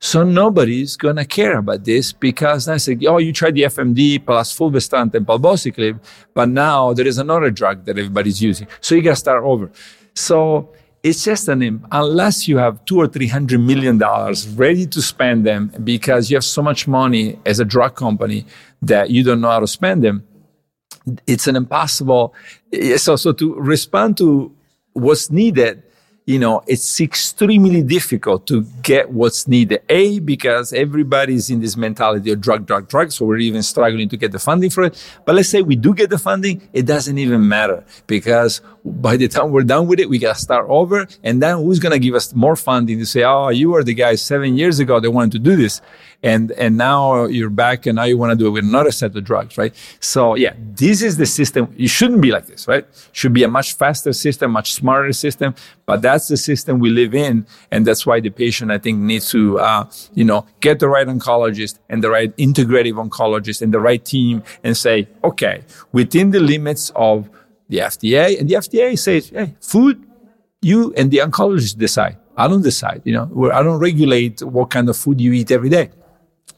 So 0.00 0.22
nobody's 0.22 0.96
going 0.96 1.16
to 1.16 1.24
care 1.24 1.58
about 1.58 1.84
this 1.84 2.12
because 2.12 2.68
I 2.68 2.76
said, 2.76 3.04
oh, 3.04 3.18
you 3.18 3.32
tried 3.32 3.56
the 3.56 3.62
FMD 3.62 4.24
plus 4.24 4.52
fulvestrant 4.52 5.14
and 5.16 5.26
palbociclib, 5.26 6.00
but 6.34 6.48
now 6.48 6.92
there 6.92 7.06
is 7.06 7.18
another 7.18 7.50
drug 7.50 7.84
that 7.86 7.98
everybody's 7.98 8.40
using. 8.40 8.68
So 8.80 8.94
you 8.94 9.02
got 9.02 9.10
to 9.10 9.16
start 9.16 9.42
over. 9.42 9.72
So 10.14 10.72
it's 11.02 11.24
just 11.24 11.48
an, 11.48 11.84
unless 11.90 12.46
you 12.46 12.58
have 12.58 12.84
two 12.84 12.98
or 12.98 13.08
three 13.08 13.26
hundred 13.26 13.60
million 13.60 13.98
dollars 13.98 14.46
ready 14.48 14.86
to 14.86 15.02
spend 15.02 15.44
them 15.44 15.72
because 15.82 16.30
you 16.30 16.36
have 16.36 16.44
so 16.44 16.62
much 16.62 16.86
money 16.86 17.38
as 17.44 17.58
a 17.58 17.64
drug 17.64 17.96
company 17.96 18.46
that 18.82 19.10
you 19.10 19.24
don't 19.24 19.40
know 19.40 19.50
how 19.50 19.60
to 19.60 19.66
spend 19.66 20.04
them, 20.04 20.24
it's 21.26 21.46
an 21.46 21.56
impossible. 21.56 22.34
Eh, 22.72 22.96
so, 22.96 23.16
so 23.16 23.32
to 23.32 23.54
respond 23.54 24.16
to 24.18 24.54
what's 24.92 25.30
needed, 25.30 25.82
you 26.28 26.38
know, 26.38 26.62
it's 26.66 27.00
extremely 27.00 27.82
difficult 27.82 28.46
to 28.46 28.62
get 28.82 29.08
what's 29.10 29.48
needed. 29.48 29.80
A, 29.88 30.18
because 30.18 30.74
everybody's 30.74 31.48
in 31.48 31.60
this 31.60 31.74
mentality 31.74 32.30
of 32.30 32.42
drug, 32.42 32.66
drug, 32.66 32.86
drug. 32.86 33.12
So 33.12 33.24
we're 33.24 33.38
even 33.38 33.62
struggling 33.62 34.10
to 34.10 34.16
get 34.18 34.32
the 34.32 34.38
funding 34.38 34.68
for 34.68 34.84
it. 34.84 35.02
But 35.24 35.36
let's 35.36 35.48
say 35.48 35.62
we 35.62 35.74
do 35.74 35.94
get 35.94 36.10
the 36.10 36.18
funding, 36.18 36.68
it 36.74 36.84
doesn't 36.84 37.16
even 37.16 37.48
matter 37.48 37.82
because 38.06 38.60
by 38.84 39.16
the 39.16 39.26
time 39.26 39.52
we're 39.52 39.62
done 39.62 39.86
with 39.86 40.00
it, 40.00 40.10
we 40.10 40.18
got 40.18 40.34
to 40.34 40.40
start 40.40 40.66
over. 40.68 41.06
And 41.24 41.42
then 41.42 41.56
who's 41.56 41.78
going 41.78 41.92
to 41.92 41.98
give 41.98 42.14
us 42.14 42.34
more 42.34 42.56
funding 42.56 42.98
to 42.98 43.06
say, 43.06 43.24
oh, 43.24 43.48
you 43.48 43.70
were 43.70 43.82
the 43.82 43.94
guy 43.94 44.14
seven 44.16 44.58
years 44.58 44.80
ago 44.80 45.00
that 45.00 45.10
wanted 45.10 45.32
to 45.32 45.38
do 45.38 45.56
this. 45.56 45.80
And, 46.22 46.50
and 46.52 46.76
now 46.76 47.26
you're 47.26 47.48
back 47.48 47.86
and 47.86 47.94
now 47.96 48.02
you 48.02 48.18
want 48.18 48.32
to 48.32 48.36
do 48.36 48.48
it 48.48 48.50
with 48.50 48.64
another 48.64 48.90
set 48.90 49.14
of 49.14 49.22
drugs, 49.22 49.56
right? 49.56 49.72
So 50.00 50.34
yeah, 50.34 50.54
this 50.58 51.00
is 51.00 51.16
the 51.16 51.26
system. 51.26 51.72
It 51.78 51.88
shouldn't 51.88 52.20
be 52.20 52.32
like 52.32 52.46
this, 52.46 52.66
right? 52.66 52.86
Should 53.12 53.32
be 53.32 53.44
a 53.44 53.48
much 53.48 53.74
faster 53.74 54.12
system, 54.12 54.50
much 54.50 54.72
smarter 54.72 55.12
system. 55.12 55.54
But 55.86 56.02
that's 56.02 56.26
the 56.26 56.36
system 56.36 56.80
we 56.80 56.90
live 56.90 57.14
in. 57.14 57.46
And 57.70 57.86
that's 57.86 58.04
why 58.04 58.18
the 58.18 58.30
patient, 58.30 58.72
I 58.72 58.78
think, 58.78 58.98
needs 58.98 59.30
to, 59.30 59.60
uh, 59.60 59.88
you 60.12 60.24
know, 60.24 60.44
get 60.60 60.80
the 60.80 60.88
right 60.88 61.06
oncologist 61.06 61.78
and 61.88 62.02
the 62.02 62.10
right 62.10 62.36
integrative 62.36 62.94
oncologist 62.94 63.62
and 63.62 63.72
the 63.72 63.80
right 63.80 64.04
team 64.04 64.42
and 64.64 64.76
say, 64.76 65.08
okay, 65.22 65.62
within 65.92 66.32
the 66.32 66.40
limits 66.40 66.90
of 66.96 67.30
the 67.68 67.78
FDA, 67.78 68.40
and 68.40 68.48
the 68.48 68.54
FDA 68.54 68.98
says, 68.98 69.28
hey, 69.30 69.54
food, 69.60 70.04
you 70.62 70.92
and 70.94 71.10
the 71.10 71.18
oncologist 71.18 71.78
decide. 71.78 72.16
I 72.36 72.46
don't 72.48 72.62
decide, 72.62 73.02
you 73.04 73.12
know, 73.12 73.50
I 73.52 73.62
don't 73.62 73.78
regulate 73.78 74.42
what 74.42 74.70
kind 74.70 74.88
of 74.88 74.96
food 74.96 75.20
you 75.20 75.32
eat 75.32 75.50
every 75.50 75.68
day. 75.68 75.90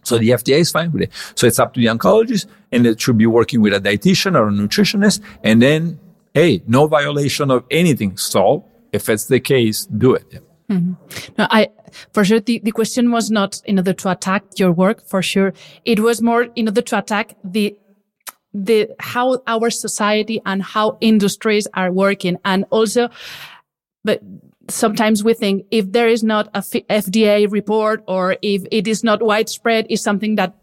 So 0.02 0.18
the 0.18 0.30
FDA 0.30 0.58
is 0.58 0.70
fine 0.70 0.92
with 0.92 1.02
it. 1.02 1.12
So 1.34 1.46
it's 1.46 1.58
up 1.58 1.74
to 1.74 1.80
the 1.80 1.86
oncologist 1.86 2.46
and 2.72 2.86
it 2.86 3.00
should 3.00 3.18
be 3.18 3.26
working 3.26 3.60
with 3.60 3.74
a 3.74 3.80
dietitian 3.80 4.34
or 4.34 4.48
a 4.48 4.50
nutritionist. 4.50 5.20
And 5.44 5.60
then, 5.60 5.98
hey, 6.34 6.62
no 6.66 6.86
violation 6.86 7.50
of 7.50 7.64
anything. 7.70 8.16
So 8.16 8.64
if 8.92 9.08
it's 9.08 9.26
the 9.26 9.40
case, 9.40 9.86
do 9.86 10.14
it. 10.14 10.42
Mm-hmm. 10.70 10.92
No, 11.36 11.46
I, 11.50 11.68
for 12.12 12.24
sure, 12.24 12.40
the, 12.40 12.60
the 12.62 12.70
question 12.70 13.10
was 13.10 13.30
not 13.30 13.60
in 13.64 13.78
order 13.78 13.92
to 13.92 14.10
attack 14.10 14.44
your 14.56 14.72
work, 14.72 15.04
for 15.04 15.20
sure. 15.20 15.52
It 15.84 16.00
was 16.00 16.22
more 16.22 16.44
in 16.54 16.68
order 16.68 16.82
to 16.82 16.98
attack 16.98 17.36
the 17.44 17.76
the 18.52 18.88
how 18.98 19.40
our 19.46 19.70
society 19.70 20.40
and 20.44 20.62
how 20.62 20.98
industries 21.00 21.68
are 21.74 21.92
working 21.92 22.36
and 22.44 22.64
also 22.70 23.08
but 24.02 24.20
sometimes 24.70 25.24
we 25.24 25.34
think 25.34 25.66
if 25.70 25.92
there 25.92 26.08
is 26.08 26.22
not 26.22 26.48
a 26.54 26.58
F- 26.58 26.86
FDA 26.88 27.50
report 27.50 28.02
or 28.06 28.36
if 28.42 28.64
it 28.70 28.86
is 28.86 29.04
not 29.04 29.22
widespread 29.22 29.86
is 29.88 30.02
something 30.02 30.36
that 30.36 30.54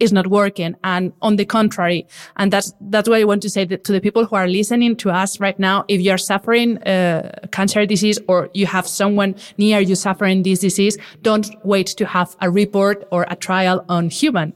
is 0.00 0.12
not 0.12 0.26
working. 0.26 0.74
And 0.82 1.12
on 1.22 1.36
the 1.36 1.44
contrary 1.44 2.06
and 2.36 2.52
that's 2.52 2.72
that's 2.80 3.08
why 3.08 3.20
i 3.20 3.24
want 3.24 3.42
to 3.42 3.50
say 3.50 3.64
that 3.66 3.84
to 3.84 3.92
the 3.92 4.00
people 4.00 4.24
who 4.24 4.34
are 4.34 4.48
listening 4.48 4.96
to 4.96 5.10
us 5.10 5.38
right 5.38 5.58
now 5.58 5.84
if 5.88 6.00
you 6.00 6.10
are 6.10 6.18
suffering 6.18 6.78
uh, 6.84 7.46
cancer 7.52 7.84
disease 7.86 8.18
or 8.26 8.48
you 8.54 8.66
have 8.66 8.86
someone 8.86 9.34
near 9.58 9.80
you 9.80 9.94
suffering 9.94 10.42
this 10.42 10.60
disease 10.60 10.96
don't 11.22 11.50
wait 11.64 11.86
to 11.86 12.06
have 12.06 12.34
a 12.40 12.50
report 12.50 13.06
or 13.10 13.26
a 13.28 13.36
trial 13.36 13.84
on 13.88 14.08
human 14.08 14.52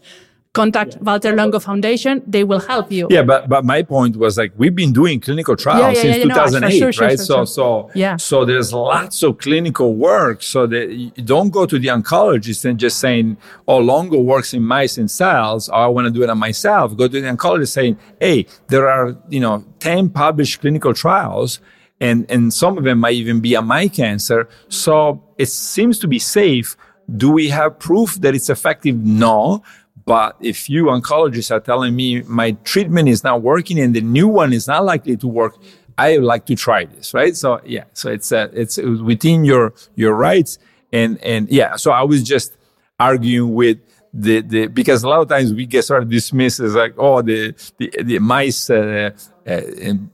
contact 0.55 0.99
Valter 1.05 1.37
Longo 1.37 1.59
Foundation. 1.59 2.23
They 2.27 2.45
will 2.45 2.61
help 2.61 2.91
you. 2.91 3.09
Yeah, 3.11 3.23
but 3.23 3.49
but 3.49 3.65
my 3.65 3.83
point 3.83 4.17
was 4.17 4.39
like 4.39 4.53
we've 4.57 4.75
been 4.75 4.93
doing 4.93 5.21
clinical 5.21 5.57
trials 5.57 5.83
yeah, 5.83 5.89
yeah, 5.89 6.03
since 6.03 6.17
yeah, 6.19 6.35
2008, 6.35 6.81
no, 6.81 6.91
sure, 6.91 7.07
right? 7.07 7.19
Sure, 7.19 7.27
so 7.27 7.45
so 7.45 7.91
yeah. 7.95 8.17
So 8.17 8.45
there's 8.45 8.73
lots 8.73 9.23
of 9.23 9.39
clinical 9.39 9.95
work. 9.95 10.43
So 10.43 10.67
that 10.69 10.93
you 10.93 11.11
don't 11.11 11.51
go 11.51 11.67
to 11.67 11.79
the 11.79 11.89
oncologist 11.89 12.65
and 12.65 12.79
just 12.79 12.99
saying, 12.99 13.37
"Oh, 13.69 13.79
Longo 13.79 14.21
works 14.21 14.55
in 14.55 14.63
mice 14.63 14.97
and 14.97 15.11
cells. 15.11 15.69
Oh, 15.69 15.75
I 15.75 15.89
want 15.89 16.07
to 16.07 16.13
do 16.13 16.23
it 16.23 16.31
on 16.31 16.39
myself." 16.39 16.97
Go 16.97 17.09
to 17.09 17.21
the 17.21 17.29
oncologist 17.29 17.73
saying, 17.73 17.99
"Hey, 18.21 18.47
there 18.69 18.89
are 18.89 19.17
you 19.29 19.41
know 19.41 19.65
10 19.81 20.09
published 20.11 20.61
clinical 20.61 20.95
trials." 20.95 21.61
And, 22.01 22.29
and 22.29 22.53
some 22.53 22.77
of 22.77 22.85
them 22.85 22.99
might 22.99 23.15
even 23.15 23.41
be 23.41 23.55
a 23.55 23.63
my 23.63 23.87
cancer. 23.89 24.49
So 24.69 25.23
it 25.39 25.47
seems 25.47 25.99
to 26.01 26.09
be 26.09 26.19
safe. 26.19 26.77
Do 27.17 27.31
we 27.31 27.49
have 27.49 27.79
proof 27.79 28.17
that 28.17 28.35
it's 28.35 28.51
effective? 28.51 28.97
No 28.97 29.63
but 30.05 30.37
if 30.41 30.69
you 30.69 30.85
oncologists 30.87 31.51
are 31.51 31.61
telling 31.61 31.97
me 31.97 32.23
my 32.23 32.53
treatment 32.65 33.09
is 33.09 33.25
not 33.25 33.43
working 33.43 33.79
and 33.79 33.95
the 33.95 34.01
new 34.01 34.29
one 34.29 34.53
is 34.53 34.69
not 34.69 34.85
likely 34.85 35.17
to 35.17 35.27
work, 35.27 35.57
I 35.97 36.19
would 36.19 36.27
like 36.27 36.47
to 36.47 36.57
try 36.57 36.85
this, 36.85 37.15
right? 37.15 37.37
So 37.37 37.61
yeah, 37.65 37.85
so 37.93 38.11
it's 38.11 38.33
uh, 38.33 38.49
it's 38.53 38.77
within 38.79 39.45
your 39.45 39.73
your 39.95 40.15
rights, 40.15 40.59
and 40.93 41.19
and 41.23 41.49
yeah, 41.49 41.77
so 41.77 41.93
I 41.93 42.03
was 42.03 42.23
just 42.23 42.57
arguing 42.99 43.55
with 43.55 43.79
the, 44.17 44.41
the 44.43 44.67
because 44.69 45.03
a 45.03 45.09
lot 45.09 45.21
of 45.21 45.29
times 45.29 45.53
we 45.53 45.67
get 45.67 45.85
sort 45.85 46.03
of 46.03 46.09
dismissed 46.09 46.61
as 46.61 46.75
like 46.75 46.95
oh 46.99 47.21
the 47.21 47.53
the, 47.79 47.91
the 48.05 48.19
mice 48.21 48.71
uh, 48.71 49.11
uh, 49.47 49.61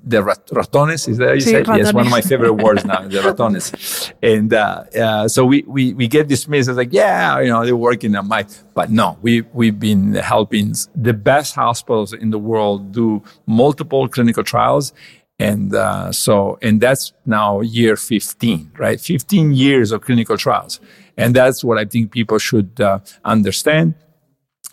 the 0.05 0.23
rat- 0.23 0.47
ratones 0.47 1.07
is 1.07 1.19
that 1.19 1.35
you 1.35 1.43
sí, 1.43 1.51
say 1.51 1.63
ratones. 1.63 1.77
yes 1.77 1.93
one 1.93 2.07
of 2.07 2.11
my 2.11 2.23
favorite 2.23 2.55
words 2.55 2.85
now 2.85 3.03
the 3.07 3.19
ratones. 3.29 4.13
And 4.23 4.55
uh, 4.55 4.85
uh, 4.99 5.29
so 5.29 5.45
we, 5.45 5.63
we 5.67 5.93
we 5.93 6.09
get 6.09 6.29
dismissed 6.29 6.71
as 6.71 6.79
like 6.79 6.93
yeah 6.93 7.39
you 7.41 7.49
know 7.49 7.65
they're 7.65 7.77
working 7.77 8.17
on 8.17 8.27
mice. 8.27 8.65
But 8.75 8.91
no 8.91 9.19
we 9.21 9.43
we've 9.53 9.79
been 9.79 10.15
helping 10.15 10.75
the 10.97 11.13
best 11.13 11.55
hospitals 11.55 12.15
in 12.15 12.31
the 12.31 12.39
world 12.39 12.93
do 12.93 13.23
multiple 13.47 14.09
clinical 14.09 14.43
trials. 14.43 14.95
And 15.39 15.75
uh, 15.75 16.11
so 16.13 16.59
and 16.63 16.81
that's 16.81 17.13
now 17.27 17.61
year 17.61 17.97
15 17.97 18.73
right? 18.79 19.01
15 19.01 19.53
years 19.53 19.93
of 19.93 20.01
clinical 20.01 20.37
trials 20.39 20.81
and 21.21 21.37
that's 21.37 21.63
what 21.63 21.79
I 21.79 21.85
think 21.85 22.13
people 22.13 22.39
should 22.39 22.81
uh, 22.81 22.99
understand. 23.25 23.95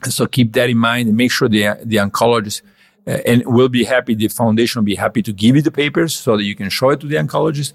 So 0.04 0.28
keep 0.28 0.54
that 0.54 0.70
in 0.70 0.78
mind 0.78 1.08
and 1.08 1.18
make 1.18 1.32
sure 1.32 1.50
the, 1.50 1.78
the 1.84 1.98
oncologist 1.98 2.62
uh, 3.08 3.22
and 3.26 3.44
we'll 3.46 3.70
be 3.70 3.86
happy, 3.86 4.14
the 4.16 4.28
foundation 4.28 4.82
will 4.82 4.86
be 4.86 4.96
happy 4.96 5.22
to 5.22 5.32
give 5.32 5.56
you 5.56 5.62
the 5.62 5.72
papers 5.72 6.14
so 6.14 6.36
that 6.36 6.44
you 6.44 6.56
can 6.56 6.70
show 6.70 6.90
it 6.90 7.00
to 7.00 7.08
the 7.08 7.16
oncologist. 7.16 7.72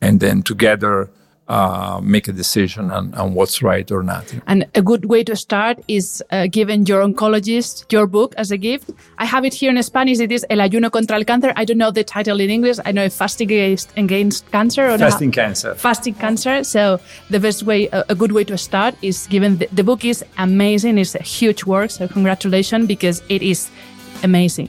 And 0.00 0.20
then 0.20 0.42
together, 0.42 1.10
uh, 1.48 2.00
make 2.02 2.28
a 2.28 2.32
decision 2.32 2.90
on, 2.90 3.14
on 3.14 3.34
what's 3.34 3.62
right 3.62 3.90
or 3.90 4.02
not. 4.02 4.34
And 4.46 4.66
a 4.74 4.82
good 4.82 5.04
way 5.04 5.22
to 5.24 5.36
start 5.36 5.78
is 5.88 6.22
uh, 6.30 6.46
giving 6.50 6.86
your 6.86 7.02
oncologist 7.02 7.90
your 7.92 8.06
book 8.06 8.34
as 8.36 8.50
a 8.50 8.56
gift. 8.56 8.90
I 9.18 9.26
have 9.26 9.44
it 9.44 9.54
here 9.54 9.70
in 9.70 9.80
Spanish. 9.82 10.18
It 10.18 10.32
is 10.32 10.44
El 10.50 10.58
Ayuno 10.58 10.90
contra 10.90 11.16
el 11.16 11.24
Cáncer. 11.24 11.52
I 11.56 11.64
don't 11.64 11.78
know 11.78 11.90
the 11.90 12.04
title 12.04 12.40
in 12.40 12.50
English. 12.50 12.78
I 12.84 12.92
know 12.92 13.08
Fasting 13.08 13.46
Against, 13.46 13.92
against 13.96 14.50
Cancer. 14.50 14.90
Or 14.90 14.98
fasting 14.98 15.30
Cancer. 15.30 15.74
Fasting 15.74 16.14
Cancer. 16.14 16.64
So 16.64 17.00
the 17.30 17.40
best 17.40 17.62
way, 17.62 17.88
a, 17.88 18.04
a 18.08 18.14
good 18.14 18.32
way 18.32 18.44
to 18.44 18.58
start 18.58 18.94
is 19.02 19.26
given 19.28 19.58
the, 19.58 19.68
the 19.72 19.84
book 19.84 20.04
is 20.04 20.24
amazing. 20.38 20.98
It's 20.98 21.14
a 21.14 21.22
huge 21.22 21.64
work. 21.64 21.90
So 21.90 22.08
congratulations 22.08 22.86
because 22.88 23.22
it 23.28 23.42
is 23.42 23.70
amazing 24.22 24.68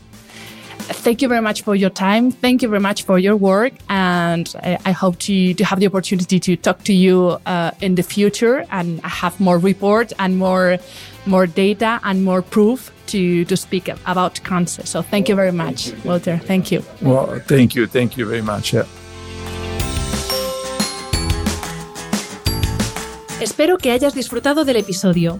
thank 0.88 1.22
you 1.22 1.28
very 1.28 1.42
much 1.42 1.62
for 1.64 1.76
your 1.76 1.90
time. 1.90 2.32
Thank 2.32 2.62
you 2.62 2.70
very 2.70 2.80
much 2.82 3.04
for 3.04 3.20
your 3.20 3.36
work. 3.36 3.74
And 3.90 4.54
I, 4.64 4.78
I 4.86 4.92
hope 4.92 5.20
to, 5.20 5.54
to 5.54 5.66
have 5.66 5.80
the 5.80 5.88
opportunity 5.88 6.40
to 6.40 6.56
talk 6.56 6.84
to 6.84 6.94
you 6.94 7.38
uh, 7.46 7.72
in 7.82 7.96
the 7.96 8.04
future 8.04 8.66
and 8.72 9.00
have 9.02 9.40
more 9.40 9.58
reports 9.58 10.14
and 10.20 10.38
more, 10.38 10.78
more 11.26 11.48
data 11.48 12.00
and 12.04 12.24
more 12.24 12.42
proof 12.42 12.92
to, 13.08 13.46
to 13.46 13.58
speak 13.58 13.90
about 14.06 14.42
cancer. 14.44 14.86
So 14.86 15.02
thank 15.02 15.30
you 15.30 15.36
very 15.36 15.52
much, 15.52 15.92
Valter. 16.04 16.42
Thank 16.44 16.72
you. 16.72 16.84
Well, 17.02 17.40
thank 17.48 17.76
you. 17.76 17.88
Thank 17.88 18.18
you 18.18 18.26
very 18.26 18.42
much. 18.42 18.74
Yeah. 18.74 18.86
Espero 23.40 23.78
que 23.78 23.92
hayas 23.92 24.16
disfrutado 24.16 24.66
del 24.66 24.78
episodio. 24.78 25.40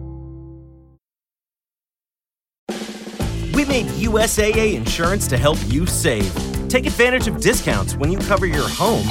We 3.61 3.67
made 3.67 3.85
USAA 3.85 4.73
insurance 4.73 5.27
to 5.27 5.37
help 5.37 5.59
you 5.67 5.85
save. 5.85 6.33
Take 6.67 6.87
advantage 6.87 7.27
of 7.27 7.39
discounts 7.39 7.93
when 7.93 8.11
you 8.11 8.17
cover 8.17 8.47
your 8.47 8.67
home 8.67 9.05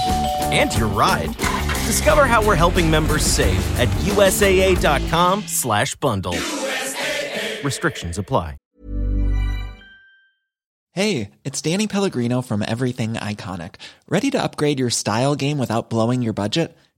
and 0.50 0.76
your 0.76 0.88
ride. 0.88 1.32
Discover 1.86 2.24
how 2.24 2.44
we're 2.44 2.56
helping 2.56 2.90
members 2.90 3.24
save 3.24 3.60
at 3.78 3.86
USAA.com/slash 3.88 5.94
bundle. 5.96 6.36
Restrictions 7.62 8.18
apply. 8.18 8.56
Hey, 10.94 11.30
it's 11.44 11.62
Danny 11.62 11.86
Pellegrino 11.86 12.42
from 12.42 12.64
Everything 12.66 13.12
Iconic. 13.12 13.76
Ready 14.08 14.32
to 14.32 14.42
upgrade 14.42 14.80
your 14.80 14.90
style 14.90 15.36
game 15.36 15.58
without 15.58 15.88
blowing 15.88 16.22
your 16.22 16.32
budget? 16.32 16.76